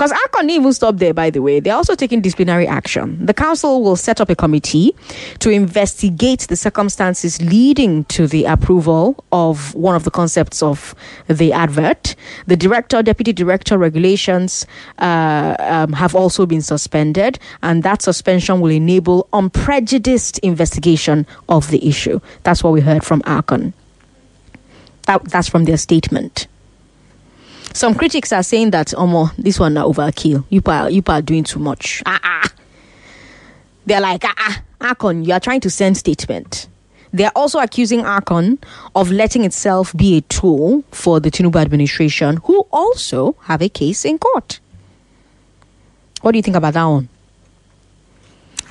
[0.00, 0.14] Because
[0.50, 1.60] didn't even stop there, by the way.
[1.60, 3.24] They're also taking disciplinary action.
[3.24, 4.94] The council will set up a committee
[5.40, 10.94] to investigate the circumstances leading to the approval of one of the concepts of
[11.28, 12.14] the advert.
[12.46, 14.66] The director, deputy director regulations
[14.98, 21.86] uh, um, have also been suspended, and that suspension will enable unprejudiced investigation of the
[21.86, 22.20] issue.
[22.42, 23.72] That's what we heard from Arcon.
[25.06, 26.46] That, that's from their statement.
[27.72, 30.44] Some critics are saying that, Omo, this one na overkill.
[30.50, 32.02] You are, you are doing too much.
[32.04, 32.52] Ah, ah.
[33.86, 34.62] They're like, ah, ah,
[34.94, 36.66] Arcon, you are trying to send statement.
[37.12, 38.58] They're also accusing Arcon
[38.94, 44.04] of letting itself be a tool for the Tinubu administration, who also have a case
[44.04, 44.60] in court.
[46.22, 47.08] What do you think about that one?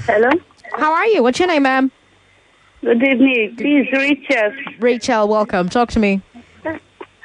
[0.07, 0.31] Hello.
[0.77, 1.23] How are you?
[1.23, 1.91] What's your name, ma'am?
[2.83, 3.55] Good evening.
[3.57, 4.53] This is Rachel.
[4.79, 5.69] Rachel, welcome.
[5.69, 6.23] Talk to me.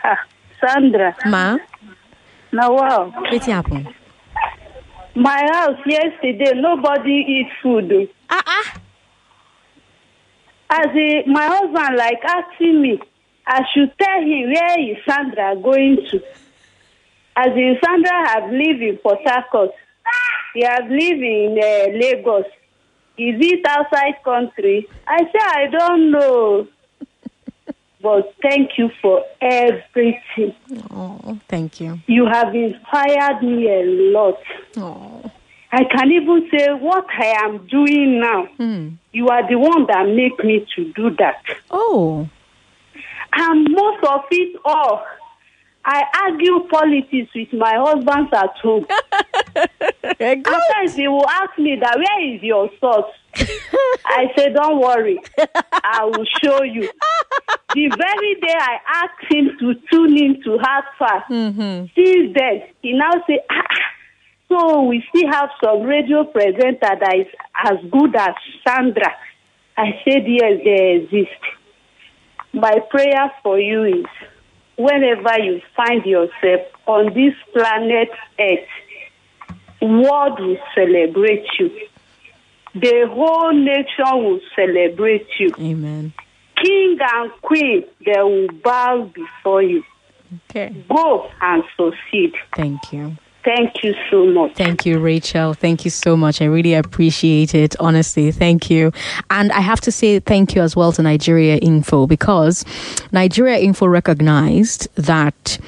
[0.03, 0.17] Ah,
[0.59, 1.15] Sandra.
[1.27, 1.57] Ma?
[2.51, 3.13] Now, wow.
[3.31, 3.87] What's happened?
[5.15, 8.09] My house yesterday, nobody eat food.
[8.29, 8.79] Uh-uh.
[10.71, 12.99] As a, my husband like asking me,
[13.45, 16.23] I should tell him where is Sandra going to.
[17.35, 19.71] As in Sandra have lived in Port Harcourt.
[20.55, 22.45] He have lived in uh, Lagos.
[23.17, 24.87] Is it outside country?
[25.07, 26.67] I say I don't know.
[28.03, 30.53] But thank you for everything.
[30.91, 31.99] Oh, thank you.
[32.05, 34.39] You have inspired me a lot.
[34.75, 35.31] Oh.
[35.71, 38.45] I can even say what I am doing now.
[38.57, 38.89] Hmm.
[39.13, 41.43] You are the one that make me to do that.
[41.71, 42.29] Oh.
[43.35, 45.03] And most of it all,
[45.85, 48.85] I argue politics with my husband at home.
[49.55, 53.11] Sometimes he will ask me that where is your source?
[54.05, 55.19] I say, don't worry,
[55.83, 56.89] I will show you.
[57.75, 61.85] The very day I asked him to tune in to Hard Facts, Mm-hmm.
[61.95, 63.77] since then he now say, ah, ah,
[64.47, 67.25] so we still have some radio presenter that is
[67.65, 68.35] as good as
[68.67, 69.15] Sandra.
[69.75, 71.41] I said, yes, they exist.
[72.53, 74.05] My prayer for you is
[74.77, 78.09] whenever you find yourself on this planet
[78.39, 78.69] Earth,
[79.83, 81.69] world will celebrate you.
[82.75, 85.53] The whole nation will celebrate you.
[85.59, 86.13] Amen.
[86.61, 89.83] King and queen, they will bow before you.
[90.49, 90.83] Okay.
[90.89, 92.33] Go and succeed.
[92.55, 93.17] Thank you.
[93.43, 94.55] Thank you so much.
[94.55, 95.53] Thank you, Rachel.
[95.53, 96.41] Thank you so much.
[96.41, 97.75] I really appreciate it.
[97.79, 98.93] Honestly, thank you.
[99.29, 102.63] And I have to say thank you as well to Nigeria Info because
[103.11, 105.59] Nigeria Info recognized that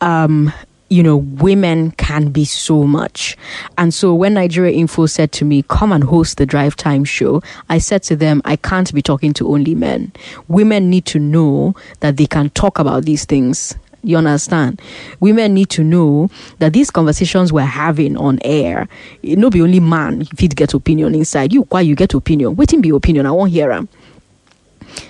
[0.00, 0.52] um,
[0.94, 3.36] you know, women can be so much.
[3.76, 7.42] And so when Nigeria Info said to me, come and host the drive time show,
[7.68, 10.12] I said to them, I can't be talking to only men.
[10.46, 13.74] Women need to know that they can talk about these things.
[14.04, 14.80] You understand?
[15.18, 16.30] Women need to know
[16.60, 18.86] that these conversations we're having on air,
[19.24, 21.52] it no be only man if you get opinion inside.
[21.52, 22.54] You why you get opinion.
[22.54, 23.26] Waiting be opinion.
[23.26, 23.88] I won't hear them.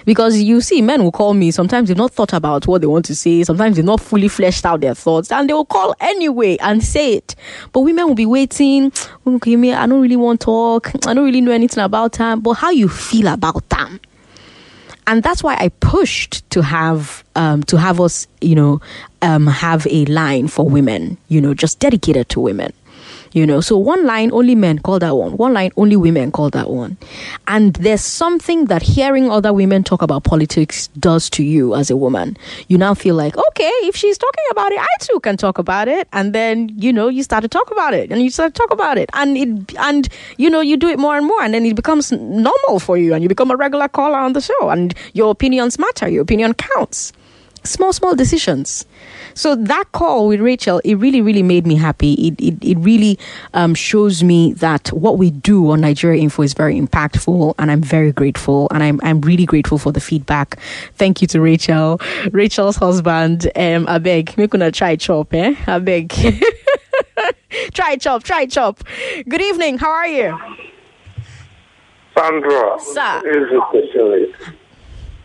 [0.04, 1.50] Because you see, men will call me.
[1.50, 3.42] Sometimes they've not thought about what they want to say.
[3.44, 7.14] Sometimes they've not fully fleshed out their thoughts, and they will call anyway and say
[7.14, 7.34] it.
[7.72, 8.92] But women will be waiting.
[9.26, 10.94] Okay, me, I don't really want to talk.
[11.06, 12.40] I don't really know anything about them.
[12.40, 14.00] But how you feel about them?
[15.06, 18.80] and that's why I pushed to have um, to have us, you know,
[19.22, 22.72] um, have a line for women, you know, just dedicated to women.
[23.34, 26.50] You know, so one line only men call that one, one line only women call
[26.50, 26.96] that one.
[27.48, 31.96] And there's something that hearing other women talk about politics does to you as a
[31.96, 32.36] woman.
[32.68, 35.88] You now feel like, okay, if she's talking about it, I too can talk about
[35.88, 36.06] it.
[36.12, 38.72] And then, you know, you start to talk about it and you start to talk
[38.72, 39.10] about it.
[39.14, 42.12] And it and you know, you do it more and more and then it becomes
[42.12, 45.76] normal for you and you become a regular caller on the show and your opinions
[45.76, 47.12] matter, your opinion counts.
[47.64, 48.86] Small, small decisions.
[49.34, 52.14] So that call with Rachel, it really, really made me happy.
[52.14, 53.18] It, it, it really
[53.52, 57.82] um, shows me that what we do on Nigeria Info is very impactful, and I'm
[57.82, 58.68] very grateful.
[58.70, 60.58] And I'm, I'm really grateful for the feedback.
[60.94, 62.00] Thank you to Rachel,
[62.30, 63.50] Rachel's husband.
[63.56, 65.54] Um, I beg, make gonna try chop, eh?
[65.66, 66.10] I beg.
[67.72, 68.82] try chop, try chop.
[69.28, 69.78] Good evening.
[69.78, 70.38] How are you?
[72.16, 73.22] Sandra, Sir.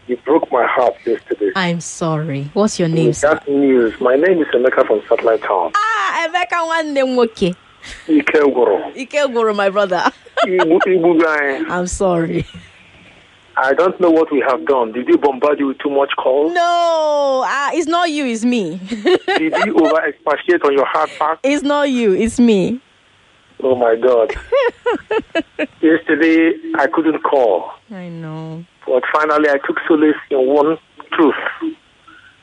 [0.09, 1.51] You broke my heart yesterday.
[1.55, 2.49] I'm sorry.
[2.55, 3.09] What's your name?
[3.09, 5.71] With that news, my name is Emeka from Satellite Town.
[5.75, 7.55] Ah, Emeka nwanne m nwoke.
[8.97, 9.55] Ike Gworo.
[9.55, 10.11] My brother.
[11.69, 12.47] I'm sorry.
[13.55, 14.93] I don't know what we have done.
[14.93, 16.53] Did he bombard you with too much calls?
[16.53, 18.79] No, uh, it's not you, it's me.
[19.37, 21.39] Did he over expatiate on your hard?
[21.43, 22.81] It's not you, it's me.
[23.61, 24.33] Oh my God.
[25.81, 27.73] Yesterday, I couldn't call.
[27.91, 28.65] I know.
[28.89, 30.77] But finally, I took solace in one
[31.11, 31.35] truth.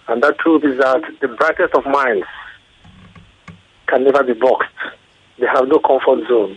[0.07, 2.27] And that truth is that the brightest of minds
[3.89, 4.71] can never be boxed.
[5.41, 6.57] They have no comfort zone.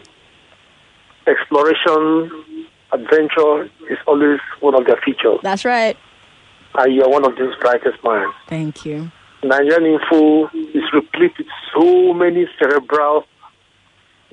[1.26, 2.64] Exploration,
[2.94, 5.40] adventure is always one of their features.
[5.42, 5.98] That's right.
[6.76, 8.36] And you are one of these brightest minds.
[8.48, 9.12] Thank you.
[9.44, 13.26] Nigerian Info is replete with so many cerebral,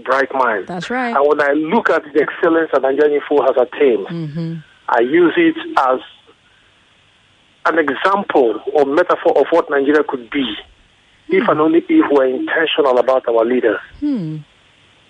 [0.05, 0.69] bright minds.
[0.69, 1.17] That's right.
[1.17, 4.55] And when I look at the excellence that Nigerian Info has attained, Mm-hmm.
[4.89, 6.01] I use it as
[7.67, 10.55] an example or metaphor of what Nigeria could be
[11.29, 13.81] if and only if we're intentional about our leaders.
[14.01, 14.39] Hmm.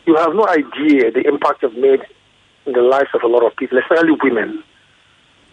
[0.06, 2.00] You have no idea the impact you've made
[2.64, 4.62] in the lives of a lot of people, especially women.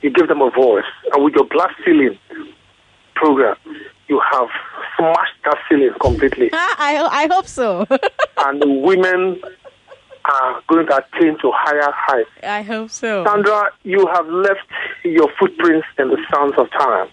[0.02, 0.84] You give them a voice,
[1.14, 2.18] and with your glass ceiling
[3.16, 3.56] program,
[4.08, 4.48] you have
[4.98, 6.50] smashed that ceiling completely.
[6.54, 7.88] Ah, I, I hope so.
[8.38, 9.42] and the women
[10.26, 12.30] are going to attain to higher heights.
[12.44, 13.26] I hope so.
[13.26, 14.68] Sandra, you have left
[15.04, 17.10] your footprints in the sands of time.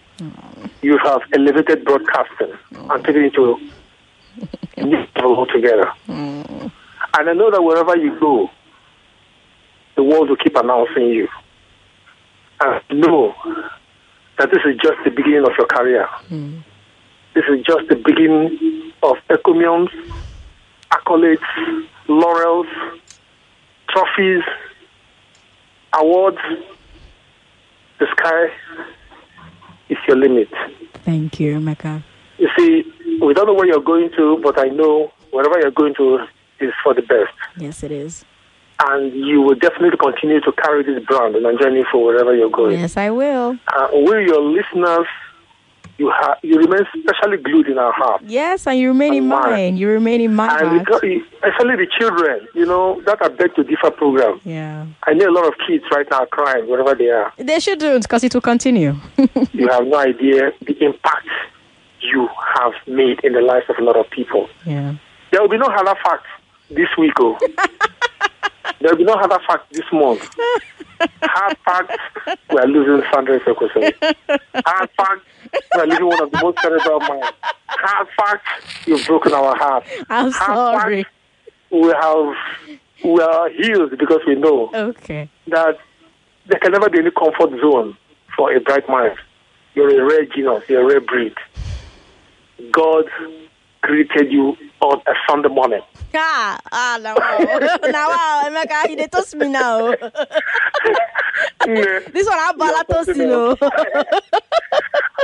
[0.81, 3.05] You have elevated broadcasting and mm.
[3.05, 3.57] taken it to
[4.77, 5.91] a new level altogether.
[6.07, 6.71] Mm.
[7.17, 8.49] And I know that wherever you go,
[9.95, 11.27] the world will keep announcing you.
[12.61, 13.35] And know
[14.37, 16.07] that this is just the beginning of your career.
[16.29, 16.63] Mm.
[17.33, 19.89] This is just the beginning of encomiums,
[20.91, 22.67] accolades, laurels,
[23.89, 24.43] trophies,
[25.93, 26.37] awards.
[27.99, 28.47] The sky
[29.89, 30.49] is your limit.
[31.05, 32.03] Thank you, Emeka.
[32.37, 32.83] You see,
[33.21, 36.25] we don't know where you're going to, but I know wherever you're going to
[36.59, 37.33] is for the best.
[37.57, 38.25] Yes, it is.
[38.83, 42.79] And you will definitely continue to carry this brand and journey for wherever you're going.
[42.79, 43.57] Yes, I will.
[43.67, 45.05] Uh, we, your listeners,
[45.97, 48.21] you ha- you remain specially glued in our heart.
[48.25, 49.77] Yes, and you remain in mine.
[49.77, 50.79] You remain in my And heart.
[50.85, 51.01] because,
[51.43, 54.39] especially the children, you know, that are beg to differ program.
[54.43, 54.85] Yeah.
[55.03, 57.31] I know a lot of kids right now are crying wherever they are.
[57.37, 58.95] They shouldn't, because it will continue.
[59.53, 61.27] you have no idea the impact
[61.99, 64.49] you have made in the lives of a lot of people.
[64.65, 64.95] Yeah.
[65.31, 66.27] There will be no other facts
[66.71, 67.37] this week, oh.
[68.79, 70.27] there will be no other facts this month.
[71.23, 71.97] Hard facts,
[72.51, 73.93] we are losing Sandra Ezekwesili.
[74.65, 75.25] Hard facts,
[75.77, 77.27] are living one of the most cerebral minds.
[77.67, 79.83] Hard facts, you've broken our heart.
[80.09, 81.03] I'm Hard sorry.
[81.03, 81.15] facts,
[81.71, 82.35] we have
[83.03, 85.29] we are healed because we know Okay.
[85.47, 85.77] that
[86.47, 87.97] there can never be any comfort zone
[88.35, 89.15] for a bright mind.
[89.73, 91.33] You're a rare genus, you're a rare breed.
[92.71, 93.05] God
[93.81, 95.81] created you on a Sunday morning.
[96.13, 97.15] Ah, ah, now
[97.91, 99.91] now wow, Emeka, you dey toast me now.
[101.65, 103.57] this one I bala toast you know.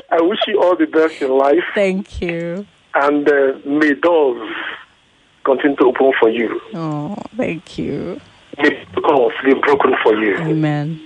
[0.09, 1.63] I wish you all the best in life.
[1.75, 2.65] Thank you.
[2.95, 4.49] and uh, may doors
[5.43, 6.59] continue to open for you.
[6.73, 8.19] Oh, thank you.
[8.57, 10.37] May doors be broken for you.
[10.37, 11.01] Amen.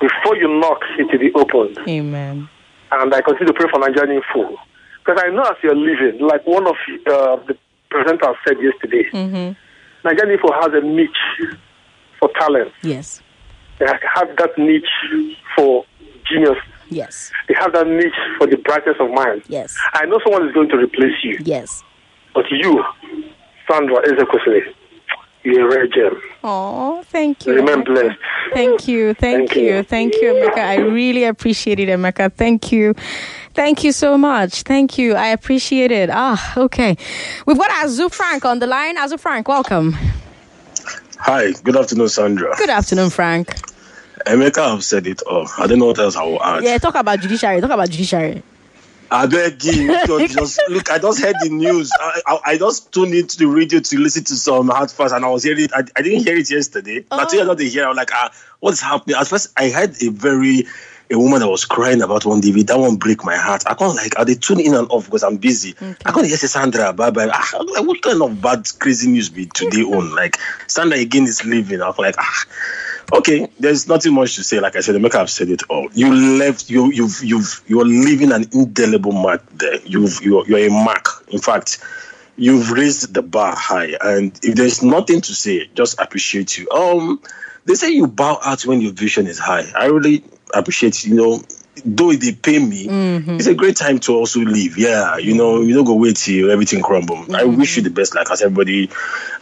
[0.00, 1.78] Before you knock, it will be opened.
[1.88, 2.48] Amen.
[2.92, 4.56] And I continue to pray for Nigerian Info.
[5.04, 6.76] Because I know as you're living, like one of
[7.06, 7.56] uh, the
[7.90, 9.52] presenters said yesterday, Mm-hmm.
[10.08, 11.56] Nigerian Info has a niche
[12.18, 12.72] for talent.
[12.82, 13.20] Yes.
[13.78, 14.88] They have that niche
[15.56, 15.84] for
[16.30, 16.56] genius.
[16.90, 17.30] Yes.
[17.48, 19.42] They have that niche for the brightness of mind.
[19.48, 19.76] Yes.
[19.94, 21.38] I know someone is going to replace you.
[21.40, 21.82] Yes.
[22.34, 22.84] But you,
[23.70, 24.74] Sandra Ezekwesili,
[25.44, 26.20] you're a rare gem.
[26.44, 27.54] Oh, thank you.
[27.54, 27.84] Remain Emeka.
[27.86, 28.18] blessed.
[28.52, 29.14] Thank you.
[29.14, 29.62] Thank, Thank you.
[29.76, 29.82] you.
[29.82, 30.58] Thank you, Emeka.
[30.58, 32.32] I really appreciate it, Emeka.
[32.32, 32.94] Thank you.
[33.54, 34.62] Thank you so much.
[34.62, 35.14] Thank you.
[35.14, 36.10] I appreciate it.
[36.12, 36.96] Ah, okay.
[37.46, 38.96] We've got Azu Frank on the line.
[38.96, 39.96] Azu Frank, welcome.
[41.18, 42.54] Hi, good afternoon, Sandra.
[42.56, 43.54] Good afternoon, Frank.
[44.26, 45.48] Emeka have said it all.
[45.58, 46.62] I don't know what else I will add.
[46.62, 47.60] Yeah, talk about judiciary.
[47.60, 48.42] Talk about judiciary.
[49.12, 50.90] I beg you, just look.
[50.90, 51.90] I just heard the news.
[51.98, 55.24] I, I, I just tuned into the radio to listen to some hard fast, and
[55.24, 55.72] I was hearing it.
[55.74, 57.04] I, I didn't hear it yesterday.
[57.08, 57.86] But today I got to hear.
[57.86, 59.16] I was like, ah, what's happening?
[59.16, 60.68] At first, I heard a very
[61.10, 62.64] a woman that was crying about one DVD.
[62.68, 63.64] That one break my heart.
[63.66, 64.16] I can't like.
[64.16, 65.74] I they tune in and off because I'm busy.
[66.04, 66.92] I can't hear Sandra.
[66.92, 67.28] Bye bye.
[67.32, 70.14] Ah, I'm like, what kind of bad crazy news be today on?
[70.14, 70.36] Like
[70.68, 71.82] Sandra again is leaving.
[71.82, 72.44] I'm like, ah.
[73.12, 74.60] Okay, there's nothing much to say.
[74.60, 75.88] Like I said, the maker have said it all.
[75.92, 76.70] You left.
[76.70, 79.80] You you've you've you're leaving an indelible mark there.
[79.84, 81.26] You've you're, you're a mark.
[81.28, 81.78] In fact,
[82.36, 83.96] you've raised the bar high.
[84.00, 86.70] And if there's nothing to say, just appreciate you.
[86.70, 87.20] Um,
[87.64, 89.70] they say you bow out when your vision is high.
[89.76, 90.24] I really
[90.54, 91.04] appreciate.
[91.04, 91.42] You know,
[91.84, 92.86] though they pay me,
[93.36, 94.76] it's a great time to also leave.
[94.78, 97.24] Yeah, you know, you don't go wait till everything crumble.
[97.34, 98.14] I wish you the best.
[98.14, 98.90] Like as everybody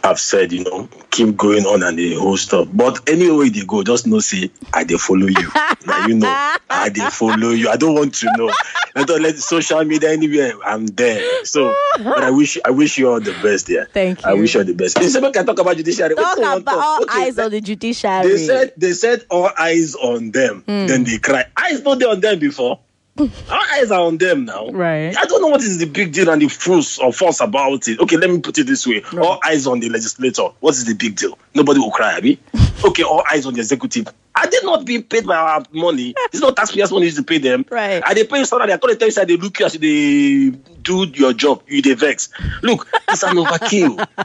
[0.03, 2.67] have said, you know, keep going on and the whole stuff.
[2.73, 5.51] But anyway they go, just know say I they follow you.
[5.85, 7.69] now you know I they follow you.
[7.69, 8.51] I don't want to know.
[8.95, 10.53] I don't let social media anywhere.
[10.65, 11.45] I'm there.
[11.45, 13.85] So, but I wish I wish you all the best there.
[13.85, 14.29] Thank you.
[14.29, 14.99] I wish you all the best.
[14.99, 16.15] We can talk about judiciary.
[16.15, 16.83] Talk want about talk?
[16.83, 18.27] all Okay, eyes on the judiciary.
[18.27, 20.61] they said they said all eyes on them.
[20.65, 20.87] Hmm.
[20.87, 21.45] Then they cry.
[21.57, 22.79] Eyes not there on them before.
[23.19, 23.27] Our
[23.73, 24.69] eyes are on them now.
[24.69, 25.15] Right.
[25.17, 27.99] I don't know what is the big deal and the fruits or fuss about it.
[27.99, 29.03] Okay, let me put it this way.
[29.19, 30.43] All eyes on the legislator.
[30.59, 31.37] What is the big deal?
[31.53, 32.39] Nobody will cry, Abby.
[32.85, 34.07] okay, all eyes on the executive.
[34.35, 36.13] Are they not being paid by our money?
[36.31, 37.65] It's not taxpayers' money to pay them.
[37.69, 38.01] Right.
[38.01, 38.71] Are they paying salary?
[38.71, 40.51] I can't tell you say they look you as they
[40.81, 41.63] do your job.
[41.67, 42.29] You they vex.
[42.61, 44.07] Look, it's an overkill.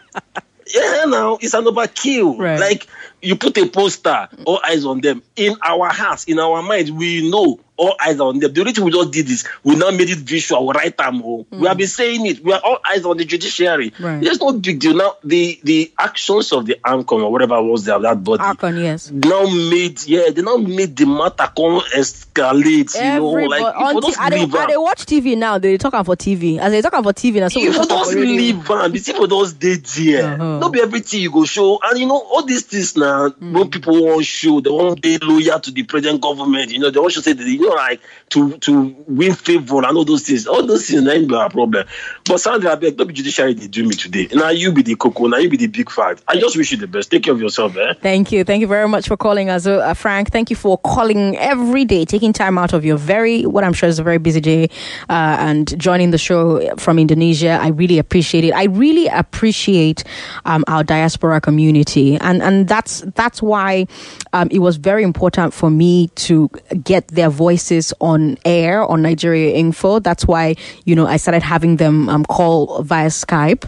[0.67, 2.39] Yeah, now it's an overkill.
[2.39, 2.59] Right.
[2.59, 2.89] Like
[3.21, 5.23] you put a poster, all eyes on them.
[5.37, 8.53] In our hearts, in our minds, we know all eyes on them.
[8.53, 11.23] The reason we just did this, we now made it visual, we write them.
[11.25, 11.47] oh.
[11.51, 11.69] We mm.
[11.69, 12.41] have been saying it.
[12.41, 13.93] We are all eyes on the judiciary.
[13.99, 14.21] Right.
[14.23, 14.95] There's no big deal.
[14.95, 19.11] Now the the actions of the ANCOM or whatever was there, that body Arcon, yes.
[19.11, 23.87] now made yeah, they now made the matter come escalate, you know, Everybody, like on
[23.95, 25.59] people t- just I, they, leave they watch TV now.
[25.59, 26.59] They talking for TV.
[26.59, 29.75] As they talking for TV now, so talk just leave am the people just dey
[29.77, 30.59] there uh-huh.
[30.59, 33.53] no be everything you go show and you know all these things na mm.
[33.53, 37.01] when people wan show they wan dey loyal to the present government you know they
[37.01, 38.01] wan show say they you know like
[38.31, 41.85] to to win favour and all those things all those things im be our problem
[42.25, 45.27] but sandra abeg no be judiciary dey do me today Now you be the koko
[45.27, 47.41] now you be the big fact i just wish you the best take care of
[47.41, 47.95] yourself eh.
[48.01, 48.45] Thank you.
[48.45, 50.31] Thank you very much for calling us, uh, Frank.
[50.31, 53.89] Thank you for calling every day, taking time out of your very, what I'm sure
[53.89, 54.65] is a very busy day,
[55.09, 57.59] uh, and joining the show from Indonesia.
[57.61, 58.53] I really appreciate it.
[58.53, 60.05] I really appreciate
[60.45, 63.87] um, our diaspora community, and and that's that's why
[64.33, 66.49] um, it was very important for me to
[66.85, 70.01] get their voices on air on Nigeria Info.
[70.01, 73.65] That's why you know I started having them um, call via Skype.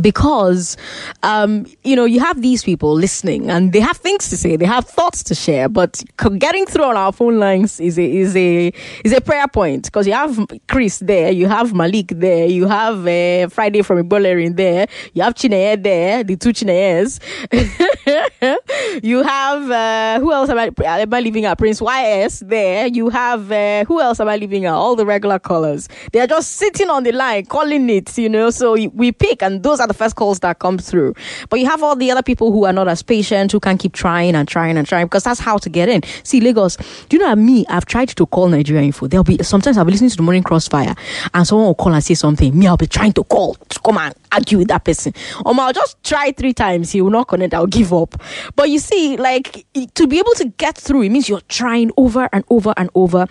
[0.00, 0.76] Because
[1.22, 4.66] um, you know you have these people listening and they have things to say they
[4.66, 6.02] have thoughts to share but
[6.38, 8.72] getting through on our phone lines is a is a
[9.04, 9.84] is a prayer point.
[9.84, 10.34] Because you have
[10.66, 15.34] chris there you have malik there you have uh, friday from Ibolerin there you have
[15.34, 17.20] chineye there the two chineyes
[19.02, 21.58] you have uh, who else am I, am I leaving out?
[21.58, 22.86] Prince ys there.
[22.86, 24.76] You have uh, who else am i leaving out?
[24.76, 25.88] All the regular callers.
[26.12, 29.62] They are just sitting on the line calling it you know so we pick and
[29.62, 31.14] those are the first calls that come through.
[31.48, 33.92] But you have all the other people who are not as patient who can keep
[33.92, 36.02] trying and trying and trying because that's how to get in.
[36.24, 36.76] See lagos
[37.08, 39.06] do you know me i've tried to call nigeria info.
[39.06, 40.94] There'll be sometimes i'll be listening to the morning crossfire
[41.32, 42.56] and someone will call and say something.
[42.58, 45.14] Me i'll be trying to call to come and argue with that person.
[45.46, 46.92] Um, i'll just try three times.
[46.92, 47.54] He will not connect.
[47.54, 48.20] I'll give up.
[48.56, 52.28] But you see like to be able to get through it means you're trying over
[52.32, 53.26] and over and over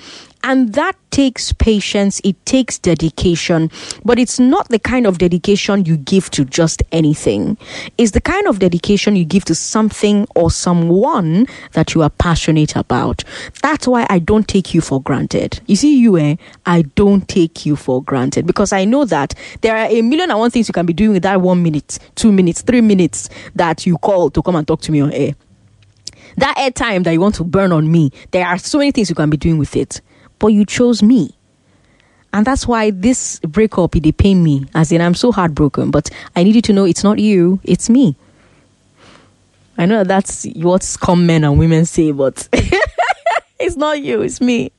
[0.46, 3.72] And that takes patience, it takes dedication,
[4.04, 7.58] but it's not the kind of dedication you give to just anything.
[7.98, 12.76] It's the kind of dedication you give to something or someone that you are passionate
[12.76, 13.24] about.
[13.62, 15.62] That's why I don't take you for granted.
[15.68, 19.78] You see, you, eh, I don't take you for granted because I know that there
[19.78, 22.34] are a million and one things you can be doing with that one minute, two
[22.34, 25.36] minutes, three minutes that you call to come and talk to me on air.
[26.36, 29.10] That air time that you want to burn on me, there are so many things
[29.10, 30.02] you can be doing with it.
[30.44, 31.34] But you chose me.
[32.34, 34.66] And that's why this breakup, it pain me.
[34.76, 35.90] As in, I'm so heartbroken.
[35.90, 38.18] But I need you to know it's not you, it's me.
[39.78, 42.50] I know that's what some men and women say, but
[43.64, 44.72] it's not you, it's me.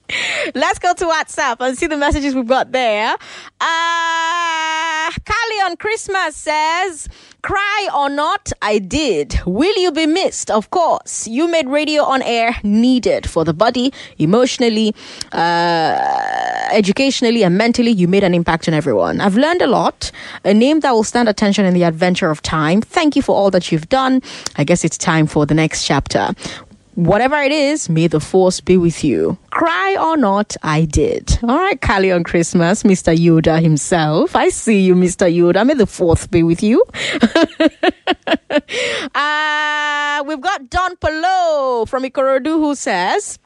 [0.55, 3.15] Let's go to WhatsApp and see the messages we've got there.
[3.61, 7.09] Uh, Kali on Christmas says,
[7.43, 9.41] Cry or not, I did.
[9.47, 10.51] Will you be missed?
[10.51, 11.27] Of course.
[11.27, 14.95] You made radio on air needed for the body, emotionally,
[15.33, 17.91] uh, educationally, and mentally.
[17.91, 19.21] You made an impact on everyone.
[19.21, 20.11] I've learned a lot.
[20.45, 22.81] A name that will stand attention in the adventure of time.
[22.81, 24.23] Thank you for all that you've done.
[24.57, 26.31] I guess it's time for the next chapter.
[26.95, 29.37] Whatever it is, may the force be with you.
[29.51, 31.39] Cry or not, I did.
[31.43, 33.17] All right, Kali on Christmas, Mr.
[33.17, 34.37] Yoda himself.
[34.37, 35.27] I see you, Mr.
[35.33, 35.67] Yoda.
[35.67, 36.85] May the fourth be with you.
[39.15, 43.41] uh, we've got Don Polo from Ikorodu who says,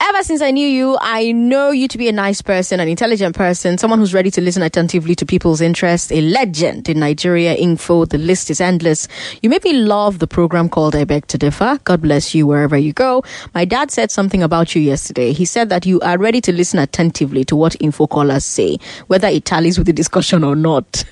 [0.00, 3.34] Ever since I knew you, I know you to be a nice person, an intelligent
[3.34, 8.04] person, someone who's ready to listen attentively to people's interests, a legend in Nigeria info.
[8.04, 9.08] The list is endless.
[9.40, 11.78] You made me love the program called I Beg to Differ.
[11.84, 13.24] God bless you wherever you go.
[13.54, 15.32] My dad said something about you yesterday.
[15.32, 19.28] He said that you are ready to listen attentively to what info callers say, whether
[19.28, 21.04] it tallies with the discussion or not.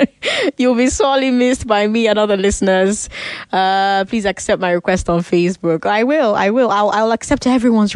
[0.58, 3.08] You'll be sorely missed by me and other listeners.
[3.52, 5.86] Uh, please accept my request on Facebook.
[5.86, 6.34] I will.
[6.34, 6.70] I will.
[6.70, 7.94] I'll, I'll accept everyone's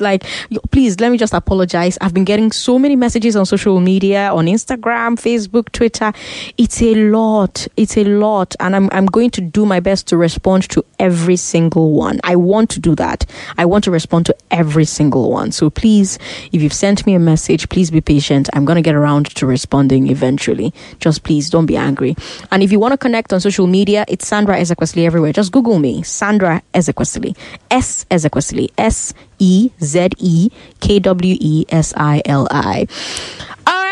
[0.00, 0.24] Like,
[0.70, 1.98] please let me just apologize.
[2.00, 6.12] I've been getting so many messages on social media, on Instagram, Facebook, Twitter.
[6.58, 7.66] It's a lot.
[7.76, 8.54] It's a lot.
[8.60, 12.20] And I'm, I'm going to do my best to respond to every single one.
[12.22, 13.24] I want to do that.
[13.58, 15.50] I want to respond to every single one.
[15.50, 16.18] So please,
[16.52, 18.48] if you've sent me a message, please be patient.
[18.52, 20.72] I'm going to get around to responding eventually.
[21.00, 22.14] Just please don't be angry.
[22.52, 25.32] And if you want to connect on social media, it's Sandra Ezekwesili everywhere.
[25.32, 27.34] Just Google me, Sandra Ezekwesili.
[27.70, 28.68] S Ezekwesili.
[28.76, 30.50] S E Z E
[30.80, 32.86] K W E S I L I.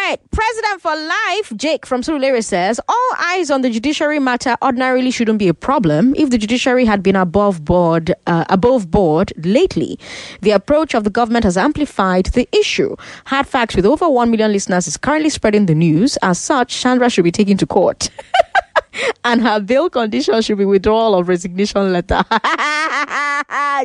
[0.09, 5.11] Right, President for Life, Jake from Surulere says, all eyes on the judiciary matter ordinarily
[5.11, 9.99] shouldn't be a problem if the judiciary had been above board, uh, above board lately.
[10.41, 12.97] The approach of the government has amplified the issue.
[13.27, 16.17] Hard facts with over 1 million listeners is currently spreading the news.
[16.23, 18.09] As such, Chandra should be taken to court.
[19.25, 22.25] and her bail condition should be withdrawal of resignation letter.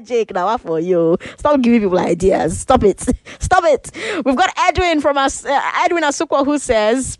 [0.03, 1.17] Jake, now what for you?
[1.37, 2.59] Stop giving people ideas.
[2.59, 2.99] Stop it.
[3.39, 3.91] Stop it.
[4.25, 7.17] We've got Edwin from us, uh, Edwin Asukwa, who says.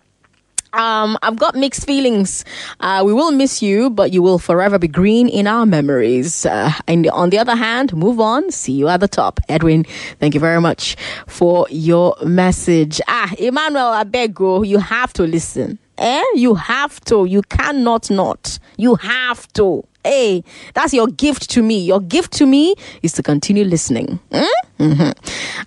[0.74, 2.44] Um, I've got mixed feelings.
[2.80, 6.48] Uh, we will miss you, but you will forever be green in our memories.
[6.48, 8.50] Uh, and on the other hand, move on.
[8.50, 9.40] See you at the top.
[9.48, 9.84] Edwin,
[10.20, 10.96] thank you very much
[11.28, 13.00] for your message.
[13.08, 15.78] Ah, Emmanuel Abego, you have to listen.
[16.00, 16.24] Eh?
[16.34, 17.26] You have to.
[17.26, 18.58] You cannot not.
[18.78, 19.86] You have to.
[20.04, 20.44] Hey,
[20.74, 21.80] that's your gift to me.
[21.80, 24.20] Your gift to me is to continue listening.
[24.32, 25.12] Mm-hmm.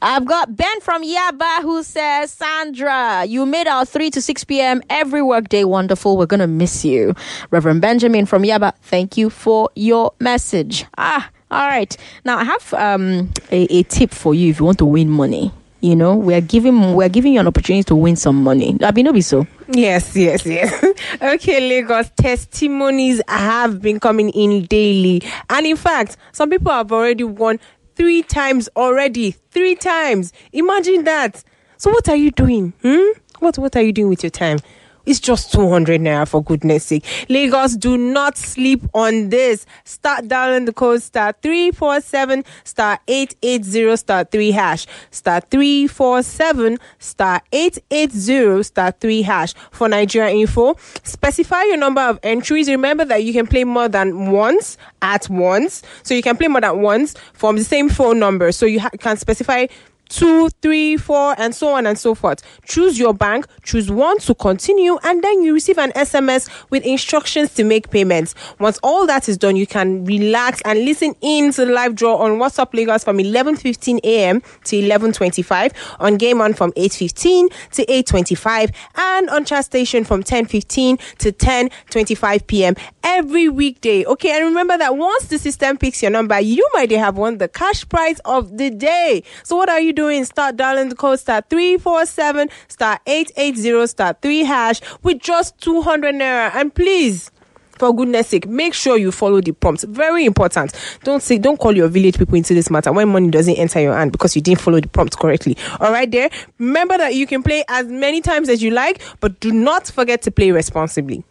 [0.03, 4.83] I've got Ben from Yaba who says, Sandra, you made our 3 to 6 p.m.
[4.91, 6.17] every workday wonderful.
[6.17, 7.15] We're going to miss you.
[7.51, 10.85] Reverend Benjamin from Yaba, thank you for your message.
[10.99, 11.97] Ah, all right.
[12.25, 15.53] Now, I have um, a, a tip for you if you want to win money.
[15.81, 18.75] You know, we are giving we are giving you an opportunity to win some money.
[18.75, 19.47] Abinobi so.
[19.69, 20.85] Yes, yes, yes.
[21.23, 25.23] okay, Lagos testimonies have been coming in daily.
[25.51, 27.61] And in fact, some people have already won
[27.95, 29.33] three times already.
[29.51, 30.33] Three times.
[30.53, 31.43] Imagine that.
[31.77, 32.73] So what are you doing?
[32.83, 33.19] Hmm?
[33.41, 34.59] What what are you doing with your time?
[35.07, 37.05] It's just 200 naira for goodness sake.
[37.29, 39.65] Lagos, do not sleep on this.
[39.85, 44.87] Start dialing the code star 347 star 880 star 3 hash.
[45.13, 50.77] Star 347 star 880 star 3 hash for Nigeria info.
[51.05, 52.69] Specify your number of entries.
[52.69, 55.83] Remember that you can play more than once at once.
[56.03, 58.51] So you can play more than once from the same phone number.
[58.51, 59.67] So you ha- can specify
[60.09, 62.43] two, three, four, and so on and so forth.
[62.65, 67.55] Choose your bank, choose one to continue, and then you receive an SMS with instructions
[67.55, 68.35] to make payments.
[68.59, 72.17] Once all that is done, you can relax and listen in to the live draw
[72.17, 74.43] on WhatsApp Lagos from 11:15 a.m.
[74.65, 80.99] to 11:25, on Game On from 8:15 to 8:25, and on Chat Station from 10:15
[81.19, 82.75] to 10:25 p.m.
[83.03, 84.05] every weekday.
[84.05, 87.49] Okay, and remember that once the system picks your number, you might have won the
[87.49, 89.23] cash prize of the day.
[89.43, 90.25] So what are you doing?
[90.25, 96.55] Start dialing the code star 347 star 880 star 3 hash with just 200 naira.
[96.55, 97.33] And please,
[97.79, 99.85] for goodness sake, make sure you follow the prompts.
[99.85, 100.73] Very important.
[101.05, 103.95] Don't say, don't call your village people into this matter when money doesn't enter your
[103.95, 105.57] hand because you didn't follow the prompt correctly.
[105.81, 106.31] All right, there.
[106.59, 110.23] Remember that you can play as many times as you like, but do not forget
[110.23, 111.25] to play responsibly.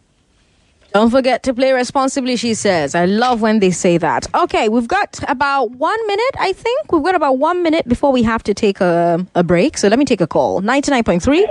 [0.96, 2.94] Don't forget to play responsibly, she says.
[2.94, 4.26] I love when they say that.
[4.34, 6.90] Okay, we've got about one minute, I think.
[6.90, 9.76] We've got about one minute before we have to take a, a break.
[9.76, 10.62] So let me take a call.
[10.62, 11.44] 99.3.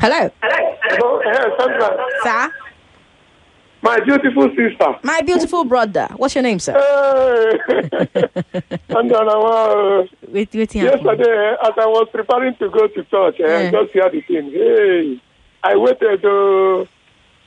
[0.00, 0.30] Hello.
[0.42, 2.06] Hello, hey, Sandra.
[2.24, 2.52] Sir?
[3.80, 4.94] My beautiful sister.
[5.02, 6.08] My beautiful brother.
[6.16, 6.74] What's your name, sir?
[6.74, 7.58] Hey.
[8.92, 13.70] Sandra, uh, Wait, wait, yesterday, as I was preparing to go to church, eh, Yeah.
[13.70, 14.50] just hear the thing.
[14.50, 15.22] Hey,
[15.62, 16.84] I waited, uh,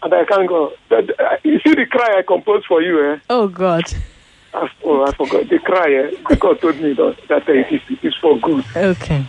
[0.03, 0.73] and I can't go.
[0.91, 1.01] Uh,
[1.43, 3.19] you see the cry I composed for you, eh?
[3.29, 3.83] Oh, God.
[4.53, 5.93] I, oh, I forgot the cry.
[5.93, 6.35] Eh?
[6.35, 8.65] God told me that, that uh, it, is, it is for good.
[8.75, 9.25] Okay.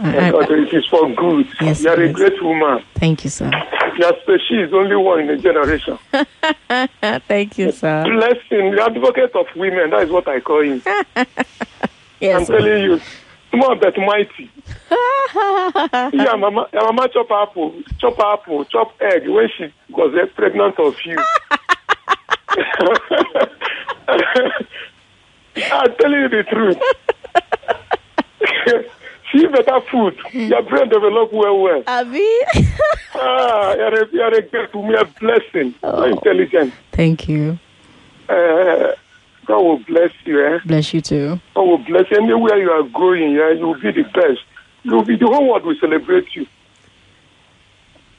[0.00, 1.46] Eh, God, it is for good.
[1.60, 2.82] Yes, you are a great woman.
[2.94, 3.50] Thank you, sir.
[3.98, 5.98] Your species is only one in a generation.
[7.28, 8.04] Thank you, sir.
[8.04, 9.90] Blessing, the advocate of women.
[9.90, 10.82] That is what I call him.
[12.22, 12.58] Yes, I'm sir.
[12.58, 13.00] telling you,
[13.52, 14.50] small but mighty.
[16.16, 20.94] yeah, mama, yeah, mama chop apple, chop apple, chop egg when she was pregnant of
[21.04, 21.18] you.
[25.70, 26.78] I'm telling you the truth.
[29.32, 30.18] See better food.
[30.32, 31.82] Your brain develop well, well.
[31.86, 32.20] Abi?
[33.14, 35.74] ah, you're a, you're a great woman, a blessing.
[35.80, 36.74] So intelligent.
[36.92, 37.58] Thank you.
[38.28, 38.92] Uh,
[39.46, 40.58] God will bless you, eh?
[40.64, 41.40] Bless you too.
[41.54, 42.18] God will bless you.
[42.18, 44.40] Anywhere you are going, yeah, you will be the best.
[44.84, 46.46] You will be the whole world will celebrate you.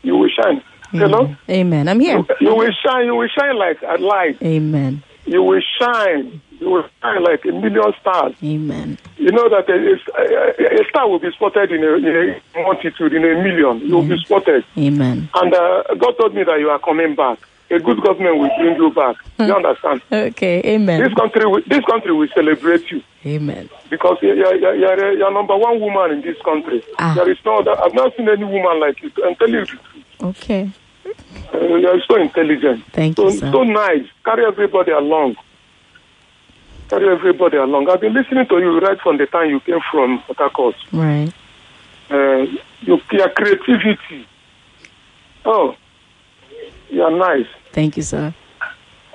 [0.02, 0.62] You will shine.
[0.92, 1.34] Hello?
[1.50, 1.88] Amen.
[1.88, 2.24] I'm here.
[2.40, 3.06] You will shine.
[3.06, 4.38] You will shine like a light.
[4.44, 5.02] Amen.
[5.26, 6.42] You will shine.
[6.60, 8.34] You will shine like a million stars.
[8.44, 8.98] Amen.
[9.18, 13.14] You know that a, a, a star will be spotted in a, in a multitude,
[13.14, 13.80] in a million.
[13.80, 14.66] You will be spotted.
[14.78, 15.30] Amen.
[15.34, 17.40] And uh, God told me that you are coming back.
[17.70, 19.16] A good government will bring you back.
[19.40, 20.02] You understand?
[20.12, 20.62] Okay.
[20.64, 21.02] Amen.
[21.02, 23.70] This country, will, this country will celebrate you Amen.
[23.90, 26.84] because you're, you're, you're, you're number one woman in this country.
[27.00, 27.14] Ah.
[27.16, 29.12] There is no other, I've not seen any woman like you.
[29.26, 29.80] I'm telling you.
[30.22, 30.70] Okay.
[31.54, 32.86] uh, you're so intelligent.
[32.92, 33.52] Thank so, you, sir.
[33.52, 34.06] So nice.
[34.24, 35.36] Carry everybody along.
[36.90, 37.90] Carry everybody along.
[37.90, 41.34] I've been listening to you right from the time you came from Port Right.
[42.10, 42.46] Uh,
[42.82, 44.28] your, your creativity.
[45.46, 45.76] Oh,
[46.94, 47.48] you're nice.
[47.72, 48.34] Thank you, sir.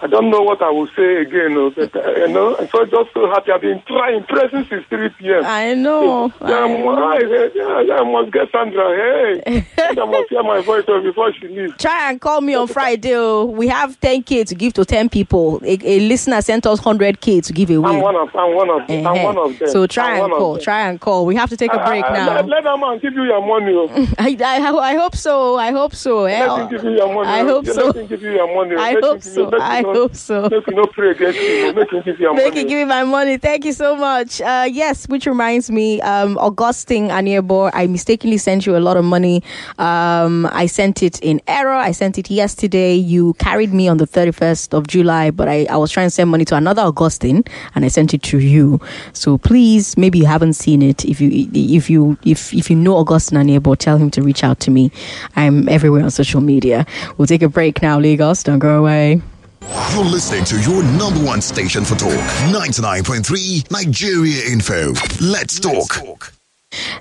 [0.00, 3.12] I don't know what I will say again, but uh, you know, I'm so just
[3.12, 3.50] so happy.
[3.50, 5.42] I've been trying, pressing since 3 p.m.
[5.44, 6.32] I know.
[6.40, 8.96] Yeah, I'm, I, yeah, I must get Sandra.
[9.44, 11.72] Hey, I must hear my voice oh, before she leaves.
[11.78, 13.12] Try and call me on Friday.
[13.16, 13.46] oh.
[13.46, 15.60] We have 10K to give to 10 people.
[15.64, 17.90] A, a listener sent us 100K to give away.
[17.96, 19.68] I'm one of, I'm one of, I'm one of them.
[19.68, 20.58] So try I'm and call.
[20.58, 21.26] Try and call.
[21.26, 22.34] We have to take a break Uh, now.
[22.36, 23.72] Let, let that man give you your money.
[23.74, 24.14] Oh.
[24.18, 25.56] I, I, I hope so.
[25.56, 26.26] I hope so.
[26.26, 26.46] eh.
[26.46, 27.28] Let him give you your money.
[27.28, 27.92] I hope Let so.
[27.92, 28.76] him give you your money.
[28.76, 29.48] I hope so.
[29.94, 30.42] You- let I him not- hope so.
[30.50, 31.74] Make you not pray against him.
[31.74, 32.64] Make him give you Make money.
[32.64, 33.36] give me my money.
[33.38, 34.40] Thank you so much.
[34.40, 39.04] Uh, yes, which reminds me, um, Augustine Aniebo, I mistakenly sent you a lot of
[39.04, 39.42] money.
[39.78, 41.74] Um, I sent it in error.
[41.74, 42.94] I sent it yesterday.
[42.94, 46.30] You carried me on the 31st of July, but I, I was trying to send
[46.30, 47.44] money to another Augustine
[47.74, 48.80] and I sent it to you.
[49.12, 51.04] So please, maybe you haven't seen it.
[51.04, 54.60] If you, if you, if, if you know Augustine Aniebo, tell him to reach out
[54.60, 54.90] to me.
[55.36, 56.86] I'm everywhere on social media.
[57.16, 58.42] We'll take a break now, Lagos.
[58.42, 59.22] Don't go away.
[59.62, 62.12] You're listening to your number one station for talk.
[62.52, 64.92] 99.3 Nigeria Info.
[65.20, 66.32] Let's talk.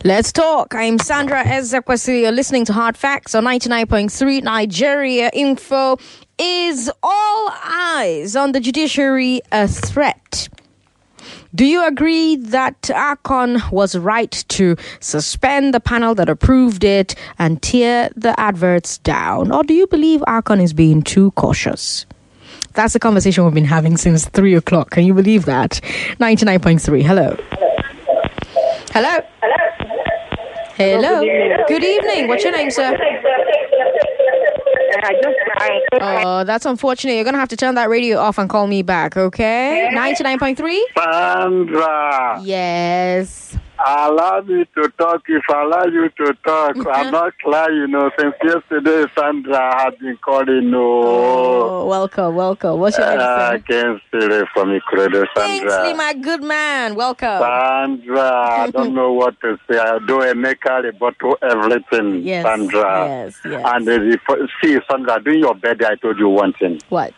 [0.04, 0.74] Let's talk.
[0.74, 2.22] I'm Sandra Ezekwesili.
[2.22, 5.98] You're listening to Hard Facts on 99.3 Nigeria Info.
[6.40, 10.50] Is all eyes on the judiciary a threat?
[11.54, 17.62] Do you agree that Arcon was right to suspend the panel that approved it and
[17.62, 19.52] tear the adverts down?
[19.52, 22.06] Or do you believe Arcon is being too cautious?
[22.78, 24.92] That's the conversation we've been having since 3 o'clock.
[24.92, 25.82] Can you believe that?
[26.20, 27.02] 99.3.
[27.04, 27.36] Hello.
[28.94, 29.20] Hello.
[30.76, 31.24] Hello.
[31.24, 31.66] Hello.
[31.68, 32.28] Good evening.
[32.28, 32.96] What's your name, sir?
[36.00, 37.14] Oh, that's unfortunate.
[37.16, 39.90] You're gonna have to turn that radio off and call me back, okay?
[39.92, 40.88] Ninety-nine point three.
[40.96, 43.58] Sandra, Yes.
[43.86, 46.76] Allow me to talk if I allow you to talk.
[46.92, 50.72] I'm not lying, you know, since yesterday, Sandra had been calling.
[50.72, 50.80] No.
[50.82, 52.80] Oh, welcome, welcome.
[52.80, 53.60] What's your name, Uh, sir?
[53.68, 55.96] Ken Sire from Ikorodu, Kingsley, Sandra.
[55.96, 56.96] my good man.
[56.96, 57.40] Welcome.
[57.40, 58.32] Sandra,
[58.64, 59.78] I don't know what to say.
[59.78, 63.06] I do a make a rebuttal everything, Yes, Sandra.
[63.08, 63.64] yes, yes.
[63.74, 65.84] And uh, see, Sandra, doing your bed.
[65.84, 66.80] I told you one thing.
[66.90, 67.14] What?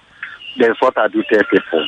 [0.58, 1.88] There's what I do tell people.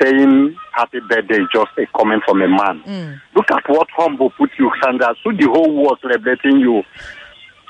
[0.00, 2.82] Saying happy birthday is just a comment from a man.
[2.86, 3.20] Mm.
[3.34, 5.14] Look at what humble put you, Sandra.
[5.22, 6.82] So the whole world celebrating you.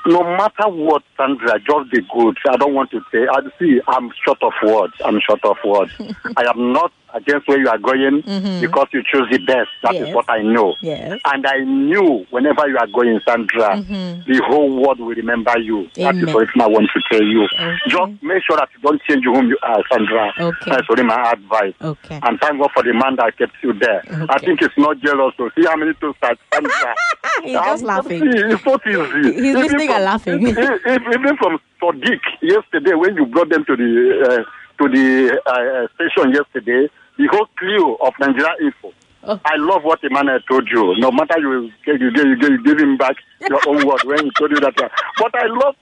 [0.05, 2.37] No matter what, Sandra, just be good.
[2.49, 3.27] I don't want to say.
[3.29, 3.81] I see.
[3.87, 4.93] I'm short of words.
[5.05, 5.91] I'm short of words.
[6.37, 8.61] I am not against where you are going Mhm.
[8.61, 9.69] because you choose the best.
[9.83, 10.15] That is Yes.
[10.15, 10.75] what I know.
[10.81, 11.19] Yes.
[11.25, 14.25] And I knew whenever you are going, Sandra, Mhm.
[14.25, 15.89] the whole world will remember you.
[15.95, 16.33] That is Amen.
[16.35, 17.47] what I want to tell you.
[17.87, 20.33] Just make sure that you don't change whom you are, Sandra.
[20.39, 20.71] Okay.
[20.71, 21.73] That's only my advice.
[21.81, 22.19] Okay.
[22.23, 24.01] And thank God for the man that kept you there.
[24.07, 24.25] Okay.
[24.29, 26.95] I think it's not jealous to see how many to start, Sandra.
[27.43, 28.21] He's just laughing.
[28.25, 29.41] It's not easy.
[29.41, 30.47] He's listening and laughing.
[30.47, 30.79] Even,
[31.13, 33.91] even from Sodiq yesterday, when you brought them to the
[34.29, 34.43] uh,
[34.83, 38.93] to the uh, station yesterday, the whole clue of Nigeria Info.
[39.23, 39.39] Oh.
[39.45, 40.95] I love what Emmanuel told you.
[40.97, 43.15] No matter you you you, you, you give him back
[43.47, 44.79] your own word when he told you that.
[44.81, 44.89] uh,
[45.19, 45.75] But I love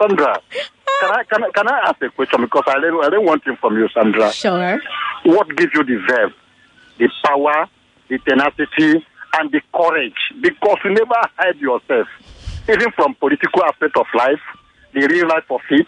[0.00, 0.40] Sandra.
[1.00, 3.44] Can I can I, can I ask a question because I don't I don't want
[3.44, 4.30] him from you, Sandra.
[4.32, 4.80] Sure.
[5.24, 6.32] What gives you the verve,
[6.98, 7.68] the power,
[8.08, 9.04] the tenacity,
[9.40, 10.14] and the courage?
[10.40, 12.06] Because you never hide yourself,
[12.68, 14.40] even from political aspect of life,
[14.92, 15.86] the real life of it.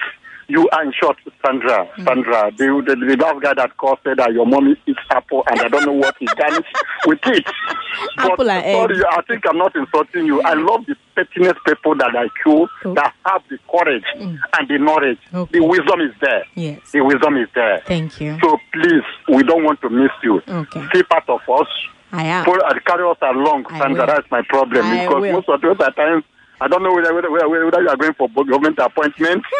[0.48, 1.88] You are in short, Sandra.
[2.04, 5.60] Sandra, the, the, the last guy that called said that your mommy eats apple, and
[5.60, 6.62] I don't know what he done
[7.06, 7.44] with it.
[8.18, 8.74] Apple but and egg.
[8.76, 10.42] sorry, I think I'm not insulting you.
[10.42, 15.18] I love the pettiness people that like you that have the courage and the knowledge.
[15.32, 16.44] The wisdom is there.
[16.54, 16.92] Yes.
[16.92, 17.82] The wisdom is there.
[17.86, 18.38] Thank you.
[18.42, 20.42] So please, we don't want to miss you.
[20.46, 20.86] Okay.
[20.90, 21.68] Stay part of us.
[22.12, 22.46] I am.
[22.48, 24.02] Uh, carry us along, I Sandra.
[24.02, 24.06] will.
[24.06, 24.84] That's my problem.
[24.84, 25.32] I because will.
[25.32, 26.24] most of the other times,
[26.60, 29.44] I don't know whether, whether, whether, you are going for government appointment.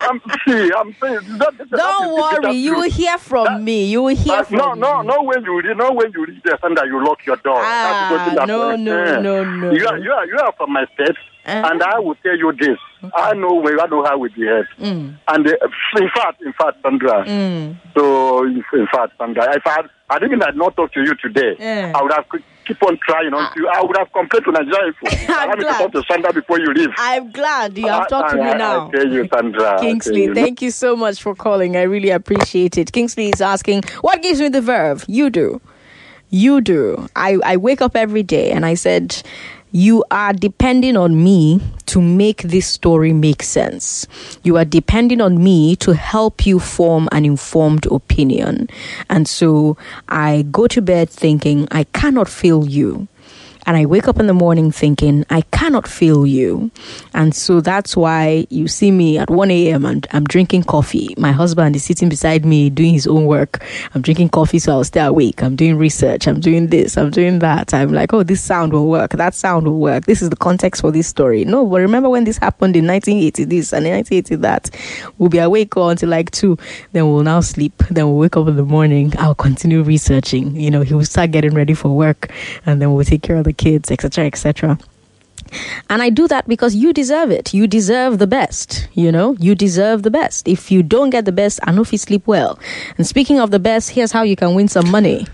[0.00, 1.38] I'm, see, I'm saying.
[1.38, 3.86] That, that, that Don't the bitter worry, you will hear from me.
[3.86, 4.80] You will hear from no, me.
[4.80, 5.22] no, no.
[5.22, 7.58] When you reach, no, when you reach there, Sandra, you lock your door.
[7.58, 9.70] Ah, the that- no, no, no, no.
[9.72, 12.78] You are, you are, you are from my state, and I will tell you this.
[13.14, 14.66] I know where I know how we behave.
[14.78, 15.18] Mm.
[15.28, 15.52] And uh,
[15.96, 17.24] in fact, in fact, Sandra.
[17.24, 17.76] Mm.
[17.94, 21.92] So in, fact, Sandra, if I I even had not talk to you today, Yeah.
[21.94, 22.26] I would have
[22.66, 23.48] keep- on trying ah.
[23.54, 24.92] until I would have complained to Nigeria.
[25.02, 26.90] If I had to talk to Sandra before you leave.
[26.98, 28.90] I'm glad you have I- talked to ah, me I- now.
[28.94, 29.78] I you, Sandra.
[29.80, 30.34] Kingsley, you.
[30.34, 31.76] thank you so much for calling.
[31.76, 32.92] I really appreciate it.
[32.92, 35.04] Kingsley is asking, what gives me the verve?
[35.08, 35.60] You do.
[36.30, 37.08] You do.
[37.14, 39.22] I, I wake up every day and I said,
[39.72, 44.06] you are depending on me to make this story make sense.
[44.42, 48.68] You are depending on me to help you form an informed opinion.
[49.08, 49.76] And so
[50.08, 53.08] I go to bed thinking, I cannot fail you.
[53.66, 56.70] And I wake up in the morning thinking, I cannot fail you.
[57.14, 59.84] And so that's why you see me at 1 a.m.
[59.84, 61.14] and I'm drinking coffee.
[61.16, 63.64] My husband is sitting beside me doing his own work.
[63.94, 65.42] I'm drinking coffee so I'll stay awake.
[65.42, 66.26] I'm doing research.
[66.26, 66.96] I'm doing this.
[66.96, 67.72] I'm doing that.
[67.72, 69.12] I'm like, oh, this sound will work.
[69.12, 70.06] That sound will work.
[70.06, 71.44] This is the context for this story.
[71.44, 74.70] No, but remember when this happened in 1980 this and in 1980 that?
[75.18, 76.56] We'll be awake until like 2.
[76.92, 77.74] Then we'll now sleep.
[77.90, 79.12] Then we'll wake up in the morning.
[79.18, 80.56] I'll continue researching.
[80.56, 82.30] You know, he will start getting ready for work
[82.66, 84.78] and then we'll take care of the kids, etc., etc.
[85.90, 87.52] And I do that because you deserve it.
[87.52, 88.88] You deserve the best.
[88.94, 90.48] You know, you deserve the best.
[90.48, 92.58] If you don't get the best, I know if you sleep well.
[92.96, 95.26] And speaking of the best, here's how you can win some money.